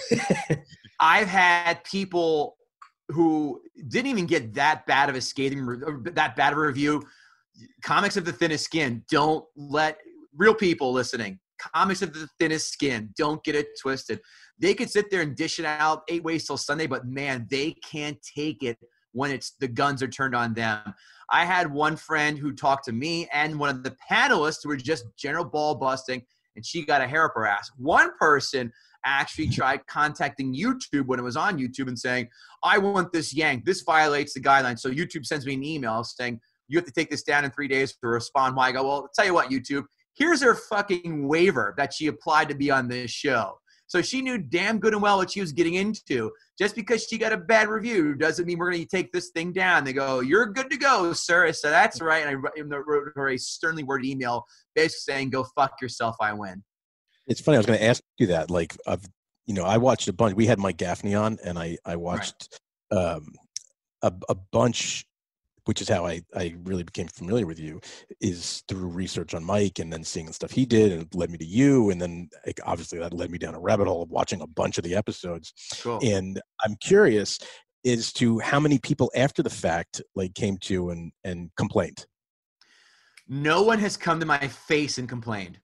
I've 1.01 1.29
had 1.29 1.83
people 1.85 2.57
who 3.09 3.61
didn't 3.88 4.11
even 4.11 4.27
get 4.27 4.55
that 4.55 4.85
bad 4.87 5.09
of 5.09 5.14
a 5.14 5.21
skating, 5.21 5.64
that 6.14 6.37
bad 6.37 6.53
of 6.53 6.59
a 6.59 6.62
review. 6.62 7.03
Comics 7.83 8.19
of 8.19 8.27
the 8.27 8.33
thinnest 8.33 8.64
skin. 8.64 9.03
Don't 9.11 9.45
let 9.57 9.99
real 10.37 10.55
people 10.55 10.92
listening. 10.92 11.38
Comics 11.75 12.03
of 12.03 12.12
the 12.12 12.29
thinnest 12.38 12.71
skin. 12.71 13.11
Don't 13.16 13.42
get 13.45 13.55
it 13.55 13.69
twisted. 13.81 14.21
They 14.59 14.75
could 14.75 14.90
sit 14.90 15.11
there 15.11 15.23
and 15.23 15.35
dish 15.35 15.59
it 15.59 15.64
out 15.64 16.03
eight 16.09 16.23
ways 16.23 16.47
till 16.47 16.59
Sunday, 16.59 16.87
but 16.87 17.07
man, 17.07 17.47
they 17.51 17.75
can't 17.90 18.19
take 18.37 18.62
it 18.62 18.79
when 19.12 19.31
it's 19.31 19.53
the 19.61 19.69
guns 19.69 20.03
are 20.03 20.09
turned 20.09 20.35
on 20.35 20.53
them. 20.53 20.95
I 21.30 21.44
had 21.44 21.72
one 21.72 21.96
friend 21.96 22.38
who 22.38 22.52
talked 22.52 22.84
to 22.86 22.92
me 22.92 23.28
and 23.32 23.58
one 23.58 23.68
of 23.68 23.82
the 23.82 23.96
panelists 24.10 24.58
who 24.62 24.68
were 24.68 24.76
just 24.76 25.04
general 25.16 25.44
ball 25.44 25.74
busting, 25.74 26.22
and 26.54 26.64
she 26.64 26.84
got 26.84 27.00
a 27.00 27.06
hair 27.06 27.24
up 27.24 27.32
her 27.34 27.46
ass. 27.46 27.70
One 27.76 28.10
person 28.18 28.72
actually 29.04 29.48
tried 29.48 29.86
contacting 29.86 30.54
YouTube 30.54 31.06
when 31.06 31.18
it 31.18 31.22
was 31.22 31.36
on 31.36 31.58
YouTube 31.58 31.88
and 31.88 31.98
saying, 31.98 32.28
I 32.62 32.78
want 32.78 33.12
this 33.12 33.34
yanked. 33.34 33.66
This 33.66 33.82
violates 33.82 34.34
the 34.34 34.40
guidelines. 34.40 34.80
So 34.80 34.90
YouTube 34.90 35.24
sends 35.24 35.46
me 35.46 35.54
an 35.54 35.64
email 35.64 36.02
saying, 36.04 36.40
You 36.68 36.78
have 36.78 36.86
to 36.86 36.92
take 36.92 37.10
this 37.10 37.22
down 37.22 37.44
in 37.44 37.50
three 37.50 37.68
days 37.68 37.92
to 37.92 38.08
respond. 38.08 38.56
Why 38.56 38.68
I 38.68 38.72
go, 38.72 38.84
Well, 38.84 38.92
I'll 38.92 39.10
tell 39.14 39.26
you 39.26 39.34
what, 39.34 39.50
YouTube, 39.50 39.84
here's 40.14 40.42
her 40.42 40.54
fucking 40.54 41.26
waiver 41.26 41.74
that 41.76 41.94
she 41.94 42.08
applied 42.08 42.48
to 42.48 42.54
be 42.54 42.70
on 42.70 42.88
this 42.88 43.10
show. 43.10 43.58
So 43.88 44.03
she 44.03 44.20
knew 44.20 44.38
damn 44.38 44.79
good 44.79 44.94
and 44.94 45.03
well 45.03 45.18
what 45.18 45.31
she 45.31 45.40
was 45.40 45.53
getting 45.53 45.75
into. 45.75 46.33
Just 46.59 46.75
because 46.75 47.05
she 47.05 47.18
got 47.18 47.33
a 47.33 47.37
bad 47.37 47.68
review 47.68 48.14
doesn't 48.14 48.46
mean 48.46 48.59
we're 48.59 48.70
going 48.70 48.83
to 48.83 48.88
take 48.88 49.12
this 49.12 49.31
thing 49.31 49.53
down. 49.53 49.85
They 49.85 49.92
go, 49.92 50.20
"You're 50.20 50.46
good 50.46 50.70
to 50.70 50.77
go, 50.77 51.12
sir." 51.12 51.46
I 51.46 51.53
said, 51.53 51.70
"That's 51.70 52.01
right." 52.01 52.27
And 52.27 52.75
I 52.75 52.79
wrote 52.79 53.12
her 53.14 53.29
a 53.29 53.38
sternly 53.38 53.85
worded 53.85 54.07
email, 54.07 54.44
basically 54.75 55.14
saying, 55.14 55.31
"Go 55.31 55.44
fuck 55.55 55.81
yourself. 55.81 56.16
I 56.20 56.33
win." 56.33 56.64
It's 57.27 57.40
funny. 57.40 57.57
I 57.57 57.61
was 57.61 57.66
going 57.66 57.79
to 57.79 57.85
ask 57.85 58.03
you 58.18 58.29
that. 58.29 58.51
Like, 58.51 58.77
I've, 58.87 59.05
you 59.46 59.55
know, 59.55 59.64
I 59.64 59.79
watched 59.79 60.09
a 60.09 60.12
bunch. 60.12 60.35
We 60.35 60.46
had 60.46 60.59
Mike 60.59 60.79
Gaffney 60.79 61.14
on, 61.14 61.38
and 61.44 61.59
I 61.59 61.79
I 61.85 61.96
watched 61.96 62.59
um, 62.90 63.35
a 64.03 64.12
a 64.29 64.35
bunch 64.35 65.07
which 65.66 65.81
is 65.81 65.88
how 65.88 66.07
I, 66.07 66.22
I 66.35 66.55
really 66.64 66.85
became 66.85 67.09
familiar 67.09 67.44
with 67.46 67.61
you 67.61 67.81
is 68.20 68.62
through 68.68 68.88
research 68.88 69.35
on 69.35 69.44
Mike 69.44 69.79
and 69.79 69.92
then 69.92 70.02
seeing 70.02 70.26
the 70.26 70.33
stuff 70.33 70.50
he 70.50 70.64
did 70.64 70.92
and 70.92 71.02
it 71.02 71.14
led 71.14 71.31
me 71.31 71.38
to 71.38 71.44
you 71.44 71.90
and 71.90 72.00
then 72.00 72.29
like, 72.46 72.61
obviously 72.64 72.98
that 72.98 73.12
led 73.12 73.31
me 73.31 73.38
down 73.38 73.55
a 73.55 73.61
rabbit 73.61 73.87
hole 73.87 74.02
of 74.02 74.11
watching 74.11 74.40
a 74.40 74.46
bunch 74.46 74.79
of 74.79 74.85
the 74.85 74.94
episodes 74.96 75.52
Cool. 75.83 76.00
and 76.02 76.40
I'm 76.64 76.76
curious 76.81 77.38
as 77.85 78.12
to 78.14 78.38
how 78.38 78.59
many 78.59 78.79
people 78.79 79.11
after 79.14 79.42
the 79.42 79.50
fact 79.50 80.00
like 80.14 80.35
came 80.35 80.57
to 80.59 80.90
and 80.90 81.12
and 81.24 81.50
complained 81.57 82.07
No 83.29 83.62
one 83.62 83.79
has 83.81 83.96
come 83.96 84.20
to 84.20 84.26
my 84.26 84.38
face 84.48 84.98
and 84.98 85.09
complained. 85.09 85.59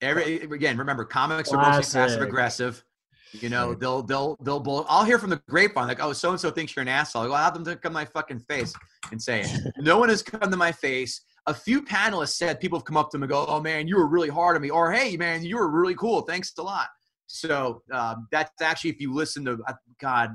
Every 0.00 0.40
again, 0.42 0.78
remember, 0.78 1.04
comics 1.04 1.52
are 1.52 1.60
mostly 1.60 2.00
passive 2.00 2.22
aggressive. 2.22 2.84
You 3.32 3.48
know, 3.50 3.70
Right. 3.70 3.80
they'll 3.80 4.02
they'll 4.02 4.36
they'll 4.42 4.60
bull. 4.60 4.86
I'll 4.88 5.04
hear 5.04 5.18
from 5.18 5.30
the 5.30 5.42
grapevine 5.48 5.86
like, 5.88 6.02
"Oh, 6.02 6.12
so 6.12 6.30
and 6.30 6.40
so 6.40 6.50
thinks 6.50 6.74
you're 6.74 6.82
an 6.82 6.88
asshole." 6.88 7.32
"I'll 7.32 7.44
have 7.44 7.54
them 7.54 7.64
to 7.64 7.76
come 7.76 7.90
to 7.90 7.94
my 7.94 8.04
fucking 8.04 8.40
face 8.40 8.72
and 9.10 9.20
say 9.22 9.42
it." 9.42 9.50
no 9.78 9.98
one 9.98 10.08
has 10.08 10.22
come 10.22 10.50
to 10.50 10.56
my 10.56 10.72
face. 10.72 11.20
A 11.46 11.54
few 11.54 11.82
panelists 11.82 12.36
said 12.36 12.60
people 12.60 12.78
have 12.78 12.84
come 12.86 12.96
up 12.96 13.10
to 13.10 13.16
them 13.16 13.22
and 13.24 13.30
go, 13.30 13.44
"Oh 13.46 13.60
man, 13.60 13.86
you 13.86 13.96
were 13.96 14.06
really 14.06 14.28
hard 14.28 14.56
on 14.56 14.62
me," 14.62 14.70
or 14.70 14.92
"Hey 14.92 15.16
man, 15.16 15.44
you 15.44 15.56
were 15.56 15.68
really 15.70 15.94
cool. 15.94 16.22
Thanks 16.22 16.52
a 16.58 16.62
lot." 16.62 16.88
So 17.26 17.82
um, 17.92 18.26
that's 18.32 18.62
actually 18.62 18.90
if 18.90 19.00
you 19.00 19.12
listen 19.12 19.44
to 19.44 19.58
uh, 19.68 19.74
God, 20.00 20.30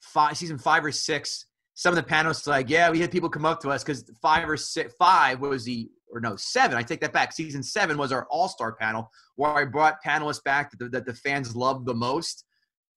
five 0.00 0.36
season 0.36 0.58
five 0.58 0.84
or 0.84 0.92
six, 0.92 1.46
some 1.74 1.96
of 1.96 2.04
the 2.04 2.08
panelists 2.08 2.46
like, 2.46 2.68
"Yeah, 2.68 2.90
we 2.90 3.00
had 3.00 3.10
people 3.10 3.30
come 3.30 3.46
up 3.46 3.60
to 3.62 3.70
us 3.70 3.82
because 3.82 4.04
five 4.20 4.48
or 4.48 4.56
six, 4.58 4.92
five 4.98 5.40
was 5.40 5.64
the 5.64 5.90
or 6.12 6.20
no 6.20 6.36
seven. 6.36 6.76
I 6.76 6.82
take 6.82 7.00
that 7.00 7.12
back. 7.12 7.32
Season 7.32 7.62
seven 7.62 7.96
was 7.98 8.12
our 8.12 8.26
all 8.30 8.48
star 8.48 8.74
panel 8.74 9.10
where 9.36 9.50
I 9.50 9.64
brought 9.64 9.96
panelists 10.06 10.44
back 10.44 10.70
that 10.70 10.78
the, 10.78 10.88
that 10.90 11.06
the 11.06 11.14
fans 11.14 11.56
loved 11.56 11.86
the 11.86 11.94
most." 11.94 12.44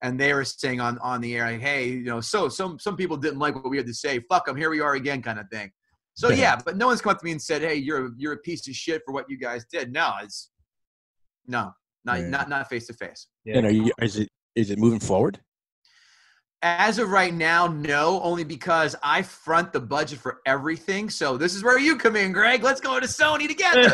And 0.01 0.19
they 0.19 0.33
were 0.33 0.43
saying 0.43 0.81
on, 0.81 0.99
on 0.99 1.21
the 1.21 1.35
air, 1.35 1.49
like, 1.49 1.61
hey, 1.61 1.87
you 1.87 2.03
know, 2.03 2.21
so 2.21 2.49
some 2.49 2.77
some 2.77 2.95
people 2.97 3.17
didn't 3.17 3.39
like 3.39 3.55
what 3.55 3.69
we 3.69 3.77
had 3.77 3.87
to 3.87 3.93
say. 3.93 4.19
Fuck 4.29 4.45
them, 4.45 4.57
here 4.57 4.69
we 4.69 4.81
are 4.81 4.95
again, 4.95 5.21
kind 5.21 5.39
of 5.39 5.49
thing. 5.49 5.71
So 6.13 6.29
Yeah. 6.29 6.35
yeah, 6.35 6.61
but 6.63 6.77
no 6.77 6.87
one's 6.87 7.01
come 7.01 7.11
up 7.11 7.19
to 7.19 7.25
me 7.25 7.31
and 7.31 7.41
said, 7.41 7.61
"Hey, 7.61 7.75
you're 7.75 8.07
a, 8.07 8.09
you're 8.17 8.33
a 8.33 8.37
piece 8.37 8.67
of 8.67 8.75
shit 8.75 9.01
for 9.05 9.13
what 9.13 9.25
you 9.29 9.37
guys 9.37 9.65
did." 9.71 9.91
No, 9.91 10.13
it's 10.21 10.51
no, 11.47 11.71
not 12.03 12.19
Yeah. 12.19 12.29
not 12.29 12.49
not 12.49 12.69
face 12.69 12.87
to 12.87 12.93
face. 12.93 13.27
Yeah. 13.45 13.57
and 13.57 13.65
are 13.65 13.71
you 13.71 13.91
is 14.01 14.17
it 14.17 14.29
is 14.55 14.69
it 14.69 14.77
moving 14.77 14.99
forward 14.99 15.39
As 16.61 16.97
of 16.97 17.09
right 17.09 17.33
now, 17.33 17.67
no, 17.67 18.21
only 18.21 18.43
because 18.43 18.95
I 19.03 19.21
front 19.21 19.71
the 19.71 19.79
budget 19.79 20.19
for 20.19 20.41
everything. 20.45 21.09
So 21.09 21.37
this 21.37 21.53
is 21.53 21.63
where 21.63 21.77
you 21.77 21.97
come 21.97 22.15
in, 22.15 22.31
Greg. 22.31 22.63
Let's 22.63 22.81
go 22.81 22.99
to 22.99 23.05
Sony 23.05 23.47
together. 23.47 23.89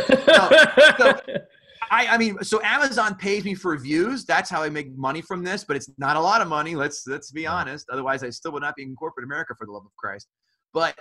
so- 0.97 1.15
I, 1.91 2.07
I 2.07 2.17
mean, 2.17 2.41
so 2.41 2.61
Amazon 2.63 3.15
pays 3.15 3.43
me 3.43 3.53
for 3.53 3.75
views. 3.77 4.23
That's 4.23 4.49
how 4.49 4.63
I 4.63 4.69
make 4.69 4.95
money 4.97 5.21
from 5.21 5.43
this, 5.43 5.65
but 5.65 5.75
it's 5.75 5.89
not 5.97 6.15
a 6.15 6.19
lot 6.21 6.39
of 6.39 6.47
money. 6.47 6.73
Let's 6.73 7.05
let's 7.05 7.31
be 7.31 7.45
honest. 7.45 7.89
Otherwise, 7.89 8.23
I 8.23 8.29
still 8.29 8.53
would 8.53 8.61
not 8.61 8.77
be 8.77 8.83
in 8.83 8.95
corporate 8.95 9.25
America 9.25 9.55
for 9.57 9.65
the 9.65 9.73
love 9.73 9.83
of 9.85 9.91
Christ. 9.97 10.29
But 10.73 10.97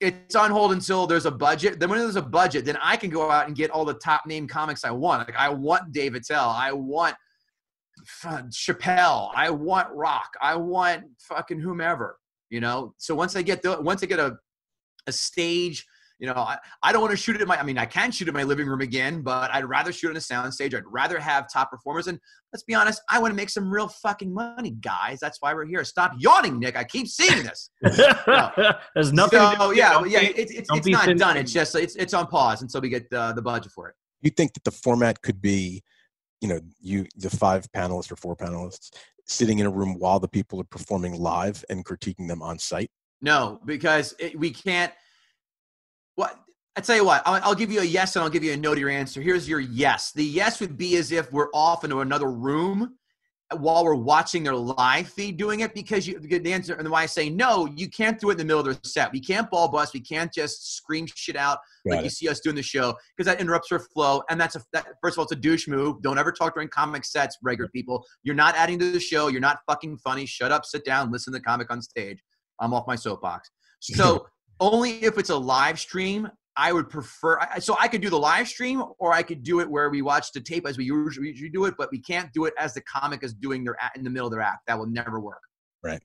it's 0.00 0.36
on 0.36 0.52
hold 0.52 0.70
until 0.72 1.08
there's 1.08 1.26
a 1.26 1.30
budget. 1.32 1.80
Then 1.80 1.90
when 1.90 1.98
there's 1.98 2.14
a 2.14 2.22
budget, 2.22 2.64
then 2.64 2.78
I 2.80 2.96
can 2.96 3.10
go 3.10 3.28
out 3.28 3.48
and 3.48 3.56
get 3.56 3.70
all 3.72 3.84
the 3.84 3.94
top 3.94 4.24
name 4.24 4.46
comics 4.46 4.84
I 4.84 4.92
want. 4.92 5.26
Like 5.26 5.36
I 5.36 5.48
want 5.48 5.92
Dave 5.92 6.14
Attell. 6.14 6.48
I 6.50 6.70
want 6.70 7.16
Uh, 8.24 8.42
Chappelle. 8.50 9.30
I 9.34 9.50
want 9.50 9.88
Rock. 9.92 10.34
I 10.40 10.56
want 10.56 11.04
fucking 11.18 11.60
whomever. 11.60 12.18
You 12.50 12.60
know. 12.60 12.94
So 12.98 13.14
once 13.14 13.36
I 13.36 13.42
get 13.42 13.62
the 13.62 13.80
once 13.80 14.02
I 14.02 14.06
get 14.06 14.18
a 14.18 14.36
a 15.06 15.12
stage. 15.12 15.86
You 16.20 16.28
know, 16.28 16.34
I, 16.34 16.56
I 16.82 16.92
don't 16.92 17.02
want 17.02 17.10
to 17.10 17.16
shoot 17.16 17.34
it 17.34 17.42
in 17.42 17.48
my. 17.48 17.58
I 17.58 17.64
mean, 17.64 17.76
I 17.76 17.86
can 17.86 18.12
shoot 18.12 18.28
in 18.28 18.34
my 18.34 18.44
living 18.44 18.68
room 18.68 18.80
again, 18.80 19.20
but 19.22 19.50
I'd 19.52 19.64
rather 19.64 19.92
shoot 19.92 20.10
on 20.10 20.16
a 20.16 20.20
sound 20.20 20.54
stage. 20.54 20.72
I'd 20.72 20.84
rather 20.86 21.18
have 21.18 21.52
top 21.52 21.72
performers. 21.72 22.06
And 22.06 22.20
let's 22.52 22.62
be 22.62 22.72
honest, 22.72 23.02
I 23.10 23.18
want 23.18 23.32
to 23.32 23.36
make 23.36 23.50
some 23.50 23.68
real 23.68 23.88
fucking 23.88 24.32
money, 24.32 24.70
guys. 24.80 25.18
That's 25.18 25.38
why 25.42 25.52
we're 25.52 25.66
here. 25.66 25.82
Stop 25.82 26.12
yawning, 26.16 26.60
Nick. 26.60 26.76
I 26.76 26.84
keep 26.84 27.08
seeing 27.08 27.42
this. 27.42 27.68
There's 27.82 29.12
nothing. 29.12 29.40
to 29.40 29.50
do 29.50 29.56
so 29.58 29.70
yeah, 29.72 29.94
it. 29.94 30.00
well, 30.00 30.06
yeah, 30.06 30.20
Don't 30.20 30.34
be- 30.36 30.40
it's 30.40 30.52
it's, 30.52 30.68
don't 30.68 30.78
it's 30.78 30.88
not 30.88 31.16
done. 31.16 31.36
It's 31.36 31.52
just 31.52 31.74
it's 31.74 31.96
it's 31.96 32.14
on 32.14 32.28
pause 32.28 32.62
until 32.62 32.80
we 32.80 32.90
get 32.90 33.10
the 33.10 33.32
the 33.34 33.42
budget 33.42 33.72
for 33.72 33.88
it. 33.88 33.96
you 34.22 34.30
think 34.30 34.54
that 34.54 34.62
the 34.62 34.70
format 34.70 35.20
could 35.20 35.42
be 35.42 35.82
you 36.44 36.48
know 36.48 36.60
you 36.78 37.06
the 37.16 37.30
five 37.30 37.66
panelists 37.72 38.12
or 38.12 38.16
four 38.16 38.36
panelists 38.36 38.90
sitting 39.26 39.60
in 39.60 39.66
a 39.66 39.70
room 39.70 39.98
while 39.98 40.20
the 40.20 40.28
people 40.28 40.60
are 40.60 40.64
performing 40.64 41.18
live 41.18 41.64
and 41.70 41.86
critiquing 41.86 42.28
them 42.28 42.42
on 42.42 42.58
site 42.58 42.90
No, 43.22 43.58
because 43.64 44.14
it, 44.18 44.38
we 44.38 44.50
can't. 44.50 44.92
What 46.16 46.38
I 46.76 46.82
tell 46.82 46.96
you 46.96 47.04
what, 47.06 47.22
I'll, 47.24 47.40
I'll 47.42 47.54
give 47.54 47.72
you 47.72 47.80
a 47.80 47.84
yes 47.84 48.14
and 48.14 48.22
I'll 48.22 48.28
give 48.28 48.44
you 48.44 48.52
a 48.52 48.56
no 48.56 48.74
to 48.74 48.80
your 48.80 48.90
answer. 48.90 49.22
Here's 49.22 49.48
your 49.48 49.60
yes. 49.60 50.12
The 50.12 50.24
yes 50.24 50.60
would 50.60 50.76
be 50.76 50.96
as 50.96 51.10
if 51.10 51.32
we're 51.32 51.48
off 51.54 51.84
into 51.84 52.00
another 52.00 52.30
room 52.30 52.98
while 53.58 53.84
we're 53.84 53.94
watching 53.94 54.42
their 54.42 54.54
live 54.54 55.08
feed 55.08 55.36
doing 55.36 55.60
it 55.60 55.74
because 55.74 56.06
you 56.06 56.18
get 56.20 56.44
the 56.44 56.52
answer 56.52 56.74
and 56.74 56.88
why 56.88 57.02
I 57.02 57.06
say 57.06 57.30
no, 57.30 57.66
you 57.74 57.88
can't 57.88 58.18
do 58.20 58.30
it 58.30 58.32
in 58.32 58.38
the 58.38 58.44
middle 58.44 58.60
of 58.60 58.66
their 58.66 58.76
set. 58.84 59.12
We 59.12 59.20
can't 59.20 59.48
ball 59.50 59.68
bust. 59.68 59.94
We 59.94 60.00
can't 60.00 60.32
just 60.32 60.76
scream 60.76 61.06
shit 61.14 61.36
out 61.36 61.58
Got 61.86 61.96
like 61.96 62.00
it. 62.00 62.04
you 62.04 62.10
see 62.10 62.28
us 62.28 62.40
doing 62.40 62.56
the 62.56 62.62
show 62.62 62.94
because 63.16 63.30
that 63.30 63.40
interrupts 63.40 63.70
our 63.72 63.78
flow. 63.78 64.22
And 64.30 64.40
that's 64.40 64.56
a 64.56 64.62
that, 64.72 64.86
first 65.02 65.14
of 65.14 65.18
all, 65.18 65.24
it's 65.24 65.32
a 65.32 65.36
douche 65.36 65.68
move. 65.68 66.02
Don't 66.02 66.18
ever 66.18 66.32
talk 66.32 66.54
during 66.54 66.68
comic 66.68 67.04
sets, 67.04 67.38
regular 67.42 67.68
people. 67.68 68.04
You're 68.22 68.34
not 68.34 68.54
adding 68.56 68.78
to 68.78 68.92
the 68.92 69.00
show. 69.00 69.28
You're 69.28 69.40
not 69.40 69.58
fucking 69.66 69.98
funny. 69.98 70.26
Shut 70.26 70.52
up, 70.52 70.64
sit 70.64 70.84
down, 70.84 71.10
listen 71.10 71.32
to 71.32 71.38
the 71.38 71.44
comic 71.44 71.70
on 71.70 71.82
stage. 71.82 72.22
I'm 72.60 72.72
off 72.72 72.86
my 72.86 72.96
soapbox. 72.96 73.50
So 73.80 74.26
only 74.60 75.04
if 75.04 75.18
it's 75.18 75.30
a 75.30 75.36
live 75.36 75.78
stream, 75.78 76.28
I 76.56 76.72
would 76.72 76.88
prefer. 76.88 77.38
I- 77.40 77.58
So 77.58 77.76
I 77.80 77.88
could 77.88 78.00
do 78.00 78.10
the 78.10 78.18
live 78.18 78.48
stream, 78.48 78.82
or 78.98 79.12
I 79.12 79.22
could 79.22 79.42
do 79.42 79.60
it 79.60 79.68
where 79.68 79.90
we 79.90 80.02
watch 80.02 80.32
the 80.32 80.40
tape 80.40 80.66
as 80.66 80.78
we 80.78 80.84
usually, 80.84 81.28
usually 81.28 81.50
do 81.50 81.64
it, 81.64 81.74
but 81.76 81.88
we 81.90 82.00
can't 82.00 82.32
do 82.32 82.44
it 82.44 82.54
as 82.58 82.74
the 82.74 82.82
comic 82.82 83.22
is 83.24 83.34
doing 83.34 83.64
their 83.64 83.76
act 83.80 83.96
in 83.96 84.04
the 84.04 84.10
middle 84.10 84.26
of 84.28 84.32
their 84.32 84.40
act. 84.40 84.66
That 84.66 84.78
will 84.78 84.86
never 84.86 85.20
work. 85.20 85.40
Right. 85.82 86.00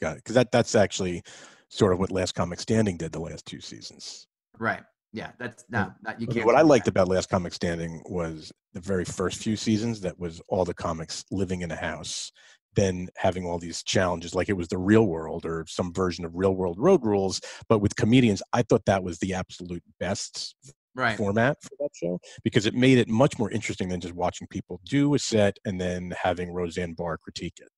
Got 0.00 0.12
it 0.12 0.16
because 0.24 0.34
that 0.34 0.50
that's 0.50 0.74
actually 0.74 1.22
sort 1.68 1.92
of 1.92 1.98
what 1.98 2.10
last 2.10 2.34
comic 2.34 2.58
standing 2.60 2.96
did 2.96 3.12
the 3.12 3.20
last 3.20 3.46
two 3.46 3.60
seasons 3.60 4.26
Right? 4.58 4.82
Yeah. 5.12 5.30
That's 5.38 5.64
no. 5.70 5.92
Not, 6.02 6.20
you 6.20 6.26
can't. 6.26 6.46
what 6.46 6.54
i 6.56 6.62
liked 6.62 6.86
that. 6.86 6.90
about 6.92 7.08
last 7.08 7.28
comic 7.28 7.52
standing 7.52 8.02
was 8.06 8.50
the 8.72 8.80
very 8.80 9.04
first 9.04 9.42
few 9.42 9.56
seasons 9.56 10.00
that 10.00 10.18
was 10.18 10.40
all 10.48 10.64
the 10.64 10.74
comics 10.74 11.24
living 11.30 11.60
in 11.62 11.70
a 11.70 11.76
house 11.76 12.32
then 12.76 13.08
having 13.16 13.44
all 13.44 13.58
these 13.58 13.82
challenges 13.82 14.34
like 14.34 14.48
it 14.48 14.56
was 14.56 14.68
the 14.68 14.78
real 14.78 15.06
world 15.06 15.44
or 15.44 15.64
some 15.68 15.92
version 15.92 16.24
of 16.24 16.34
real 16.34 16.54
world 16.54 16.76
road 16.78 17.04
rules 17.04 17.40
but 17.68 17.80
with 17.80 17.96
comedians 17.96 18.42
i 18.52 18.62
thought 18.62 18.84
that 18.86 19.02
was 19.02 19.18
the 19.18 19.34
absolute 19.34 19.82
best 19.98 20.54
right. 20.94 21.16
format 21.16 21.56
for 21.62 21.70
that 21.80 21.90
show 21.94 22.18
because 22.44 22.66
it 22.66 22.74
made 22.74 22.98
it 22.98 23.08
much 23.08 23.38
more 23.38 23.50
interesting 23.50 23.88
than 23.88 24.00
just 24.00 24.14
watching 24.14 24.46
people 24.48 24.80
do 24.84 25.14
a 25.14 25.18
set 25.18 25.58
and 25.64 25.80
then 25.80 26.14
having 26.20 26.52
Roseanne 26.52 26.94
Barr 26.94 27.18
critique 27.18 27.58
it. 27.58 27.68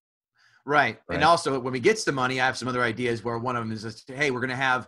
Right. 0.65 0.99
And 1.11 1.25
also, 1.25 1.59
when 1.59 1.73
we 1.73 1.81
get 1.81 1.97
to 1.97 2.05
the 2.05 2.13
money, 2.13 2.41
I 2.41 2.47
have 2.47 2.57
some 2.57 2.69
other 2.69 2.83
ideas 2.83 3.25
where 3.25 3.37
one 3.39 3.57
of 3.57 3.65
them 3.65 3.73
is, 3.73 3.83
just, 3.83 4.09
hey, 4.09 4.31
we're 4.31 4.41
going 4.41 4.51
to 4.51 4.57
have 4.57 4.87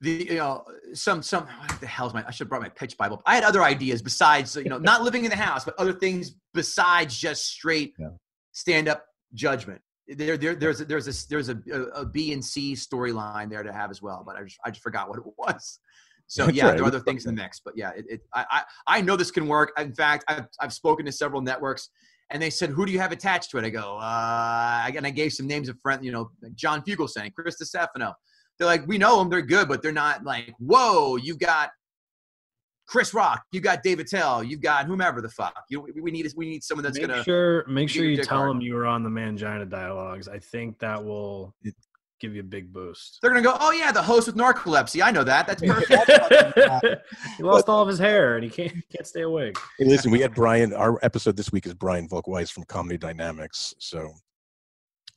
the, 0.00 0.28
you 0.30 0.36
know, 0.36 0.64
some, 0.94 1.22
some, 1.22 1.46
what 1.46 1.80
the 1.80 1.88
hell's 1.88 2.14
my, 2.14 2.24
I 2.24 2.30
should 2.30 2.44
have 2.44 2.50
brought 2.50 2.62
my 2.62 2.68
pitch 2.68 2.96
Bible. 2.96 3.20
I 3.26 3.34
had 3.34 3.42
other 3.42 3.64
ideas 3.64 4.00
besides, 4.00 4.54
you 4.54 4.68
know, 4.68 4.78
not 4.78 5.02
living 5.02 5.24
in 5.24 5.30
the 5.30 5.36
house, 5.36 5.64
but 5.64 5.74
other 5.76 5.92
things 5.92 6.36
besides 6.54 7.16
just 7.16 7.46
straight 7.46 7.94
Yeah. 7.98 8.10
Stand 8.52 8.88
up 8.88 9.04
judgment. 9.34 9.80
There, 10.08 10.36
there, 10.36 10.54
there's 10.56 10.80
a, 10.80 10.84
there's 10.84 11.06
a, 11.06 11.28
there's 11.28 11.48
a, 11.48 11.56
a, 11.94 12.04
B 12.04 12.32
and 12.32 12.44
C 12.44 12.74
storyline 12.74 13.48
there 13.48 13.62
to 13.62 13.72
have 13.72 13.90
as 13.90 14.02
well, 14.02 14.24
but 14.26 14.36
I 14.36 14.42
just, 14.42 14.58
I 14.64 14.70
just 14.70 14.82
forgot 14.82 15.08
what 15.08 15.18
it 15.18 15.24
was. 15.38 15.78
So 16.26 16.46
That's 16.46 16.56
yeah, 16.56 16.66
right. 16.66 16.74
there 16.74 16.84
are 16.84 16.88
other 16.88 17.00
things 17.00 17.26
in 17.26 17.34
the 17.34 17.42
mix, 17.42 17.60
but 17.64 17.76
yeah, 17.76 17.90
it, 17.90 18.04
it 18.08 18.20
I, 18.34 18.44
I, 18.50 18.62
I 18.86 19.00
know 19.00 19.16
this 19.16 19.30
can 19.30 19.46
work. 19.48 19.72
In 19.78 19.92
fact, 19.92 20.24
I've, 20.28 20.46
I've 20.60 20.72
spoken 20.72 21.06
to 21.06 21.12
several 21.12 21.42
networks 21.42 21.90
and 22.30 22.40
they 22.40 22.50
said, 22.50 22.70
"Who 22.70 22.86
do 22.86 22.92
you 22.92 23.00
have 23.00 23.12
attached 23.12 23.50
to 23.50 23.58
it?" 23.58 23.64
I 23.64 23.70
go, 23.70 23.98
uh, 23.98 24.90
and 24.94 25.06
I 25.06 25.10
gave 25.10 25.32
some 25.32 25.46
names 25.46 25.68
of 25.68 25.76
friends, 25.80 26.04
you 26.04 26.12
know, 26.12 26.30
like 26.42 26.54
John 26.54 26.82
Fugelsang, 26.82 27.34
Chris 27.34 27.56
DeStefano. 27.60 28.14
They're 28.58 28.68
like, 28.68 28.86
"We 28.86 28.98
know 28.98 29.18
them; 29.18 29.28
they're 29.28 29.42
good, 29.42 29.68
but 29.68 29.82
they're 29.82 29.92
not 29.92 30.24
like, 30.24 30.54
whoa, 30.58 31.16
you 31.16 31.36
got 31.36 31.70
Chris 32.90 33.14
Rock, 33.14 33.44
you 33.52 33.60
got 33.60 33.84
Dave 33.84 34.00
Attell, 34.00 34.42
you've 34.42 34.60
got 34.60 34.84
whomever 34.86 35.20
the 35.22 35.28
fuck. 35.28 35.54
You, 35.70 35.80
we- 35.80 36.00
we 36.00 36.10
need 36.10 36.26
we 36.36 36.46
need 36.50 36.64
someone 36.64 36.82
that's 36.82 36.98
make 36.98 37.06
gonna 37.08 37.22
sure 37.22 37.64
make 37.68 37.88
sure 37.88 38.04
you 38.04 38.16
tell 38.20 38.38
hard. 38.38 38.50
them 38.50 38.60
you 38.60 38.74
were 38.74 38.84
on 38.84 39.04
the 39.04 39.10
Mangina 39.10 39.68
dialogues. 39.70 40.26
I 40.26 40.40
think 40.40 40.78
that 40.80 41.02
will 41.04 41.54
give 42.20 42.34
you 42.34 42.40
a 42.40 42.44
big 42.44 42.72
boost. 42.72 43.18
they're 43.22 43.30
gonna 43.30 43.42
go, 43.42 43.56
oh 43.60 43.70
yeah, 43.70 43.92
the 43.92 44.02
host 44.02 44.26
with 44.26 44.34
narcolepsy. 44.36 45.02
I 45.02 45.10
know 45.12 45.22
that. 45.22 45.46
That's 45.46 45.62
perfect. 45.62 47.00
he 47.36 47.42
lost 47.44 47.68
all 47.68 47.80
of 47.80 47.88
his 47.88 47.98
hair 47.98 48.34
and 48.34 48.42
he 48.44 48.50
can't 48.50 48.72
can't 48.92 49.06
stay 49.06 49.22
awake. 49.22 49.56
Hey, 49.78 49.84
listen, 49.86 50.10
we 50.10 50.20
had 50.20 50.34
Brian. 50.34 50.74
Our 50.74 50.98
episode 51.04 51.36
this 51.36 51.52
week 51.52 51.66
is 51.66 51.74
Brian 51.74 52.08
Volk-Weiss 52.08 52.50
from 52.50 52.64
Comedy 52.64 52.98
Dynamics. 52.98 53.72
So 53.78 54.12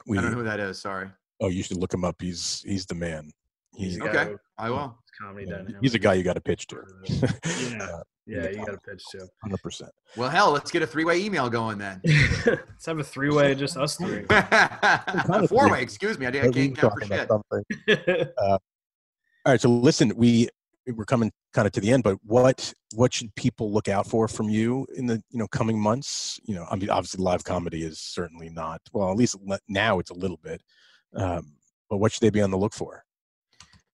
we 0.06 0.18
I 0.18 0.22
don't 0.22 0.32
know 0.32 0.38
who 0.38 0.44
that 0.44 0.60
is. 0.60 0.80
Sorry. 0.80 1.10
oh, 1.42 1.48
you 1.50 1.64
should 1.64 1.78
look 1.78 1.94
him 1.94 2.06
up. 2.06 2.18
He's 2.22 2.64
he's 2.68 2.86
the 2.86 2.96
man. 2.96 3.32
He's 3.76 3.98
the 3.98 4.06
guy 4.06 4.10
Okay. 4.10 4.32
who- 4.32 4.40
I 4.58 4.70
will. 4.70 4.98
Comedy 5.20 5.46
yeah, 5.48 5.58
dynamic. 5.58 5.76
he's 5.82 5.94
a 5.94 6.00
guy 6.00 6.14
you 6.16 6.24
got 6.24 6.34
to 6.34 6.42
pitch 6.42 6.68
to. 6.68 6.84
Yeah. 7.72 8.02
Yeah, 8.26 8.50
you 8.52 8.56
got 8.66 8.68
to 8.72 8.78
pitch 8.88 9.04
to. 9.12 9.28
Hundred 9.42 9.62
percent. 9.62 9.92
Well, 10.16 10.30
hell, 10.30 10.52
let's 10.52 10.72
get 10.72 10.82
a 10.82 10.88
three-way 10.88 11.20
email 11.20 11.50
going 11.50 11.78
then. 11.78 12.00
Let's 12.46 12.86
have 12.86 12.98
a 12.98 13.04
three-way, 13.04 13.54
just 13.54 13.76
us 13.76 13.98
three. 13.98 14.26
a 14.30 15.46
four-way, 15.50 15.82
excuse 15.82 16.18
me. 16.18 16.26
I, 16.26 16.32
did, 16.32 16.46
I 16.46 16.50
can't 16.52 16.78
count 16.78 16.94
for 17.50 17.64
shit. 17.86 18.34
All 18.38 18.60
right, 19.46 19.60
so 19.60 19.70
listen, 19.70 20.14
we 20.16 20.48
we're 20.88 21.04
coming 21.04 21.32
kind 21.54 21.66
of 21.66 21.74
to 21.74 21.82
the 21.82 21.92
end, 21.92 22.04
but 22.04 22.18
what 22.24 22.74
what 22.96 23.14
should 23.14 23.34
people 23.36 23.74
look 23.74 23.90
out 23.90 24.08
for 24.08 24.30
from 24.30 24.48
you 24.50 24.88
in 24.96 25.06
the 25.06 25.22
you 25.30 25.40
know 25.40 25.48
coming 25.50 25.78
months? 25.78 26.40
You 26.46 26.56
know, 26.56 26.66
I 26.72 26.78
mean, 26.78 26.90
obviously, 26.90 27.22
live 27.22 27.44
comedy 27.44 27.84
is 27.84 28.00
certainly 28.00 28.50
not 28.50 28.80
well. 28.94 29.12
At 29.12 29.18
least 29.18 29.36
now 29.68 30.00
it's 30.00 30.12
a 30.12 30.16
little 30.16 30.40
bit, 30.42 30.62
um, 31.16 31.54
but 31.90 31.98
what 31.98 32.14
should 32.14 32.22
they 32.22 32.30
be 32.30 32.42
on 32.42 32.52
the 32.52 32.58
look 32.58 32.74
for? 32.74 33.04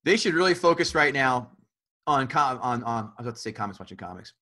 They 0.09 0.17
should 0.17 0.33
really 0.33 0.55
focus 0.55 0.95
right 0.95 1.13
now 1.13 1.51
on 2.07 2.25
com- 2.25 2.57
on 2.63 2.83
on. 2.83 3.03
I 3.15 3.21
was 3.21 3.27
about 3.27 3.35
to 3.35 3.41
say 3.41 3.51
comics, 3.51 3.79
watching 3.79 3.95
comics, 3.95 4.33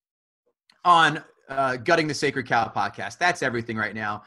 on 0.82 1.22
uh, 1.50 1.76
gutting 1.76 2.08
the 2.08 2.14
sacred 2.14 2.46
cow 2.46 2.72
podcast. 2.74 3.18
That's 3.18 3.42
everything 3.42 3.76
right 3.76 3.94
now. 3.94 4.22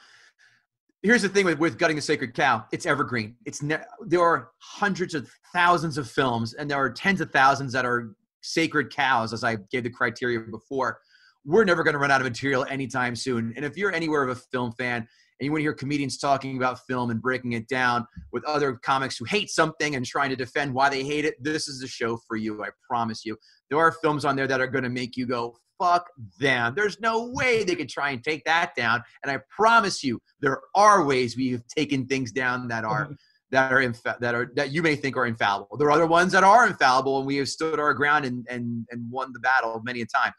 Here's 1.01 1.23
the 1.23 1.29
thing 1.29 1.45
with, 1.45 1.57
with 1.57 1.79
gutting 1.79 1.95
the 1.95 2.01
sacred 2.03 2.35
cow. 2.35 2.65
It's 2.71 2.85
evergreen. 2.85 3.37
It's 3.47 3.63
ne- 3.63 3.81
there 4.05 4.21
are 4.21 4.51
hundreds 4.59 5.15
of 5.15 5.31
thousands 5.51 5.97
of 5.97 6.07
films, 6.07 6.53
and 6.53 6.69
there 6.69 6.77
are 6.77 6.91
tens 6.91 7.21
of 7.21 7.31
thousands 7.31 7.73
that 7.73 7.85
are 7.85 8.13
sacred 8.43 8.93
cows, 8.93 9.33
as 9.33 9.43
I 9.43 9.55
gave 9.71 9.81
the 9.81 9.89
criteria 9.89 10.41
before. 10.41 10.99
We're 11.43 11.63
never 11.63 11.83
going 11.83 11.95
to 11.95 11.99
run 11.99 12.11
out 12.11 12.21
of 12.21 12.27
material 12.27 12.67
anytime 12.69 13.15
soon. 13.15 13.51
And 13.55 13.65
if 13.65 13.77
you're 13.77 13.91
anywhere 13.91 14.21
of 14.21 14.29
a 14.29 14.35
film 14.35 14.73
fan 14.73 15.07
and 15.41 15.47
you 15.47 15.51
want 15.51 15.61
to 15.61 15.63
hear 15.63 15.73
comedians 15.73 16.19
talking 16.19 16.55
about 16.55 16.85
film 16.85 17.09
and 17.09 17.19
breaking 17.19 17.53
it 17.53 17.67
down 17.67 18.05
with 18.31 18.45
other 18.45 18.73
comics 18.73 19.17
who 19.17 19.25
hate 19.25 19.49
something 19.49 19.95
and 19.95 20.05
trying 20.05 20.29
to 20.29 20.35
defend 20.35 20.71
why 20.71 20.87
they 20.87 21.03
hate 21.03 21.25
it, 21.25 21.33
this 21.43 21.67
is 21.67 21.79
the 21.79 21.87
show 21.87 22.15
for 22.27 22.37
you. 22.37 22.63
I 22.63 22.67
promise 22.87 23.25
you. 23.25 23.35
There 23.71 23.79
are 23.79 23.91
films 23.91 24.23
on 24.23 24.35
there 24.35 24.45
that 24.45 24.61
are 24.61 24.67
going 24.67 24.83
to 24.83 24.89
make 24.89 25.17
you 25.17 25.25
go, 25.25 25.57
fuck 25.79 26.11
them. 26.39 26.75
There's 26.75 26.99
no 26.99 27.31
way 27.33 27.63
they 27.63 27.73
could 27.73 27.89
try 27.89 28.11
and 28.11 28.23
take 28.23 28.45
that 28.45 28.75
down. 28.75 29.01
And 29.23 29.31
I 29.31 29.39
promise 29.49 30.03
you, 30.03 30.21
there 30.41 30.61
are 30.75 31.03
ways 31.03 31.35
we 31.35 31.49
have 31.53 31.65
taken 31.65 32.05
things 32.05 32.31
down 32.31 32.67
that 32.67 32.85
are 32.85 33.09
that 33.49 33.73
are 33.73 33.79
infa- 33.79 34.19
that 34.19 34.35
are 34.35 34.51
that 34.55 34.71
you 34.71 34.83
may 34.83 34.95
think 34.95 35.17
are 35.17 35.25
infallible. 35.25 35.75
There 35.75 35.87
are 35.87 35.91
other 35.91 36.05
ones 36.05 36.33
that 36.33 36.43
are 36.43 36.67
infallible, 36.67 37.17
and 37.17 37.25
we 37.25 37.37
have 37.37 37.49
stood 37.49 37.79
our 37.79 37.95
ground 37.95 38.25
and 38.25 38.45
and 38.47 38.85
and 38.91 39.09
won 39.09 39.33
the 39.33 39.39
battle 39.39 39.81
many 39.83 40.01
a 40.01 40.05
time. 40.05 40.33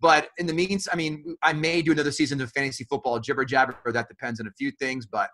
But 0.00 0.28
in 0.38 0.46
the 0.46 0.52
means, 0.52 0.88
I 0.92 0.96
mean, 0.96 1.36
I 1.42 1.52
may 1.52 1.82
do 1.82 1.92
another 1.92 2.12
season 2.12 2.40
of 2.40 2.50
fantasy 2.52 2.84
football 2.84 3.18
jibber 3.18 3.44
jabber. 3.44 3.76
That 3.86 4.08
depends 4.08 4.40
on 4.40 4.46
a 4.46 4.52
few 4.52 4.70
things, 4.70 5.06
but 5.06 5.30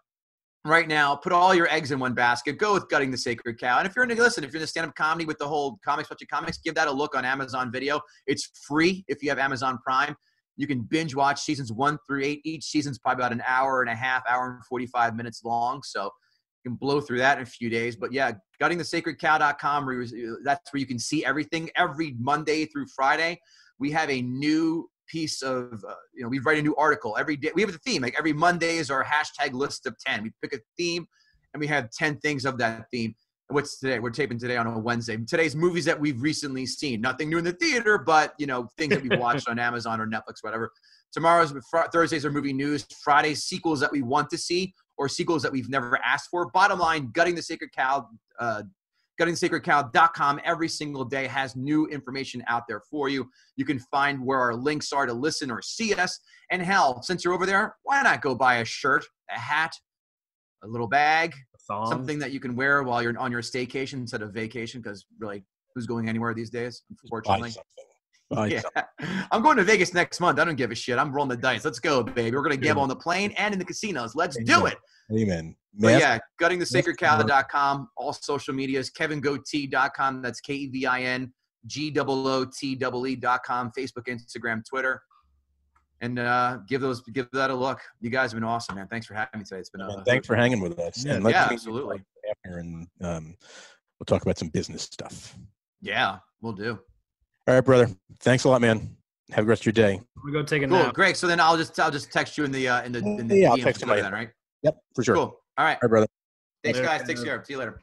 right 0.64 0.88
now, 0.88 1.14
put 1.14 1.32
all 1.32 1.54
your 1.54 1.68
eggs 1.70 1.90
in 1.90 1.98
one 1.98 2.14
basket. 2.14 2.58
Go 2.58 2.72
with 2.72 2.88
gutting 2.88 3.10
the 3.10 3.18
sacred 3.18 3.58
cow. 3.58 3.78
And 3.78 3.86
if 3.86 3.94
you're 3.94 4.04
into 4.04 4.14
listen, 4.14 4.44
if 4.44 4.52
you're 4.52 4.60
into 4.60 4.66
stand-up 4.66 4.94
comedy 4.94 5.26
with 5.26 5.38
the 5.38 5.46
whole 5.46 5.78
comics, 5.84 6.08
watching 6.08 6.28
comics, 6.32 6.58
give 6.58 6.74
that 6.76 6.88
a 6.88 6.92
look 6.92 7.14
on 7.14 7.24
Amazon 7.24 7.70
Video. 7.70 8.00
It's 8.26 8.50
free 8.66 9.04
if 9.08 9.22
you 9.22 9.28
have 9.28 9.38
Amazon 9.38 9.78
Prime. 9.84 10.16
You 10.56 10.66
can 10.66 10.82
binge 10.82 11.14
watch 11.14 11.40
seasons 11.40 11.72
one 11.72 11.98
through 12.06 12.22
eight. 12.24 12.40
Each 12.44 12.64
season's 12.64 12.98
probably 12.98 13.22
about 13.22 13.32
an 13.32 13.42
hour 13.46 13.82
and 13.82 13.90
a 13.90 13.94
half, 13.94 14.22
hour 14.28 14.54
and 14.54 14.64
45 14.64 15.16
minutes 15.16 15.42
long. 15.44 15.82
So 15.82 16.04
you 16.04 16.70
can 16.70 16.76
blow 16.76 17.00
through 17.00 17.18
that 17.18 17.38
in 17.38 17.42
a 17.42 17.46
few 17.46 17.68
days. 17.68 17.96
But 17.96 18.12
yeah, 18.12 18.32
guttingthesacredcow.com. 18.62 20.38
That's 20.44 20.72
where 20.72 20.80
you 20.80 20.86
can 20.86 20.98
see 20.98 21.24
everything 21.24 21.70
every 21.76 22.14
Monday 22.18 22.66
through 22.66 22.86
Friday. 22.94 23.40
We 23.78 23.90
have 23.92 24.10
a 24.10 24.22
new 24.22 24.88
piece 25.08 25.42
of, 25.42 25.84
uh, 25.88 25.94
you 26.14 26.22
know, 26.22 26.28
we 26.28 26.38
write 26.38 26.58
a 26.58 26.62
new 26.62 26.74
article 26.76 27.16
every 27.18 27.36
day. 27.36 27.50
We 27.54 27.62
have 27.62 27.74
a 27.74 27.78
theme. 27.78 28.02
Like 28.02 28.14
every 28.18 28.32
Monday 28.32 28.76
is 28.76 28.90
our 28.90 29.04
hashtag 29.04 29.52
list 29.52 29.86
of 29.86 29.96
10. 29.98 30.22
We 30.22 30.32
pick 30.42 30.54
a 30.54 30.60
theme 30.76 31.06
and 31.52 31.60
we 31.60 31.66
have 31.66 31.90
10 31.90 32.18
things 32.18 32.44
of 32.44 32.58
that 32.58 32.86
theme. 32.90 33.14
What's 33.48 33.78
today? 33.78 33.98
We're 33.98 34.10
taping 34.10 34.38
today 34.38 34.56
on 34.56 34.66
a 34.66 34.78
Wednesday. 34.78 35.18
Today's 35.18 35.54
movies 35.54 35.84
that 35.84 36.00
we've 36.00 36.20
recently 36.20 36.64
seen. 36.64 37.02
Nothing 37.02 37.28
new 37.28 37.38
in 37.38 37.44
the 37.44 37.52
theater, 37.52 37.98
but 37.98 38.32
you 38.38 38.46
know 38.46 38.68
things 38.78 38.94
that 38.94 39.02
we've 39.02 39.20
watched 39.20 39.48
on 39.50 39.58
Amazon 39.58 40.00
or 40.00 40.06
Netflix, 40.06 40.36
whatever. 40.40 40.72
Tomorrow's 41.12 41.52
fr- 41.70 41.90
Thursdays 41.92 42.24
are 42.24 42.32
movie 42.32 42.54
news. 42.54 42.86
Fridays 43.02 43.44
sequels 43.44 43.80
that 43.80 43.92
we 43.92 44.00
want 44.00 44.30
to 44.30 44.38
see 44.38 44.72
or 44.96 45.10
sequels 45.10 45.42
that 45.42 45.52
we've 45.52 45.68
never 45.68 45.98
asked 46.04 46.30
for. 46.30 46.50
Bottom 46.52 46.78
line, 46.78 47.10
gutting 47.12 47.34
the 47.34 47.42
sacred 47.42 47.70
cow. 47.76 48.08
Uh, 48.40 48.62
guttingthesacredcow.com 49.20 50.40
every 50.44 50.68
single 50.68 51.04
day 51.04 51.26
has 51.26 51.56
new 51.56 51.86
information 51.86 52.42
out 52.48 52.64
there 52.68 52.80
for 52.90 53.08
you. 53.08 53.28
You 53.56 53.64
can 53.64 53.78
find 53.78 54.24
where 54.24 54.40
our 54.40 54.54
links 54.54 54.92
are 54.92 55.06
to 55.06 55.12
listen 55.12 55.50
or 55.50 55.62
see 55.62 55.94
us. 55.94 56.18
And 56.50 56.62
hell, 56.62 57.02
since 57.02 57.24
you're 57.24 57.34
over 57.34 57.46
there, 57.46 57.76
why 57.82 58.02
not 58.02 58.22
go 58.22 58.34
buy 58.34 58.56
a 58.56 58.64
shirt, 58.64 59.04
a 59.34 59.38
hat, 59.38 59.72
a 60.62 60.66
little 60.66 60.88
bag, 60.88 61.34
Thong. 61.68 61.86
something 61.86 62.18
that 62.18 62.32
you 62.32 62.40
can 62.40 62.56
wear 62.56 62.82
while 62.82 63.02
you're 63.02 63.18
on 63.18 63.30
your 63.30 63.42
staycation 63.42 63.94
instead 63.94 64.22
of 64.22 64.32
vacation 64.32 64.80
because 64.80 65.06
really 65.18 65.44
who's 65.74 65.86
going 65.86 66.08
anywhere 66.08 66.34
these 66.34 66.50
days 66.50 66.82
unfortunately. 67.02 67.54
Buy 68.30 68.46
yeah. 68.46 68.60
something. 68.60 69.26
i'm 69.32 69.42
going 69.42 69.56
to 69.56 69.64
vegas 69.64 69.92
next 69.92 70.18
month 70.18 70.38
i 70.38 70.44
don't 70.44 70.56
give 70.56 70.70
a 70.70 70.74
shit 70.74 70.98
i'm 70.98 71.12
rolling 71.12 71.28
the 71.28 71.36
dice 71.36 71.64
let's 71.64 71.78
go 71.78 72.02
baby 72.02 72.34
we're 72.34 72.42
going 72.42 72.58
to 72.58 72.62
gamble 72.62 72.82
on 72.82 72.88
the 72.88 72.96
plane 72.96 73.32
and 73.36 73.52
in 73.52 73.58
the 73.58 73.64
casinos 73.64 74.14
let's 74.14 74.36
do 74.44 74.66
it 74.66 74.78
Amen. 75.12 75.54
but 75.74 75.92
Mask- 75.92 76.00
yeah 76.00 76.18
guttingthesacredcow.com 76.40 77.88
all 77.96 78.12
social 78.12 78.54
medias 78.54 78.90
kevingootee.com 78.90 80.22
that's 80.22 80.40
k-e-v-i-n 80.40 81.32
g-o-o-t-e-e.com 81.66 83.72
facebook 83.76 84.06
instagram 84.08 84.62
twitter 84.68 85.02
and 86.00 86.18
uh, 86.18 86.58
give 86.68 86.80
those 86.82 87.00
give 87.02 87.28
that 87.32 87.50
a 87.50 87.54
look. 87.54 87.80
You 88.00 88.10
guys 88.10 88.32
have 88.32 88.38
been 88.40 88.46
awesome, 88.46 88.74
man. 88.74 88.88
Thanks 88.88 89.06
for 89.06 89.14
having 89.14 89.38
me 89.38 89.44
today. 89.44 89.60
It's 89.60 89.70
been 89.70 89.80
a 89.80 89.86
Man, 89.86 90.04
thanks 90.04 90.26
for 90.26 90.34
hanging 90.36 90.60
with 90.60 90.78
us. 90.78 91.02
Yeah, 91.02 91.14
and 91.14 91.24
let's 91.24 91.34
yeah, 91.34 91.48
absolutely. 91.50 92.02
After 92.28 92.58
and 92.58 92.86
um, 93.00 93.34
we'll 93.98 94.04
talk 94.04 94.20
about 94.22 94.36
some 94.36 94.48
business 94.48 94.82
stuff. 94.82 95.34
yeah, 95.80 96.18
we'll 96.42 96.52
do. 96.52 96.78
All 97.48 97.54
right, 97.54 97.64
brother. 97.64 97.88
Thanks 98.20 98.44
a 98.44 98.50
lot, 98.50 98.60
man. 98.60 98.94
Have 99.30 99.44
a 99.44 99.48
rest 99.48 99.62
of 99.62 99.66
your 99.66 99.72
day. 99.72 100.00
We 100.24 100.32
go 100.32 100.42
take 100.42 100.62
a 100.64 100.68
Cool, 100.68 100.76
nap. 100.78 100.94
great. 100.94 101.16
So 101.16 101.26
then 101.26 101.40
I'll 101.40 101.56
just 101.56 101.78
I'll 101.80 101.92
just 101.92 102.12
text 102.12 102.36
you 102.36 102.44
in 102.44 102.52
the 102.52 102.68
uh, 102.68 102.82
in 102.82 102.92
the 102.92 102.98
in 102.98 103.26
the 103.28 103.38
Yeah, 103.38 103.50
I'll 103.52 103.56
text 103.56 103.80
you 103.80 103.86
Twitter 103.86 104.02
my- 104.02 104.10
then, 104.10 104.12
right? 104.12 104.30
Yep, 104.64 104.76
for 104.94 105.04
sure. 105.04 105.14
Cool. 105.14 105.40
All 105.56 105.64
right. 105.64 105.74
All 105.74 105.78
right, 105.82 105.88
brother. 105.88 106.06
Thanks, 106.64 106.78
Later. 106.78 106.88
guys. 106.88 107.06
Take 107.06 107.22
care. 107.22 107.44
See 107.44 107.52
you 107.52 107.58
later. 107.58 107.80